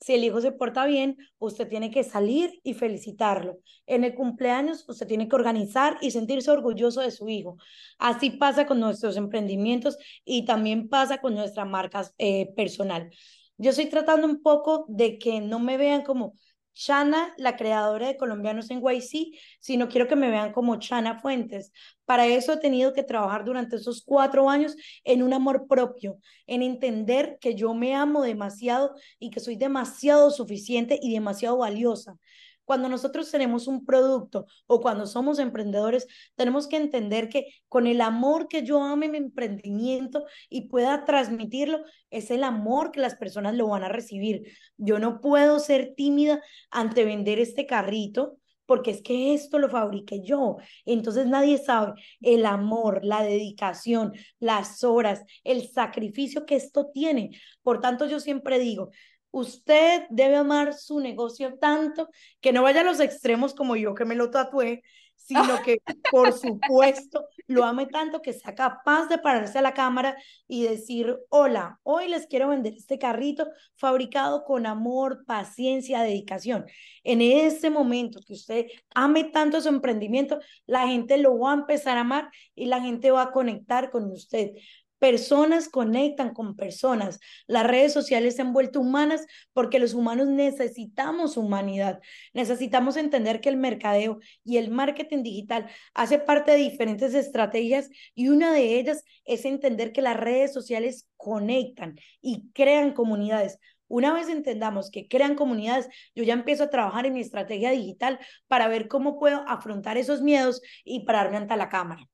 Si 0.05 0.13
el 0.13 0.23
hijo 0.23 0.39
se 0.39 0.51
porta 0.51 0.85
bien, 0.85 1.17
usted 1.39 1.67
tiene 1.67 1.89
que 1.89 2.03
salir 2.03 2.59
y 2.61 2.75
felicitarlo. 2.75 3.57
En 3.87 4.03
el 4.03 4.13
cumpleaños, 4.13 4.87
usted 4.87 5.07
tiene 5.07 5.27
que 5.27 5.35
organizar 5.35 5.97
y 5.99 6.11
sentirse 6.11 6.51
orgulloso 6.51 7.01
de 7.01 7.09
su 7.09 7.27
hijo. 7.27 7.57
Así 7.97 8.29
pasa 8.29 8.67
con 8.67 8.79
nuestros 8.79 9.17
emprendimientos 9.17 9.97
y 10.23 10.45
también 10.45 10.89
pasa 10.89 11.17
con 11.21 11.33
nuestra 11.33 11.65
marca 11.65 12.07
eh, 12.19 12.53
personal. 12.55 13.09
Yo 13.57 13.71
estoy 13.71 13.87
tratando 13.87 14.27
un 14.27 14.43
poco 14.43 14.85
de 14.89 15.17
que 15.17 15.41
no 15.41 15.57
me 15.57 15.75
vean 15.75 16.03
como 16.03 16.37
Chana, 16.75 17.33
la 17.37 17.55
creadora 17.55 18.07
de 18.07 18.17
Colombianos 18.17 18.69
en 18.69 18.81
YC, 18.81 19.35
sino 19.59 19.87
quiero 19.87 20.07
que 20.07 20.15
me 20.15 20.29
vean 20.29 20.51
como 20.51 20.77
Chana 20.77 21.19
Fuentes. 21.19 21.71
Para 22.05 22.27
eso 22.27 22.53
he 22.53 22.57
tenido 22.57 22.93
que 22.93 23.01
trabajar 23.03 23.45
durante 23.45 23.77
esos 23.77 24.03
cuatro 24.05 24.49
años 24.49 24.75
en 25.03 25.23
un 25.23 25.33
amor 25.33 25.67
propio, 25.67 26.19
en 26.45 26.61
entender 26.61 27.37
que 27.41 27.55
yo 27.55 27.73
me 27.73 27.95
amo 27.95 28.21
demasiado 28.21 28.93
y 29.17 29.31
que 29.31 29.39
soy 29.39 29.55
demasiado 29.55 30.29
suficiente 30.29 30.99
y 31.01 31.13
demasiado 31.13 31.57
valiosa. 31.57 32.17
Cuando 32.65 32.89
nosotros 32.89 33.31
tenemos 33.31 33.67
un 33.67 33.85
producto 33.85 34.47
o 34.67 34.81
cuando 34.81 35.07
somos 35.07 35.39
emprendedores, 35.39 36.07
tenemos 36.35 36.67
que 36.67 36.77
entender 36.77 37.29
que 37.29 37.47
con 37.69 37.87
el 37.87 38.01
amor 38.01 38.47
que 38.47 38.63
yo 38.63 38.83
ame 38.83 39.07
mi 39.07 39.17
emprendimiento 39.17 40.25
y 40.49 40.67
pueda 40.67 41.05
transmitirlo, 41.05 41.83
es 42.09 42.31
el 42.31 42.43
amor 42.43 42.91
que 42.91 42.99
las 42.99 43.15
personas 43.15 43.55
lo 43.55 43.67
van 43.67 43.83
a 43.83 43.89
recibir. 43.89 44.51
Yo 44.77 44.99
no 44.99 45.21
puedo 45.21 45.59
ser 45.59 45.93
tímida 45.95 46.41
ante 46.71 47.05
vender 47.05 47.39
este 47.39 47.65
carrito 47.65 48.37
porque 48.65 48.91
es 48.91 49.01
que 49.01 49.33
esto 49.33 49.59
lo 49.59 49.69
fabriqué 49.69 50.21
yo. 50.23 50.57
Entonces 50.85 51.27
nadie 51.27 51.57
sabe 51.57 51.93
el 52.21 52.45
amor, 52.45 53.01
la 53.03 53.23
dedicación, 53.23 54.13
las 54.39 54.83
horas, 54.83 55.23
el 55.43 55.69
sacrificio 55.69 56.45
que 56.45 56.55
esto 56.55 56.89
tiene. 56.91 57.39
Por 57.61 57.79
tanto, 57.81 58.05
yo 58.05 58.19
siempre 58.19 58.59
digo, 58.59 58.89
usted 59.35 60.03
debe 60.09 60.37
amar 60.37 60.73
su 60.73 61.01
negocio 61.01 61.57
tanto 61.59 62.09
que 62.39 62.53
no 62.53 62.63
vaya 62.63 62.81
a 62.81 62.83
los 62.85 63.01
extremos 63.01 63.53
como 63.53 63.75
yo 63.75 63.93
que 63.93 64.05
me 64.05 64.15
lo 64.15 64.31
tatué, 64.31 64.81
sino 65.17 65.61
que 65.61 65.79
por 66.11 66.31
supuesto 66.31 67.25
lo 67.47 67.65
ame 67.65 67.85
tanto 67.85 68.21
que 68.21 68.31
sea 68.31 68.55
capaz 68.55 69.07
de 69.07 69.17
pararse 69.17 69.57
a 69.57 69.61
la 69.61 69.73
cámara 69.73 70.15
y 70.47 70.63
decir, 70.63 71.17
hola, 71.27 71.81
hoy 71.83 72.07
les 72.07 72.27
quiero 72.27 72.47
vender 72.47 72.75
este 72.77 72.97
carrito 72.97 73.49
fabricado 73.75 74.45
con 74.45 74.65
amor, 74.65 75.25
paciencia, 75.25 76.01
dedicación. 76.01 76.65
En 77.03 77.19
ese 77.19 77.69
momento 77.69 78.21
que 78.25 78.35
usted 78.35 78.67
ame 78.93 79.25
tanto 79.25 79.59
su 79.59 79.67
emprendimiento, 79.67 80.39
la 80.65 80.87
gente 80.87 81.17
lo 81.17 81.37
va 81.37 81.51
a 81.51 81.55
empezar 81.55 81.97
a 81.97 82.01
amar 82.01 82.29
y 82.55 82.67
la 82.67 82.79
gente 82.79 83.11
va 83.11 83.23
a 83.23 83.31
conectar 83.31 83.91
con 83.91 84.09
usted. 84.09 84.51
Personas 84.99 85.69
conectan 85.69 86.33
con 86.33 86.55
personas. 86.55 87.19
Las 87.47 87.67
redes 87.67 87.93
sociales 87.93 88.35
se 88.35 88.41
han 88.41 88.53
vuelto 88.53 88.79
humanas 88.79 89.25
porque 89.53 89.77
los 89.77 89.93
humanos 89.93 90.27
necesitamos 90.27 91.37
humanidad. 91.37 91.99
Necesitamos 92.33 92.95
entender 92.97 93.41
que 93.41 93.49
el 93.49 93.57
mercadeo 93.57 94.19
y 94.43 94.57
el 94.57 94.71
marketing 94.71 95.23
digital 95.23 95.67
hace 95.93 96.17
parte 96.17 96.51
de 96.51 96.57
diferentes 96.57 97.13
estrategias 97.13 97.89
y 98.15 98.29
una 98.29 98.53
de 98.53 98.79
ellas 98.79 99.03
es 99.25 99.45
entender 99.45 99.91
que 99.91 100.01
las 100.01 100.17
redes 100.17 100.53
sociales 100.53 101.07
conectan 101.17 101.95
y 102.21 102.49
crean 102.53 102.93
comunidades. 102.93 103.59
Una 103.87 104.13
vez 104.13 104.29
entendamos 104.29 104.89
que 104.89 105.07
crean 105.07 105.35
comunidades, 105.35 105.87
yo 106.15 106.23
ya 106.23 106.33
empiezo 106.33 106.63
a 106.63 106.69
trabajar 106.69 107.05
en 107.05 107.13
mi 107.13 107.21
estrategia 107.21 107.71
digital 107.71 108.19
para 108.47 108.67
ver 108.67 108.87
cómo 108.87 109.19
puedo 109.19 109.47
afrontar 109.47 109.97
esos 109.97 110.21
miedos 110.21 110.61
y 110.83 111.05
pararme 111.05 111.37
ante 111.37 111.55
la 111.55 111.69
cámara. 111.69 112.07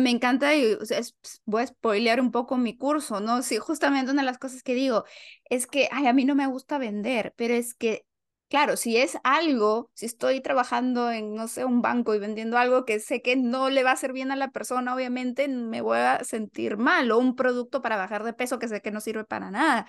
Me 0.00 0.10
encanta 0.10 0.54
y 0.54 0.76
voy 1.44 1.62
a 1.62 1.66
spoilear 1.66 2.20
un 2.20 2.30
poco 2.32 2.56
mi 2.58 2.76
curso, 2.76 3.20
¿no? 3.20 3.42
Sí, 3.42 3.58
justamente 3.58 4.10
una 4.12 4.22
de 4.22 4.26
las 4.26 4.38
cosas 4.38 4.62
que 4.62 4.74
digo 4.74 5.04
es 5.50 5.66
que, 5.66 5.88
ay, 5.92 6.06
a 6.06 6.12
mí 6.12 6.24
no 6.24 6.34
me 6.34 6.46
gusta 6.46 6.78
vender, 6.78 7.32
pero 7.36 7.54
es 7.54 7.74
que, 7.74 8.06
claro, 8.48 8.76
si 8.76 8.96
es 8.96 9.18
algo, 9.24 9.90
si 9.94 10.06
estoy 10.06 10.40
trabajando 10.40 11.10
en, 11.10 11.34
no 11.34 11.48
sé, 11.48 11.64
un 11.64 11.82
banco 11.82 12.14
y 12.14 12.18
vendiendo 12.18 12.58
algo 12.58 12.84
que 12.84 13.00
sé 13.00 13.22
que 13.22 13.36
no 13.36 13.70
le 13.70 13.82
va 13.84 13.90
a 13.90 13.92
hacer 13.94 14.12
bien 14.12 14.30
a 14.30 14.36
la 14.36 14.50
persona, 14.50 14.94
obviamente 14.94 15.48
me 15.48 15.80
voy 15.80 15.98
a 15.98 16.24
sentir 16.24 16.76
mal, 16.76 17.10
o 17.10 17.18
un 17.18 17.34
producto 17.36 17.82
para 17.82 17.96
bajar 17.96 18.24
de 18.24 18.32
peso 18.32 18.58
que 18.58 18.68
sé 18.68 18.80
que 18.82 18.90
no 18.90 19.00
sirve 19.00 19.24
para 19.24 19.50
nada. 19.50 19.86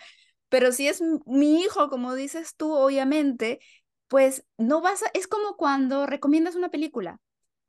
Pero 0.49 0.71
si 0.71 0.87
es 0.87 1.01
mi 1.25 1.61
hijo, 1.61 1.89
como 1.89 2.13
dices 2.15 2.55
tú, 2.55 2.73
obviamente, 2.73 3.59
pues 4.07 4.45
no 4.57 4.81
vas 4.81 5.03
a, 5.03 5.07
es 5.13 5.27
como 5.27 5.55
cuando 5.57 6.05
recomiendas 6.05 6.55
una 6.55 6.69
película 6.69 7.19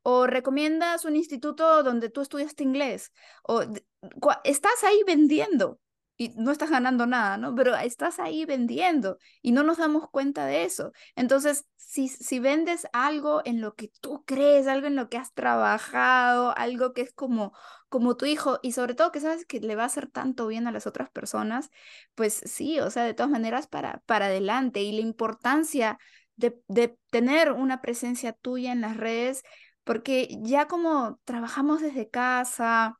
o 0.05 0.27
recomiendas 0.27 1.07
un 1.07 1.17
instituto 1.17 1.83
donde 1.83 2.11
tú 2.11 2.21
estudiaste 2.21 2.63
inglés, 2.63 3.11
o 3.43 3.63
estás 4.45 4.85
ahí 4.85 5.03
vendiendo 5.07 5.81
y 6.17 6.29
no 6.37 6.53
estás 6.53 6.71
ganando 6.71 7.07
nada, 7.07 7.39
¿no? 7.39 7.55
Pero 7.55 7.75
estás 7.75 8.21
ahí 8.21 8.45
vendiendo 8.45 9.19
y 9.43 9.53
no 9.53 9.63
nos 9.63 9.79
damos 9.79 10.09
cuenta 10.11 10.47
de 10.47 10.65
eso. 10.65 10.93
Entonces, 11.17 11.67
si, 11.77 12.09
si 12.09 12.39
vendes 12.39 12.87
algo 12.93 13.41
en 13.47 13.63
lo 13.63 13.75
que 13.75 13.91
tú 14.01 14.23
crees, 14.27 14.67
algo 14.67 14.87
en 14.87 14.95
lo 14.95 15.09
que 15.09 15.17
has 15.17 15.33
trabajado, 15.33 16.57
algo 16.57 16.93
que 16.93 17.01
es 17.01 17.13
como, 17.15 17.53
como 17.89 18.17
tu 18.17 18.27
hijo 18.27 18.59
y 18.63 18.73
sobre 18.73 18.95
todo 18.95 19.11
que 19.11 19.21
sabes 19.21 19.47
que 19.47 19.59
le 19.61 19.75
va 19.75 19.85
a 19.85 19.87
hacer 19.87 20.09
tanto 20.11 20.47
bien 20.47 20.67
a 20.67 20.73
las 20.73 20.87
otras 20.87 21.11
personas, 21.11 21.71
pues 22.15 22.35
sí, 22.45 22.79
o 22.79 22.91
sea, 22.91 23.05
de 23.05 23.15
todas 23.15 23.31
maneras 23.31 23.67
para, 23.67 24.03
para 24.07 24.27
adelante 24.27 24.83
y 24.83 24.93
la 24.93 25.01
importancia 25.01 25.99
de, 26.37 26.61
de 26.69 26.99
tener 27.11 27.53
una 27.53 27.81
presencia 27.81 28.35
tuya 28.35 28.73
en 28.73 28.83
las 28.83 28.97
redes 28.99 29.43
porque 29.85 30.39
ya 30.43 30.67
como 30.67 31.21
trabajamos 31.25 31.81
desde 31.81 32.09
casa, 32.09 32.99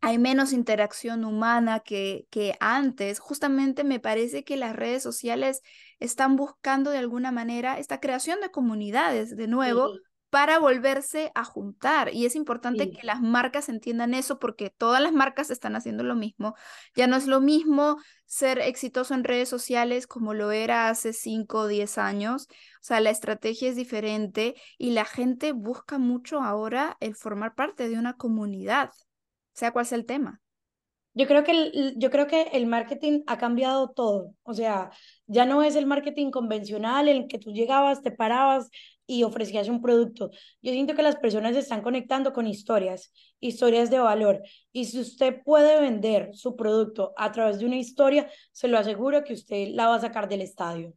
hay 0.00 0.18
menos 0.18 0.52
interacción 0.52 1.24
humana 1.24 1.80
que, 1.80 2.26
que 2.30 2.56
antes, 2.60 3.20
justamente 3.20 3.84
me 3.84 4.00
parece 4.00 4.44
que 4.44 4.56
las 4.56 4.74
redes 4.74 5.02
sociales 5.02 5.62
están 6.00 6.36
buscando 6.36 6.90
de 6.90 6.98
alguna 6.98 7.30
manera 7.30 7.78
esta 7.78 8.00
creación 8.00 8.40
de 8.40 8.50
comunidades, 8.50 9.36
de 9.36 9.46
nuevo, 9.46 9.88
para 10.32 10.58
volverse 10.58 11.30
a 11.34 11.44
juntar. 11.44 12.14
Y 12.14 12.24
es 12.24 12.36
importante 12.36 12.90
que 12.90 13.06
las 13.06 13.20
marcas 13.20 13.68
entiendan 13.68 14.14
eso 14.14 14.38
porque 14.38 14.70
todas 14.70 15.02
las 15.02 15.12
marcas 15.12 15.50
están 15.50 15.76
haciendo 15.76 16.04
lo 16.04 16.14
mismo. 16.14 16.54
Ya 16.96 17.06
no 17.06 17.16
es 17.16 17.26
lo 17.26 17.42
mismo 17.42 17.98
ser 18.24 18.58
exitoso 18.58 19.12
en 19.12 19.24
redes 19.24 19.50
sociales 19.50 20.06
como 20.06 20.32
lo 20.32 20.50
era 20.50 20.88
hace 20.88 21.12
5 21.12 21.58
o 21.58 21.66
10 21.66 21.98
años. 21.98 22.46
O 22.48 22.80
sea, 22.80 23.00
la 23.00 23.10
estrategia 23.10 23.68
es 23.68 23.76
diferente 23.76 24.54
y 24.78 24.92
la 24.92 25.04
gente 25.04 25.52
busca 25.52 25.98
mucho 25.98 26.40
ahora 26.40 26.96
el 27.00 27.14
formar 27.14 27.54
parte 27.54 27.90
de 27.90 27.98
una 27.98 28.14
comunidad, 28.14 28.90
sea 29.52 29.72
cual 29.72 29.84
sea 29.84 29.98
el 29.98 30.06
tema. 30.06 30.40
Yo 31.12 31.26
creo, 31.26 31.44
que 31.44 31.50
el, 31.50 31.94
yo 31.98 32.10
creo 32.10 32.26
que 32.26 32.44
el 32.54 32.66
marketing 32.66 33.20
ha 33.26 33.36
cambiado 33.36 33.90
todo. 33.90 34.34
O 34.44 34.54
sea, 34.54 34.90
ya 35.26 35.44
no 35.44 35.62
es 35.62 35.76
el 35.76 35.84
marketing 35.84 36.30
convencional 36.30 37.06
en 37.08 37.18
el 37.18 37.28
que 37.28 37.38
tú 37.38 37.52
llegabas, 37.52 38.00
te 38.00 38.12
parabas 38.12 38.70
y 39.12 39.24
ofrecías 39.24 39.68
un 39.68 39.82
producto. 39.82 40.30
Yo 40.62 40.72
siento 40.72 40.94
que 40.94 41.02
las 41.02 41.16
personas 41.16 41.52
se 41.52 41.60
están 41.60 41.82
conectando 41.82 42.32
con 42.32 42.46
historias, 42.46 43.12
historias 43.40 43.90
de 43.90 43.98
valor. 43.98 44.40
Y 44.72 44.86
si 44.86 45.00
usted 45.00 45.42
puede 45.44 45.78
vender 45.80 46.30
su 46.32 46.56
producto 46.56 47.12
a 47.18 47.30
través 47.30 47.58
de 47.58 47.66
una 47.66 47.76
historia, 47.76 48.30
se 48.52 48.68
lo 48.68 48.78
aseguro 48.78 49.22
que 49.22 49.34
usted 49.34 49.68
la 49.72 49.88
va 49.88 49.96
a 49.96 50.00
sacar 50.00 50.28
del 50.28 50.40
estadio. 50.40 50.94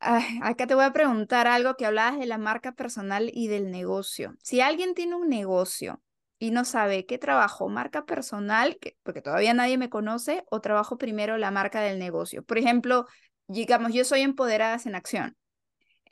acá 0.00 0.66
te 0.66 0.74
voy 0.74 0.84
a 0.84 0.94
preguntar 0.94 1.46
algo 1.46 1.74
que 1.74 1.84
hablabas 1.84 2.18
de 2.18 2.26
la 2.26 2.38
marca 2.38 2.72
personal 2.72 3.30
y 3.32 3.48
del 3.48 3.70
negocio. 3.70 4.34
Si 4.42 4.62
alguien 4.62 4.94
tiene 4.94 5.14
un 5.14 5.28
negocio 5.28 6.00
y 6.38 6.52
no 6.52 6.64
sabe 6.64 7.04
qué 7.04 7.18
trabajo, 7.18 7.68
marca 7.68 8.06
personal, 8.06 8.78
porque 9.02 9.20
todavía 9.20 9.52
nadie 9.52 9.76
me 9.76 9.90
conoce, 9.90 10.44
o 10.50 10.62
trabajo 10.62 10.96
primero 10.96 11.36
la 11.36 11.50
marca 11.50 11.82
del 11.82 11.98
negocio. 11.98 12.42
Por 12.42 12.56
ejemplo, 12.56 13.06
digamos, 13.46 13.92
yo 13.92 14.04
soy 14.04 14.22
Empoderadas 14.22 14.86
en 14.86 14.94
Acción. 14.94 15.36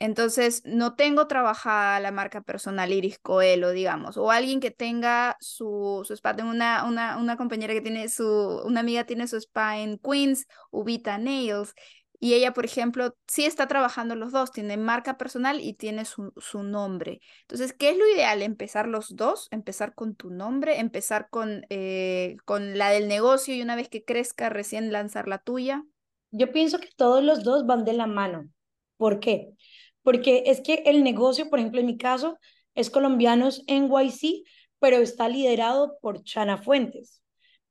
Entonces, 0.01 0.63
no 0.65 0.95
tengo 0.95 1.27
trabajada 1.27 1.99
la 1.99 2.11
marca 2.11 2.41
personal 2.41 2.91
Iris 2.91 3.19
Coelho, 3.19 3.69
digamos, 3.69 4.17
o 4.17 4.31
alguien 4.31 4.59
que 4.59 4.71
tenga 4.71 5.37
su, 5.39 6.01
su 6.07 6.13
spa. 6.15 6.35
Tengo 6.35 6.49
una, 6.49 6.85
una, 6.85 7.17
una 7.17 7.37
compañera 7.37 7.71
que 7.75 7.81
tiene 7.81 8.09
su, 8.09 8.25
una 8.65 8.79
amiga 8.79 9.03
tiene 9.05 9.27
su 9.27 9.37
spa 9.37 9.77
en 9.77 9.99
Queens, 9.99 10.47
Ubita 10.71 11.19
Nails, 11.19 11.75
y 12.19 12.33
ella, 12.33 12.51
por 12.51 12.65
ejemplo, 12.65 13.15
sí 13.27 13.45
está 13.45 13.67
trabajando 13.67 14.15
los 14.15 14.31
dos, 14.31 14.51
tiene 14.51 14.75
marca 14.75 15.17
personal 15.19 15.59
y 15.59 15.73
tiene 15.73 16.05
su, 16.05 16.33
su, 16.37 16.63
nombre. 16.63 17.19
Entonces, 17.41 17.71
¿qué 17.71 17.91
es 17.91 17.97
lo 17.97 18.07
ideal? 18.07 18.41
¿Empezar 18.41 18.87
los 18.87 19.15
dos? 19.15 19.49
¿Empezar 19.51 19.93
con 19.93 20.15
tu 20.15 20.31
nombre? 20.31 20.79
¿Empezar 20.79 21.29
con, 21.29 21.63
eh, 21.69 22.37
con 22.45 22.75
la 22.79 22.89
del 22.89 23.07
negocio 23.07 23.53
y 23.53 23.61
una 23.61 23.75
vez 23.75 23.87
que 23.87 24.03
crezca 24.03 24.49
recién 24.49 24.91
lanzar 24.91 25.27
la 25.27 25.37
tuya? 25.37 25.83
Yo 26.31 26.51
pienso 26.51 26.79
que 26.79 26.89
todos 26.95 27.23
los 27.23 27.43
dos 27.43 27.67
van 27.67 27.85
de 27.85 27.93
la 27.93 28.07
mano. 28.07 28.49
¿Por 28.97 29.19
qué? 29.19 29.55
Porque 30.03 30.43
es 30.47 30.61
que 30.61 30.83
el 30.85 31.03
negocio, 31.03 31.49
por 31.49 31.59
ejemplo, 31.59 31.79
en 31.79 31.87
mi 31.87 31.97
caso, 31.97 32.37
es 32.75 32.89
Colombianos 32.89 33.63
NYC, 33.67 34.43
pero 34.79 34.97
está 34.97 35.29
liderado 35.29 35.97
por 36.01 36.23
Chana 36.23 36.57
Fuentes. 36.57 37.21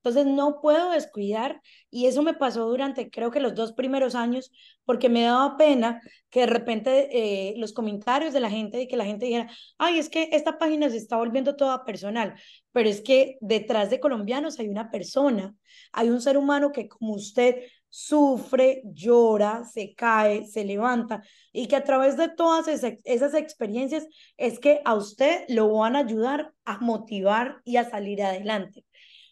Entonces 0.02 0.26
no 0.32 0.60
puedo 0.62 0.90
descuidar 0.92 1.60
y 1.90 2.06
eso 2.06 2.22
me 2.22 2.32
pasó 2.32 2.66
durante 2.66 3.10
creo 3.10 3.30
que 3.30 3.38
los 3.40 3.54
dos 3.54 3.72
primeros 3.74 4.14
años 4.14 4.50
porque 4.86 5.10
me 5.10 5.22
daba 5.22 5.58
pena 5.58 6.00
que 6.30 6.40
de 6.40 6.46
repente 6.46 7.08
eh, 7.12 7.54
los 7.58 7.74
comentarios 7.74 8.32
de 8.32 8.40
la 8.40 8.48
gente 8.48 8.80
y 8.80 8.88
que 8.88 8.96
la 8.96 9.04
gente 9.04 9.26
dijera, 9.26 9.50
ay, 9.76 9.98
es 9.98 10.08
que 10.08 10.30
esta 10.32 10.58
página 10.58 10.88
se 10.88 10.96
está 10.96 11.16
volviendo 11.18 11.54
toda 11.54 11.84
personal, 11.84 12.34
pero 12.72 12.88
es 12.88 13.02
que 13.02 13.36
detrás 13.42 13.90
de 13.90 14.00
colombianos 14.00 14.58
hay 14.58 14.68
una 14.68 14.90
persona, 14.90 15.54
hay 15.92 16.08
un 16.08 16.22
ser 16.22 16.38
humano 16.38 16.72
que 16.72 16.88
como 16.88 17.12
usted 17.12 17.56
sufre, 17.90 18.82
llora, 18.84 19.64
se 19.64 19.94
cae, 19.94 20.46
se 20.46 20.64
levanta 20.64 21.22
y 21.52 21.66
que 21.66 21.76
a 21.76 21.84
través 21.84 22.16
de 22.16 22.28
todas 22.28 22.68
esas 22.68 23.34
experiencias 23.34 24.06
es 24.36 24.58
que 24.58 24.80
a 24.84 24.94
usted 24.94 25.44
lo 25.48 25.72
van 25.72 25.96
a 25.96 26.00
ayudar 26.00 26.54
a 26.64 26.78
motivar 26.78 27.60
y 27.64 27.76
a 27.76 27.90
salir 27.90 28.22
adelante. 28.22 28.84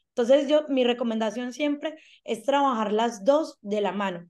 Entonces, 0.09 0.49
yo, 0.49 0.67
mi 0.69 0.83
recomendación 0.83 1.53
siempre 1.53 1.97
es 2.25 2.43
trabajar 2.43 2.93
las 2.93 3.25
dos 3.25 3.57
de 3.63 3.81
la 3.81 3.93
mano. 3.93 4.29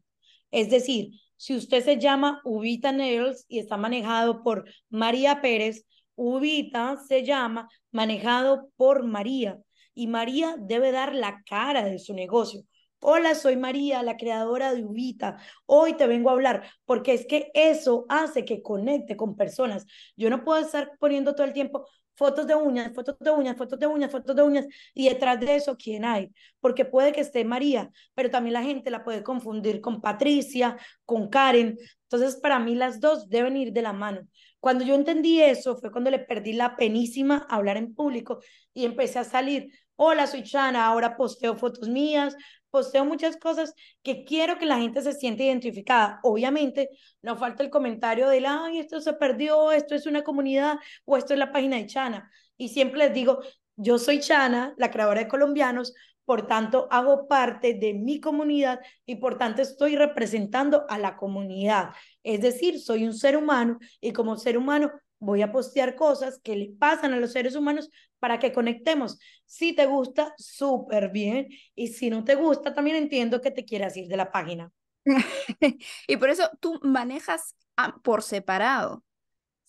Es 0.51 0.69
decir, 0.69 1.13
si 1.37 1.57
usted 1.57 1.83
se 1.83 1.99
llama 1.99 2.43
Ubita 2.45 2.93
Nails 2.93 3.47
y 3.49 3.59
está 3.59 3.79
manejado 3.79 4.43
por 4.43 4.67
María 4.91 5.41
Pérez, 5.41 5.87
Ubita 6.15 6.97
se 6.97 7.25
llama 7.25 7.69
manejado 7.91 8.71
por 8.77 9.05
María 9.05 9.59
y 9.95 10.09
María 10.09 10.57
debe 10.59 10.93
dar 10.93 11.15
la 11.15 11.43
cara 11.49 11.85
de 11.85 11.99
su 11.99 12.13
negocio. 12.13 12.63
Hola, 13.01 13.35
soy 13.35 13.57
María, 13.57 14.03
la 14.03 14.17
creadora 14.17 14.75
de 14.75 14.85
Ubita. 14.85 15.39
Hoy 15.67 15.95
te 15.95 16.07
vengo 16.07 16.31
a 16.31 16.33
hablar 16.33 16.65
porque 16.85 17.15
es 17.15 17.27
que 17.27 17.51
eso 17.55 18.07
hace 18.09 18.45
que 18.45 18.61
conecte 18.63 19.17
con 19.17 19.37
personas. 19.37 19.87
Yo 20.17 20.31
no 20.31 20.45
puedo 20.45 20.61
estar 20.61 20.93
poniendo 20.99 21.35
todo 21.35 21.47
el 21.47 21.53
tiempo, 21.53 21.87
fotos 22.17 22.47
de 22.49 22.55
uñas, 22.57 22.93
fotos 22.95 23.17
de 23.21 23.31
uñas, 23.31 23.57
fotos 23.57 23.79
de 23.79 23.87
uñas, 23.87 24.11
fotos 24.11 24.35
de 24.35 24.43
uñas, 24.43 24.67
y 24.95 25.09
detrás 25.09 25.39
de 25.39 25.55
eso, 25.55 25.77
¿quién 25.77 26.05
hay? 26.05 26.33
Porque 26.61 26.85
puede 26.85 27.13
que 27.13 27.21
esté 27.21 27.45
María, 27.45 27.91
pero 28.15 28.31
también 28.31 28.55
la 28.55 28.63
gente 28.65 28.91
la 28.91 29.05
puede 29.05 29.23
confundir 29.23 29.81
con 29.81 30.01
Patricia, 30.01 30.77
con 31.05 31.29
Karen. 31.29 31.79
Entonces, 32.03 32.37
para 32.37 32.59
mí 32.59 32.75
las 32.75 33.01
dos 33.01 33.29
deben 33.29 33.57
ir 33.57 33.73
de 33.73 33.83
la 33.83 33.93
mano. 33.93 34.23
Cuando 34.61 34.85
yo 34.85 34.95
entendí 34.97 35.41
eso, 35.41 35.77
fue 35.77 35.93
cuando 35.93 36.11
le 36.11 36.19
perdí 36.19 36.53
la 36.53 36.75
penísima 36.77 37.47
a 37.49 37.57
hablar 37.57 37.77
en 37.77 37.95
público 37.95 38.41
y 38.75 38.85
empecé 38.85 39.21
a 39.21 39.25
salir. 39.25 39.71
Hola, 40.01 40.27
soy 40.27 40.43
Chana, 40.45 40.87
ahora 40.87 41.17
posteo 41.17 41.57
fotos 41.57 41.89
mías, 41.89 42.37
posteo 42.71 43.05
muchas 43.05 43.37
cosas 43.37 43.75
que 44.03 44.25
quiero 44.25 44.59
que 44.59 44.67
la 44.67 44.79
gente 44.79 45.03
se 45.03 45.13
siente 45.13 45.45
identificada. 45.45 46.21
Obviamente, 46.23 46.91
no 47.23 47.37
falta 47.37 47.63
el 47.63 47.71
comentario 47.71 48.29
de, 48.29 48.45
ay, 48.47 48.79
esto 48.79 49.01
se 49.01 49.13
perdió, 49.15 49.73
esto 49.73 49.95
es 49.95 50.07
una 50.07 50.23
comunidad 50.25 50.79
o 51.05 51.17
esto 51.17 51.33
es 51.33 51.39
la 51.39 51.53
página 51.53 51.77
de 51.77 51.87
Chana. 51.87 52.31
Y 52.57 52.69
siempre 52.69 53.01
les 53.01 53.15
digo, 53.15 53.41
yo 53.77 53.99
soy 53.99 54.21
Chana, 54.21 54.75
la 54.77 54.91
creadora 54.91 55.21
de 55.21 55.29
colombianos, 55.29 55.95
por 56.25 56.47
tanto 56.47 56.89
hago 56.91 57.27
parte 57.27 57.73
de 57.73 57.95
mi 57.95 58.21
comunidad 58.21 58.81
y 59.07 59.17
por 59.17 59.39
tanto 59.39 59.63
estoy 59.63 59.97
representando 59.97 60.85
a 60.91 60.99
la 60.99 61.17
comunidad. 61.17 61.91
Es 62.23 62.43
decir, 62.43 62.81
soy 62.81 63.05
un 63.05 63.15
ser 63.15 63.35
humano 63.35 63.79
y 64.01 64.13
como 64.13 64.37
ser 64.37 64.59
humano 64.59 64.93
voy 65.19 65.43
a 65.43 65.53
postear 65.53 65.97
cosas 65.97 66.39
que 66.43 66.57
le 66.57 66.71
pasan 66.79 67.13
a 67.13 67.17
los 67.19 67.33
seres 67.33 67.57
humanos 67.57 67.91
para 68.19 68.39
que 68.39 68.53
conectemos. 68.53 69.19
Si 69.47 69.73
te 69.73 69.87
gusta, 69.87 70.35
súper 70.39 71.11
bien. 71.11 71.49
Y 71.75 71.89
si 71.89 72.11
no 72.11 72.25
te 72.25 72.35
gusta, 72.35 72.75
también 72.75 72.97
entiendo 72.97 73.41
que 73.41 73.51
te 73.51 73.65
quieras 73.65 73.97
ir 73.97 74.09
de 74.09 74.17
la 74.17 74.31
página. 74.31 74.71
y 76.07 76.17
por 76.17 76.31
eso 76.31 76.51
tú 76.61 76.79
manejas 76.83 77.55
por 78.03 78.23
separado. 78.23 79.05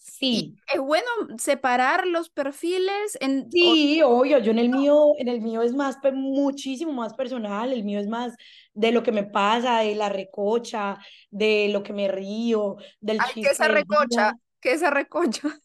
Sí. 0.01 0.55
es 0.73 0.79
bueno 0.79 1.07
separar 1.37 2.07
los 2.07 2.29
perfiles 2.29 3.17
en 3.19 3.51
Sí, 3.51 4.01
obvio, 4.01 4.39
yo 4.39 4.51
en 4.51 4.59
el 4.59 4.69
mío, 4.69 5.13
en 5.17 5.27
el 5.27 5.41
mío 5.41 5.61
es 5.61 5.73
más 5.73 5.97
muchísimo 6.13 6.93
más 6.93 7.13
personal, 7.13 7.71
el 7.73 7.83
mío 7.83 7.99
es 7.99 8.07
más 8.07 8.33
de 8.73 8.91
lo 8.91 9.03
que 9.03 9.11
me 9.11 9.23
pasa, 9.23 9.79
de 9.79 9.95
la 9.95 10.09
recocha, 10.09 10.97
de 11.29 11.69
lo 11.71 11.83
que 11.83 11.93
me 11.93 12.07
río, 12.07 12.77
del 13.01 13.19
Ay, 13.19 13.43
¿qué 13.43 13.49
esa 13.49 13.67
recocha? 13.67 14.33
¿Qué 14.61 14.73
es 14.73 14.81
recocha? 14.81 15.59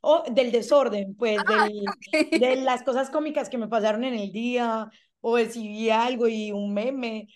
O 0.00 0.24
del 0.28 0.50
desorden, 0.50 1.14
pues, 1.14 1.38
ah, 1.46 1.68
de 2.12 2.56
las 2.56 2.82
cosas 2.82 3.10
cómicas 3.10 3.48
que 3.48 3.58
me 3.58 3.68
pasaron 3.68 4.04
en 4.04 4.14
el 4.14 4.32
día, 4.32 4.90
o 5.20 5.36
recibí 5.36 5.90
algo 5.90 6.28
y 6.28 6.52
un 6.52 6.72
meme. 6.74 7.28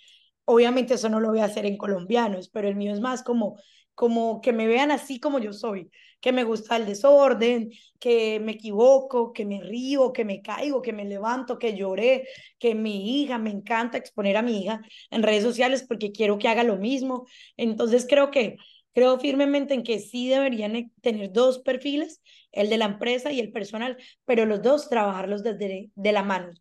Obviamente 0.44 0.94
eso 0.94 1.08
no 1.08 1.20
lo 1.20 1.28
voy 1.28 1.40
a 1.40 1.44
hacer 1.44 1.66
en 1.66 1.76
colombianos, 1.76 2.48
pero 2.48 2.68
el 2.68 2.76
mío 2.76 2.92
es 2.92 3.00
más 3.00 3.22
como, 3.22 3.56
como 3.94 4.40
que 4.40 4.52
me 4.52 4.66
vean 4.66 4.90
así 4.90 5.20
como 5.20 5.38
yo 5.38 5.52
soy, 5.52 5.90
que 6.20 6.32
me 6.32 6.44
gusta 6.44 6.76
el 6.76 6.86
desorden, 6.86 7.70
que 7.98 8.40
me 8.40 8.52
equivoco, 8.52 9.32
que 9.32 9.44
me 9.44 9.60
río, 9.60 10.12
que 10.12 10.24
me 10.24 10.42
caigo, 10.42 10.82
que 10.82 10.92
me 10.92 11.04
levanto, 11.04 11.58
que 11.58 11.76
lloré, 11.76 12.26
que 12.58 12.74
mi 12.74 13.22
hija, 13.22 13.38
me 13.38 13.50
encanta 13.50 13.98
exponer 13.98 14.36
a 14.36 14.42
mi 14.42 14.62
hija 14.62 14.80
en 15.10 15.22
redes 15.22 15.44
sociales 15.44 15.84
porque 15.86 16.12
quiero 16.12 16.38
que 16.38 16.48
haga 16.48 16.64
lo 16.64 16.76
mismo. 16.76 17.26
Entonces 17.56 18.06
creo 18.08 18.30
que 18.30 18.56
Creo 18.92 19.18
firmemente 19.18 19.74
en 19.74 19.82
que 19.82 20.00
sí 20.00 20.28
deberían 20.28 20.76
e, 20.76 20.90
tener 21.00 21.32
dos 21.32 21.60
perfiles, 21.60 22.20
el 22.52 22.68
de 22.68 22.78
la 22.78 22.86
empresa 22.86 23.32
y 23.32 23.40
el 23.40 23.52
personal, 23.52 23.96
pero 24.24 24.46
los 24.46 24.62
dos 24.62 24.88
trabajarlos 24.88 25.42
desde 25.42 25.90
de 25.94 26.12
la 26.12 26.22
mano. 26.22 26.52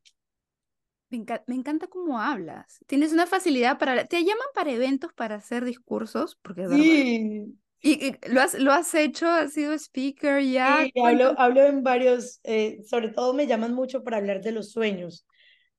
Me, 1.09 1.25
me, 1.47 1.55
encanta 1.55 1.87
cómo 1.87 2.19
hablas. 2.19 2.79
Tienes 2.85 3.13
una 3.13 3.25
facilidad 3.25 3.79
para... 3.79 4.05
¿Te 4.05 4.23
llaman 4.23 4.47
para 4.53 4.71
eventos 4.71 5.11
para 5.13 5.35
hacer 5.35 5.65
discursos? 5.65 6.37
Porque 6.43 6.67
sí. 6.67 7.59
¿Y, 7.81 8.11
lo, 8.27 8.41
has, 8.41 8.55
lo 8.55 8.71
has 8.73 8.93
hecho? 8.93 9.27
¿Has 9.27 9.53
sido 9.53 9.73
speaker 9.73 10.43
ya? 10.43 10.83
Sí, 10.83 10.91
hablo, 11.01 11.33
hablo 11.37 11.63
en 11.63 11.83
varios, 11.83 12.41
eh, 12.43 12.81
sobre 12.85 13.09
todo 13.09 13.33
me 13.33 13.47
llaman 13.47 13.73
mucho 13.73 14.03
para 14.03 14.17
hablar 14.17 14.41
de 14.41 14.51
los 14.51 14.71
sueños, 14.71 15.25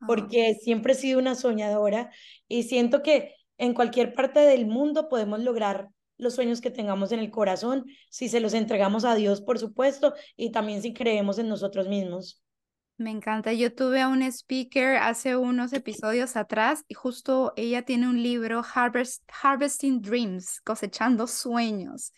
ah. 0.01 0.07
porque 0.07 0.55
siempre 0.55 0.95
he 0.95 0.97
sido 0.97 1.19
una 1.19 1.35
soñadora 1.35 2.11
y 2.49 2.63
siento 2.63 3.03
que 3.03 3.35
en 3.59 3.75
cualquier 3.75 4.15
parte 4.15 4.41
del 4.41 4.67
mundo 4.67 5.09
podemos 5.09 5.41
lograr 5.41 5.89
los 6.21 6.35
sueños 6.35 6.61
que 6.61 6.71
tengamos 6.71 7.13
en 7.13 7.21
el 7.21 7.31
corazón, 7.31 7.87
si 8.09 8.29
se 8.29 8.41
los 8.41 8.55
entregamos 8.55 9.05
a 9.05 9.15
Dios, 9.15 9.41
por 9.41 9.59
supuesto, 9.59 10.15
y 10.37 10.53
también 10.53 10.83
si 10.83 10.93
creemos 10.93 11.39
en 11.39 11.49
nosotros 11.49 11.89
mismos. 11.89 12.43
Me 13.01 13.11
encanta. 13.11 13.55
Yo 13.55 13.73
tuve 13.75 14.03
a 14.03 14.09
un 14.09 14.23
speaker 14.23 14.99
hace 14.99 15.35
unos 15.35 15.73
episodios 15.73 16.37
atrás 16.37 16.85
y 16.87 16.93
justo 16.93 17.55
ella 17.57 17.83
tiene 17.83 18.07
un 18.07 18.23
libro, 18.23 18.63
Harvesting 18.63 20.03
Dreams, 20.03 20.61
cosechando 20.61 21.27
sueños. 21.27 22.13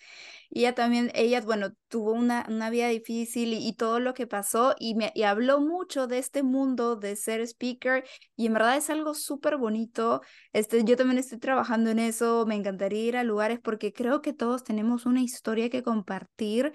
Y 0.50 0.60
ella 0.62 0.74
también, 0.74 1.12
ella, 1.14 1.40
bueno, 1.40 1.70
tuvo 1.86 2.10
una, 2.12 2.44
una 2.48 2.68
vida 2.68 2.88
difícil 2.88 3.52
y, 3.52 3.72
todo 3.74 4.00
lo 4.00 4.12
que 4.12 4.26
pasó 4.26 4.74
y, 4.76 4.96
me, 4.96 5.12
y 5.14 5.22
habló 5.22 5.60
mucho 5.60 6.08
de 6.08 6.18
este 6.18 6.42
mundo 6.42 6.96
de 6.96 7.14
ser 7.14 7.40
speaker 7.42 8.04
y 8.34 8.46
en 8.46 8.54
verdad 8.54 8.76
es 8.76 8.90
algo 8.90 9.14
súper 9.14 9.58
bonito. 9.58 10.20
Este, 10.52 10.82
yo 10.82 10.96
también 10.96 11.18
estoy 11.18 11.38
trabajando 11.38 11.90
en 11.90 12.00
eso, 12.00 12.44
me 12.44 12.56
encantaría 12.56 13.04
ir 13.04 13.16
a 13.16 13.22
lugares 13.22 13.60
porque 13.60 13.92
creo 13.92 14.20
que 14.20 14.32
todos 14.32 14.64
tenemos 14.64 15.06
una 15.06 15.22
historia 15.22 15.70
que 15.70 15.84
compartir 15.84 16.72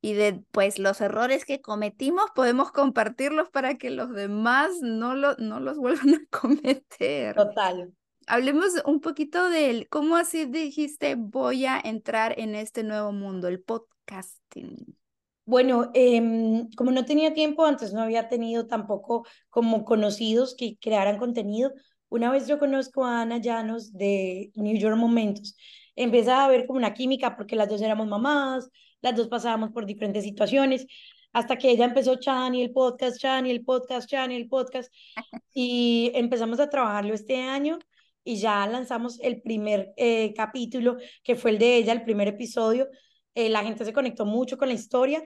y 0.00 0.12
de 0.12 0.42
pues 0.52 0.78
los 0.78 1.00
errores 1.00 1.44
que 1.44 1.60
cometimos 1.60 2.26
podemos 2.34 2.70
compartirlos 2.70 3.50
para 3.50 3.76
que 3.76 3.90
los 3.90 4.12
demás 4.12 4.78
no, 4.82 5.14
lo, 5.14 5.34
no 5.36 5.60
los 5.60 5.78
vuelvan 5.78 6.14
a 6.14 6.38
cometer. 6.38 7.34
Total. 7.34 7.92
Hablemos 8.28 8.72
un 8.84 9.00
poquito 9.00 9.48
de 9.48 9.86
cómo 9.88 10.16
así 10.16 10.46
dijiste 10.46 11.14
voy 11.16 11.66
a 11.66 11.80
entrar 11.82 12.38
en 12.38 12.54
este 12.54 12.82
nuevo 12.82 13.12
mundo, 13.12 13.46
el 13.46 13.62
podcasting. 13.62 14.96
Bueno, 15.44 15.92
em, 15.94 16.68
como 16.76 16.90
no 16.90 17.04
tenía 17.04 17.32
tiempo, 17.32 17.64
antes 17.64 17.92
no 17.92 18.02
había 18.02 18.28
tenido 18.28 18.66
tampoco 18.66 19.24
como 19.48 19.84
conocidos 19.84 20.56
que 20.56 20.76
crearan 20.80 21.18
contenido. 21.18 21.72
Una 22.08 22.32
vez 22.32 22.48
yo 22.48 22.58
conozco 22.58 23.04
a 23.04 23.22
Ana 23.22 23.38
Llanos 23.38 23.92
de 23.92 24.50
New 24.56 24.76
York 24.76 24.96
Momentos. 24.96 25.56
Empecé 25.94 26.32
a 26.32 26.48
ver 26.48 26.66
como 26.66 26.78
una 26.78 26.94
química 26.94 27.36
porque 27.36 27.54
las 27.54 27.68
dos 27.68 27.80
éramos 27.80 28.08
mamás, 28.08 28.68
las 29.06 29.16
dos 29.16 29.28
pasábamos 29.28 29.70
por 29.70 29.86
diferentes 29.86 30.24
situaciones, 30.24 30.86
hasta 31.32 31.56
que 31.56 31.70
ella 31.70 31.84
empezó 31.84 32.16
Chani 32.16 32.62
el 32.62 32.72
podcast, 32.72 33.18
Chani 33.18 33.50
el 33.50 33.64
podcast, 33.64 34.08
Chani 34.08 34.34
el 34.34 34.48
podcast, 34.48 34.92
y 35.54 36.10
empezamos 36.14 36.58
a 36.60 36.68
trabajarlo 36.68 37.14
este 37.14 37.36
año 37.36 37.78
y 38.24 38.36
ya 38.38 38.66
lanzamos 38.66 39.20
el 39.20 39.40
primer 39.42 39.92
eh, 39.96 40.34
capítulo, 40.34 40.96
que 41.22 41.36
fue 41.36 41.52
el 41.52 41.58
de 41.58 41.76
ella, 41.76 41.92
el 41.92 42.02
primer 42.02 42.26
episodio. 42.26 42.88
Eh, 43.34 43.48
la 43.48 43.62
gente 43.62 43.84
se 43.84 43.92
conectó 43.92 44.26
mucho 44.26 44.58
con 44.58 44.68
la 44.68 44.74
historia. 44.74 45.22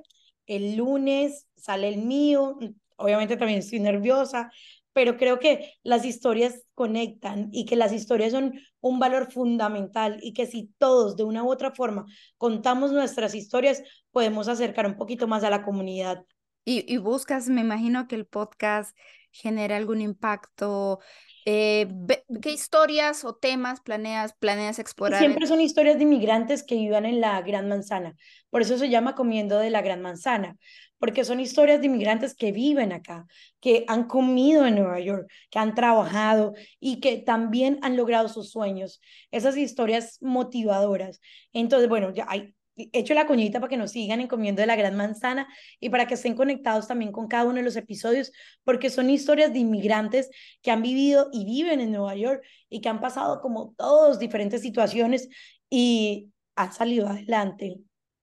El 0.47 0.77
lunes 0.77 1.47
sale 1.57 1.89
el 1.89 1.99
mío, 1.99 2.59
obviamente 2.97 3.39
también 3.39 3.61
estoy 3.61 3.81
nerviosa, 3.81 4.51
pero 5.01 5.17
creo 5.17 5.39
que 5.39 5.73
las 5.83 6.05
historias 6.05 6.67
conectan 6.75 7.49
y 7.53 7.65
que 7.65 7.75
las 7.75 7.91
historias 7.91 8.33
son 8.33 8.61
un 8.81 8.99
valor 8.99 9.33
fundamental 9.33 10.19
y 10.21 10.35
que 10.35 10.45
si 10.45 10.75
todos 10.77 11.17
de 11.17 11.25
una 11.25 11.43
u 11.43 11.51
otra 11.51 11.71
forma 11.71 12.05
contamos 12.37 12.93
nuestras 12.93 13.35
historias, 13.35 13.83
podemos 14.11 14.47
acercar 14.47 14.85
un 14.85 14.99
poquito 14.99 15.27
más 15.27 15.43
a 15.43 15.49
la 15.49 15.63
comunidad. 15.63 16.27
Y, 16.67 16.85
y 16.87 16.99
buscas, 16.99 17.49
me 17.49 17.63
imagino 17.63 18.09
que 18.09 18.15
el 18.15 18.27
podcast 18.27 18.95
genera 19.31 19.79
algún 19.79 20.03
impacto. 20.03 21.01
Eh, 21.47 21.89
¿Qué 22.43 22.53
historias 22.53 23.25
o 23.25 23.35
temas 23.35 23.81
planeas, 23.81 24.35
planeas 24.35 24.79
explorar? 24.79 25.19
Siempre 25.19 25.47
son 25.47 25.63
historias 25.63 25.97
de 25.97 26.03
inmigrantes 26.03 26.63
que 26.63 26.75
vivan 26.75 27.07
en 27.07 27.23
la 27.23 27.41
Gran 27.41 27.69
Manzana. 27.69 28.17
Por 28.51 28.61
eso 28.61 28.77
se 28.77 28.91
llama 28.91 29.15
Comiendo 29.15 29.59
de 29.59 29.71
la 29.71 29.81
Gran 29.81 30.03
Manzana, 30.03 30.59
porque 31.01 31.25
son 31.25 31.41
historias 31.41 31.81
de 31.81 31.87
inmigrantes 31.87 32.35
que 32.35 32.53
viven 32.53 32.93
acá, 32.93 33.27
que 33.59 33.85
han 33.89 34.05
comido 34.05 34.67
en 34.67 34.77
Nueva 34.77 35.01
York, 35.01 35.29
que 35.51 35.59
han 35.59 35.75
trabajado 35.75 36.55
y 36.79 37.01
que 37.01 37.17
también 37.17 37.81
han 37.83 37.97
logrado 37.97 38.29
sus 38.29 38.51
sueños. 38.51 39.01
Esas 39.33 39.57
historias 39.57 40.19
motivadoras. 40.21 41.21
Entonces, 41.53 41.89
bueno, 41.89 42.13
ya 42.13 42.27
hay, 42.29 42.55
hecho 42.93 43.15
la 43.15 43.27
cuñita 43.27 43.61
para 43.61 43.71
que 43.71 43.77
nos 43.77 43.93
sigan 43.93 44.21
en 44.21 44.29
Comiendo 44.29 44.61
de 44.61 44.67
la 44.67 44.77
Gran 44.77 44.97
Manzana 44.97 45.49
y 45.81 45.89
para 45.89 46.07
que 46.07 46.15
estén 46.15 46.35
conectados 46.35 46.87
también 46.87 47.13
con 47.13 47.29
cada 47.29 47.45
uno 47.45 47.57
de 47.57 47.63
los 47.63 47.77
episodios, 47.77 48.31
porque 48.63 48.91
son 48.91 49.11
historias 49.11 49.53
de 49.53 49.59
inmigrantes 49.59 50.31
que 50.63 50.71
han 50.71 50.83
vivido 50.83 51.29
y 51.33 51.45
viven 51.45 51.81
en 51.81 51.93
Nueva 51.93 52.15
York 52.15 52.43
y 52.69 52.81
que 52.81 52.89
han 52.89 53.01
pasado 53.01 53.41
como 53.41 53.75
todos 53.77 54.19
diferentes 54.19 54.63
situaciones 54.63 55.29
y 55.71 56.31
han 56.57 56.73
salido 56.73 57.09
adelante. 57.09 57.81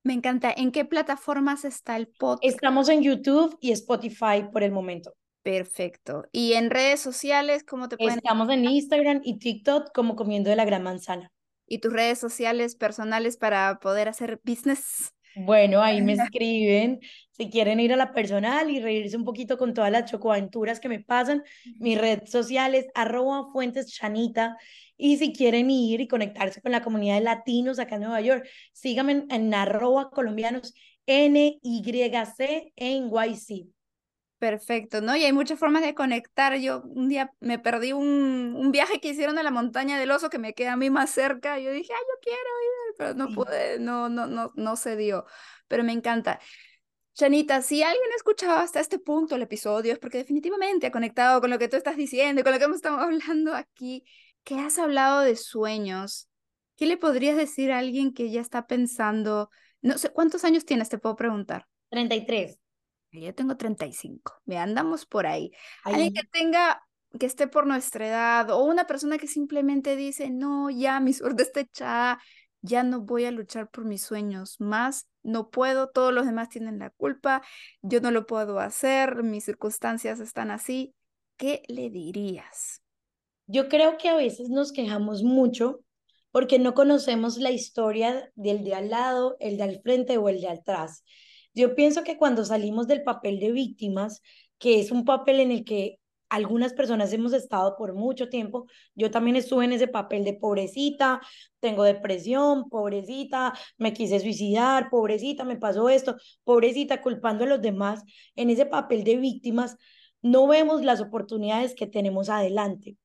Me 0.07 0.13
encanta. 0.13 0.53
¿En 0.55 0.71
qué 0.71 0.85
plataformas 0.85 1.65
está 1.65 1.97
el 1.97 2.07
podcast? 2.07 2.41
Estamos 2.41 2.87
en 2.87 3.03
YouTube 3.03 3.57
y 3.59 3.73
Spotify 3.73 4.45
por 4.53 4.63
el 4.63 4.71
momento. 4.71 5.13
Perfecto. 5.43 6.23
¿Y 6.31 6.53
en 6.53 6.69
redes 6.69 7.01
sociales 7.01 7.65
cómo 7.65 7.89
te 7.89 7.97
pueden? 7.97 8.19
Estamos 8.19 8.49
en 8.49 8.63
Instagram 8.63 9.19
y 9.25 9.37
TikTok 9.37 9.91
como 9.93 10.15
Comiendo 10.15 10.49
de 10.49 10.55
la 10.55 10.63
Gran 10.63 10.81
Manzana. 10.81 11.29
¿Y 11.67 11.79
tus 11.79 11.91
redes 11.91 12.19
sociales 12.19 12.77
personales 12.77 13.35
para 13.35 13.79
poder 13.81 14.07
hacer 14.07 14.39
business? 14.45 15.13
Bueno, 15.39 15.81
ahí 15.81 16.01
me 16.01 16.13
escriben 16.31 16.99
si 17.31 17.49
quieren 17.49 17.79
ir 17.79 17.93
a 17.93 17.97
la 17.97 18.13
personal 18.13 18.69
y 18.69 18.79
reírse 18.79 19.15
un 19.15 19.23
poquito 19.23 19.57
con 19.57 19.73
todas 19.73 19.91
las 19.91 20.09
chocoaventuras 20.09 20.79
que 20.79 20.89
me 20.89 20.99
pasan. 20.99 21.43
Mi 21.79 21.95
red 21.95 22.25
social 22.25 22.73
es 22.75 22.87
arroba 22.95 23.51
fuentes 23.51 23.93
chanita 23.93 24.57
y 24.97 25.17
si 25.17 25.33
quieren 25.33 25.69
ir 25.69 26.01
y 26.01 26.07
conectarse 26.07 26.61
con 26.61 26.71
la 26.71 26.81
comunidad 26.81 27.15
de 27.15 27.21
latinos 27.21 27.77
acá 27.77 27.95
en 27.95 28.01
Nueva 28.01 28.21
York, 28.21 28.47
síganme 28.73 29.25
en, 29.29 29.53
arroba 29.53 30.09
colombianos 30.09 30.73
NYC 31.05 32.73
en 32.75 33.09
YC. 33.09 33.76
Perfecto, 34.39 35.01
¿no? 35.01 35.15
Y 35.15 35.23
hay 35.23 35.33
muchas 35.33 35.57
formas 35.57 35.81
de 35.81 35.95
conectar. 35.95 36.55
Yo 36.57 36.83
un 36.83 37.09
día 37.09 37.33
me 37.39 37.57
perdí 37.57 37.93
un, 37.93 38.53
un, 38.55 38.71
viaje 38.71 38.99
que 38.99 39.09
hicieron 39.09 39.39
a 39.39 39.43
la 39.43 39.49
montaña 39.49 39.97
del 39.97 40.11
oso 40.11 40.29
que 40.29 40.37
me 40.37 40.53
queda 40.53 40.73
a 40.73 40.77
mí 40.77 40.91
más 40.91 41.09
cerca. 41.09 41.57
Yo 41.57 41.71
dije, 41.71 41.91
ah, 41.91 41.99
yo 41.99 42.19
quiero 42.21 42.39
ir, 42.39 42.95
pero 42.97 43.13
no 43.15 43.33
pude, 43.33 43.79
no, 43.79 44.09
no, 44.09 44.27
no, 44.27 44.51
no 44.55 44.75
se 44.75 44.95
dio. 44.95 45.25
Pero 45.67 45.83
me 45.83 45.91
encanta. 45.91 46.39
Chanita, 47.15 47.63
si 47.63 47.81
alguien 47.81 48.11
ha 48.13 48.15
escuchado 48.15 48.57
hasta 48.57 48.79
este 48.79 48.99
punto 48.99 49.35
el 49.35 49.41
episodio 49.41 49.91
es 49.91 49.97
porque 49.97 50.19
definitivamente 50.19 50.85
ha 50.85 50.91
conectado 50.91 51.41
con 51.41 51.49
lo 51.49 51.57
que 51.57 51.67
tú 51.67 51.75
estás 51.75 51.97
diciendo, 51.97 52.43
con 52.43 52.51
lo 52.51 52.59
que 52.59 52.65
hemos 52.65 52.75
estado 52.75 52.99
hablando 52.99 53.55
aquí 53.55 54.03
que 54.43 54.59
has 54.59 54.77
hablado 54.77 55.21
de 55.21 55.35
sueños, 55.35 56.29
¿qué 56.75 56.85
le 56.85 56.95
podrías 56.95 57.35
decir 57.35 57.71
a 57.71 57.79
alguien 57.79 58.13
que 58.13 58.29
ya 58.29 58.39
está 58.39 58.67
pensando, 58.67 59.49
no 59.81 59.97
sé, 59.97 60.09
¿cuántos 60.09 60.45
años 60.45 60.63
tienes? 60.63 60.89
Te 60.89 60.99
puedo 60.99 61.15
preguntar. 61.15 61.65
33. 61.89 62.57
Yo 63.11 63.33
tengo 63.33 63.57
35, 63.57 64.41
me 64.45 64.57
andamos 64.57 65.05
por 65.05 65.25
ahí. 65.27 65.51
Alguien 65.83 66.13
que 66.13 66.23
tenga, 66.31 66.83
que 67.19 67.25
esté 67.25 67.47
por 67.47 67.65
nuestra 67.65 68.07
edad 68.07 68.49
o 68.51 68.63
una 68.63 68.85
persona 68.85 69.17
que 69.17 69.27
simplemente 69.27 69.95
dice, 69.95 70.29
no, 70.29 70.69
ya 70.69 70.99
mi 70.99 71.13
suerte 71.13 71.43
está 71.43 71.61
echada, 71.61 72.21
ya 72.61 72.83
no 72.83 73.01
voy 73.01 73.25
a 73.25 73.31
luchar 73.31 73.69
por 73.69 73.85
mis 73.85 74.01
sueños 74.01 74.59
más, 74.59 75.07
no 75.23 75.49
puedo, 75.49 75.89
todos 75.89 76.13
los 76.13 76.25
demás 76.25 76.49
tienen 76.49 76.79
la 76.79 76.89
culpa, 76.89 77.41
yo 77.81 78.01
no 78.01 78.11
lo 78.11 78.25
puedo 78.25 78.59
hacer, 78.59 79.23
mis 79.23 79.45
circunstancias 79.45 80.19
están 80.19 80.51
así. 80.51 80.93
¿Qué 81.37 81.61
le 81.67 81.89
dirías? 81.89 82.81
Yo 83.45 83.69
creo 83.69 83.97
que 83.97 84.09
a 84.09 84.15
veces 84.15 84.49
nos 84.49 84.71
quejamos 84.71 85.23
mucho 85.23 85.81
porque 86.31 86.59
no 86.59 86.73
conocemos 86.73 87.37
la 87.37 87.51
historia 87.51 88.31
del 88.35 88.63
de 88.63 88.75
al 88.75 88.89
lado, 88.89 89.37
el 89.39 89.57
de 89.57 89.63
al 89.63 89.81
frente 89.81 90.17
o 90.17 90.29
el 90.29 90.41
de 90.41 90.49
atrás. 90.49 91.03
Yo 91.53 91.75
pienso 91.75 92.03
que 92.03 92.17
cuando 92.17 92.45
salimos 92.45 92.87
del 92.87 93.03
papel 93.03 93.39
de 93.39 93.51
víctimas, 93.51 94.21
que 94.57 94.79
es 94.79 94.91
un 94.91 95.05
papel 95.05 95.39
en 95.39 95.51
el 95.51 95.63
que 95.65 95.99
algunas 96.29 96.73
personas 96.73 97.13
hemos 97.13 97.33
estado 97.33 97.75
por 97.77 97.93
mucho 97.93 98.29
tiempo, 98.29 98.67
yo 98.95 99.11
también 99.11 99.35
estuve 99.35 99.65
en 99.65 99.73
ese 99.73 99.87
papel 99.87 100.23
de 100.25 100.33
pobrecita, 100.33 101.21
tengo 101.59 101.83
depresión, 101.83 102.69
pobrecita, 102.69 103.53
me 103.77 103.93
quise 103.93 104.19
suicidar, 104.19 104.89
pobrecita, 104.89 105.45
me 105.45 105.57
pasó 105.57 105.89
esto, 105.89 106.17
pobrecita, 106.43 107.01
culpando 107.01 107.45
a 107.45 107.47
los 107.47 107.61
demás, 107.61 108.03
en 108.35 108.49
ese 108.49 108.65
papel 108.65 109.03
de 109.03 109.17
víctimas, 109.17 109.77
no 110.21 110.47
vemos 110.47 110.83
las 110.83 111.01
oportunidades 111.01 111.75
que 111.75 111.87
tenemos 111.87 112.29
adelante. 112.29 112.97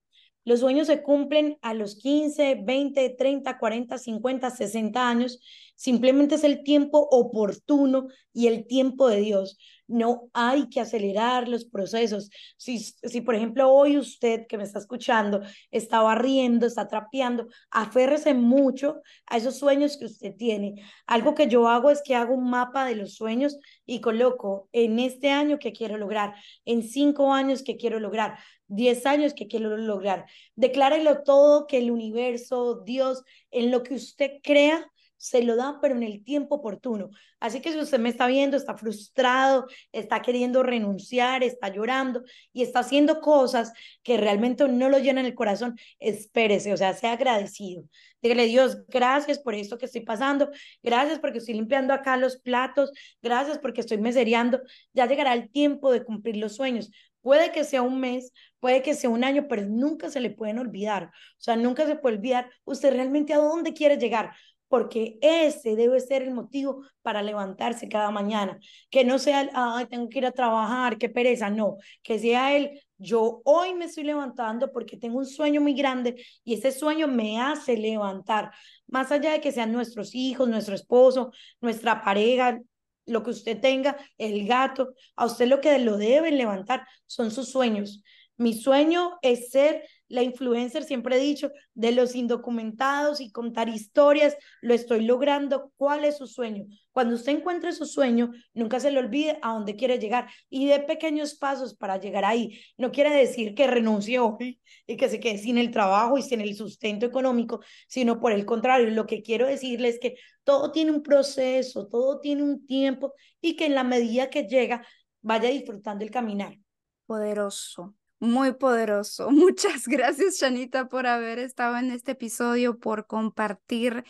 Los 0.45 0.61
sueños 0.61 0.89
se 0.89 1.03
cumplen 1.03 1.59
a 1.63 1.75
los 1.75 1.97
15, 1.97 2.63
20, 2.65 3.11
30, 3.11 3.59
40, 3.59 3.99
50, 3.99 4.51
60 4.51 5.09
años. 5.09 5.41
Simplemente 5.77 6.35
es 6.35 6.45
el 6.45 6.65
tiempo 6.65 6.99
oportuno 7.11 8.09
y 8.33 8.49
el 8.49 8.67
tiempo 8.67 9.09
de 9.09 9.21
Dios. 9.21 9.59
No 9.87 10.31
hay 10.33 10.69
que 10.69 10.81
acelerar 10.81 11.49
los 11.49 11.65
procesos. 11.65 12.31
Si, 12.57 12.79
si 12.79 13.21
por 13.21 13.35
ejemplo, 13.35 13.71
hoy 13.71 13.99
usted 13.99 14.47
que 14.47 14.57
me 14.57 14.65
está 14.65 14.79
escuchando 14.79 15.43
está 15.71 16.01
barriendo, 16.01 16.67
está 16.67 16.89
trapeando, 16.89 17.49
aférrese 17.71 18.35
mucho 18.35 19.01
a 19.27 19.37
esos 19.37 19.59
sueños 19.59 19.97
que 19.97 20.07
usted 20.07 20.35
tiene. 20.37 20.83
Algo 21.07 21.35
que 21.35 21.49
yo 21.49 21.69
hago 21.69 21.91
es 21.91 22.03
que 22.03 22.15
hago 22.15 22.35
un 22.35 22.51
mapa 22.51 22.85
de 22.85 22.97
los 22.97 23.15
sueños 23.15 23.59
y 23.85 24.01
coloco 24.01 24.69
en 24.73 24.99
este 24.99 25.31
año 25.31 25.59
que 25.59 25.73
quiero 25.73 25.99
lograr, 25.99 26.35
en 26.65 26.83
cinco 26.83 27.33
años 27.33 27.63
que 27.63 27.77
quiero 27.77 28.01
lograr, 28.01 28.39
10 28.69 29.05
años 29.07 29.35
que 29.35 29.49
quiero 29.49 29.77
lograr. 29.77 30.27
Declárelo 30.57 31.23
todo 31.23 31.67
que 31.67 31.79
el 31.79 31.91
universo, 31.91 32.83
Dios, 32.85 33.23
en 33.51 33.71
lo 33.71 33.83
que 33.83 33.95
usted 33.95 34.41
crea, 34.43 34.91
se 35.23 35.41
lo 35.45 35.55
dan, 35.55 35.81
pero 35.81 35.95
en 35.95 36.03
el 36.03 36.25
tiempo 36.25 36.57
oportuno. 36.57 37.11
Así 37.39 37.61
que 37.61 37.71
si 37.71 37.79
usted 37.79 38.01
me 38.01 38.09
está 38.09 38.27
viendo, 38.27 38.57
está 38.57 38.77
frustrado, 38.77 39.69
está 39.93 40.21
queriendo 40.21 40.65
renunciar, 40.65 41.45
está 41.45 41.69
llorando 41.69 42.25
y 42.53 42.63
está 42.63 42.81
haciendo 42.81 43.21
cosas 43.21 43.73
que 44.03 44.17
realmente 44.17 44.67
no 44.67 44.89
lo 44.89 44.99
llenan 44.99 45.25
el 45.25 45.37
corazón, 45.37 45.79
espérese, 46.01 46.73
o 46.73 46.77
sea, 46.77 46.93
sea 46.95 47.13
agradecido. 47.13 47.85
Dígale, 48.21 48.47
Dios, 48.47 48.85
gracias 48.89 49.39
por 49.39 49.55
esto 49.55 49.79
que 49.79 49.87
estoy 49.87 50.01
pasando, 50.01 50.51
gracias 50.83 51.21
porque 51.21 51.39
estoy 51.39 51.55
limpiando 51.55 51.95
acá 51.95 52.17
los 52.17 52.39
platos, 52.39 52.91
gracias 53.23 53.59
porque 53.59 53.81
estoy 53.81 53.99
mesereando. 53.99 54.61
Ya 54.93 55.07
llegará 55.07 55.35
el 55.35 55.51
tiempo 55.51 55.93
de 55.93 56.03
cumplir 56.03 56.37
los 56.37 56.57
sueños. 56.57 56.91
Puede 57.21 57.53
que 57.53 57.63
sea 57.63 57.83
un 57.83 58.01
mes, 58.01 58.33
puede 58.59 58.83
que 58.83 58.95
sea 58.95 59.09
un 59.09 59.23
año, 59.23 59.47
pero 59.49 59.63
nunca 59.63 60.11
se 60.11 60.19
le 60.19 60.31
pueden 60.31 60.59
olvidar. 60.59 61.05
O 61.05 61.41
sea, 61.41 61.55
nunca 61.55 61.87
se 61.87 61.95
puede 61.95 62.17
olvidar 62.17 62.51
usted 62.65 62.93
realmente 62.93 63.33
a 63.33 63.39
dónde 63.39 63.73
quiere 63.73 63.97
llegar, 63.97 64.33
porque 64.73 65.19
ese 65.21 65.77
debe 65.77 66.01
ser 66.01 66.23
el 66.23 66.33
motivo 66.33 66.83
para 67.03 67.21
levantarse 67.21 67.91
cada 67.91 68.11
mañana. 68.11 68.59
Que 68.89 69.05
no 69.05 69.19
sea, 69.19 69.51
ay, 69.53 69.85
tengo 69.85 70.09
que 70.09 70.21
ir 70.21 70.25
a 70.25 70.33
trabajar, 70.33 70.97
qué 70.97 71.11
pereza, 71.11 71.51
no, 71.51 71.77
que 72.03 72.19
sea 72.19 72.57
el, 72.57 72.81
yo 72.97 73.43
hoy 73.45 73.75
me 73.75 73.85
estoy 73.85 74.05
levantando 74.05 74.73
porque 74.73 74.97
tengo 74.97 75.19
un 75.19 75.27
sueño 75.27 75.61
muy 75.61 75.75
grande 75.75 76.25
y 76.43 76.55
ese 76.55 76.73
sueño 76.73 77.07
me 77.07 77.39
hace 77.39 77.77
levantar. 77.77 78.51
Más 78.87 79.13
allá 79.13 79.33
de 79.33 79.43
que 79.43 79.53
sean 79.53 79.73
nuestros 79.73 80.15
hijos, 80.15 80.49
nuestro 80.49 80.75
esposo, 80.75 81.33
nuestra 81.61 82.01
pareja, 82.01 82.59
lo 83.05 83.23
que 83.23 83.31
usted 83.33 83.61
tenga, 83.61 83.99
el 84.17 84.47
gato, 84.47 84.95
a 85.17 85.27
usted 85.27 85.49
lo 85.49 85.61
que 85.61 85.79
lo 85.81 85.99
deben 85.99 86.39
levantar 86.39 86.87
son 87.07 87.31
sus 87.31 87.51
sueños. 87.51 88.03
Mi 88.39 88.55
sueño 88.55 89.19
es 89.21 89.51
ser 89.51 89.87
la 90.13 90.23
influencer, 90.23 90.85
siempre 90.85 91.17
he 91.17 91.19
dicho, 91.19 91.51
de 91.73 91.91
los 91.91 92.15
indocumentados 92.15 93.23
y 93.23 93.33
contar 93.33 93.71
historias, 93.71 94.37
lo 94.61 94.75
estoy 94.75 95.07
logrando. 95.07 95.73
¿Cuál 95.79 96.05
es 96.05 96.19
su 96.19 96.27
sueño? 96.27 96.67
Cuando 96.91 97.15
usted 97.15 97.33
encuentre 97.33 97.73
su 97.73 97.87
sueño, 97.87 98.31
nunca 98.53 98.79
se 98.79 98.91
le 98.91 98.99
olvide 98.99 99.39
a 99.41 99.55
dónde 99.55 99.75
quiere 99.75 99.99
llegar 99.99 100.29
y 100.51 100.67
dé 100.67 100.81
pequeños 100.81 101.35
pasos 101.35 101.75
para 101.75 101.99
llegar 101.99 102.27
ahí. 102.27 102.61
No 102.77 102.93
quiere 102.93 103.09
decir 103.09 103.55
que 103.55 103.67
renuncie 103.67 104.19
hoy 104.19 104.61
y 104.87 104.99
que 104.99 105.09
se 105.09 105.19
quede 105.19 105.39
sin 105.39 105.57
el 105.57 105.71
trabajo 105.71 106.19
y 106.19 106.23
sin 106.23 106.43
el 106.43 106.55
sustento 106.57 107.07
económico, 107.07 107.61
sino 107.89 108.21
por 108.21 108.33
el 108.33 108.45
contrario, 108.45 108.91
lo 108.91 109.07
que 109.07 109.23
quiero 109.23 109.47
decirle 109.47 109.89
es 109.89 109.99
que 109.99 110.17
todo 110.45 110.73
tiene 110.73 110.91
un 110.91 111.03
proceso, 111.03 111.89
todo 111.89 112.21
tiene 112.21 112.43
un 112.43 112.67
tiempo 112.67 113.15
y 113.41 113.57
que 113.57 113.65
en 113.65 113.75
la 113.75 113.83
medida 113.83 114.29
que 114.29 114.43
llega, 114.43 114.87
vaya 115.23 115.49
disfrutando 115.49 116.05
el 116.05 116.11
caminar. 116.11 116.59
Poderoso, 117.07 117.95
muy 118.23 118.53
poderoso. 118.55 119.31
Muchas 119.33 119.87
gracias, 119.89 120.37
Shanita, 120.39 120.89
por 120.89 121.07
haber 121.07 121.39
estado 121.41 121.77
en 121.77 121.91
este 121.91 122.13
episodio, 122.13 122.79
por 122.79 123.07
compartir 123.07 124.05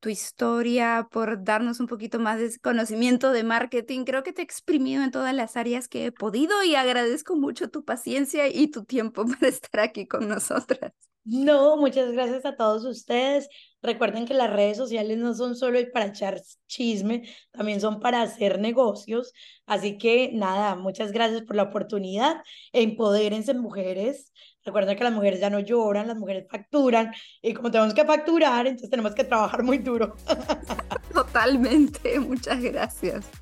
tu 0.00 0.08
historia, 0.08 1.06
por 1.12 1.44
darnos 1.44 1.78
un 1.78 1.86
poquito 1.86 2.18
más 2.18 2.40
de 2.40 2.58
conocimiento 2.58 3.30
de 3.30 3.44
marketing. 3.44 4.04
Creo 4.04 4.24
que 4.24 4.32
te 4.32 4.42
he 4.42 4.44
exprimido 4.44 5.04
en 5.04 5.12
todas 5.12 5.32
las 5.32 5.56
áreas 5.56 5.88
que 5.88 6.06
he 6.06 6.12
podido 6.12 6.64
y 6.64 6.74
agradezco 6.74 7.36
mucho 7.36 7.70
tu 7.70 7.84
paciencia 7.84 8.48
y 8.48 8.68
tu 8.68 8.84
tiempo 8.84 9.24
para 9.26 9.48
estar 9.48 9.80
aquí 9.80 10.06
con 10.08 10.28
nosotras. 10.28 11.11
No, 11.24 11.76
muchas 11.76 12.10
gracias 12.10 12.44
a 12.44 12.56
todos 12.56 12.84
ustedes. 12.84 13.48
Recuerden 13.80 14.26
que 14.26 14.34
las 14.34 14.50
redes 14.50 14.76
sociales 14.76 15.18
no 15.18 15.34
son 15.34 15.54
solo 15.54 15.78
para 15.92 16.06
echar 16.06 16.40
chisme, 16.66 17.28
también 17.52 17.80
son 17.80 18.00
para 18.00 18.22
hacer 18.22 18.58
negocios. 18.58 19.32
Así 19.66 19.98
que 19.98 20.30
nada, 20.32 20.74
muchas 20.74 21.12
gracias 21.12 21.42
por 21.42 21.54
la 21.56 21.64
oportunidad. 21.64 22.42
Empodérense 22.72 23.54
mujeres. 23.54 24.32
Recuerden 24.64 24.96
que 24.96 25.04
las 25.04 25.12
mujeres 25.12 25.40
ya 25.40 25.50
no 25.50 25.60
lloran, 25.60 26.08
las 26.08 26.16
mujeres 26.16 26.46
facturan 26.50 27.12
y 27.40 27.54
como 27.54 27.70
tenemos 27.70 27.94
que 27.94 28.04
facturar, 28.04 28.66
entonces 28.66 28.90
tenemos 28.90 29.14
que 29.14 29.24
trabajar 29.24 29.62
muy 29.62 29.78
duro. 29.78 30.14
Totalmente, 31.12 32.18
muchas 32.20 32.60
gracias. 32.60 33.41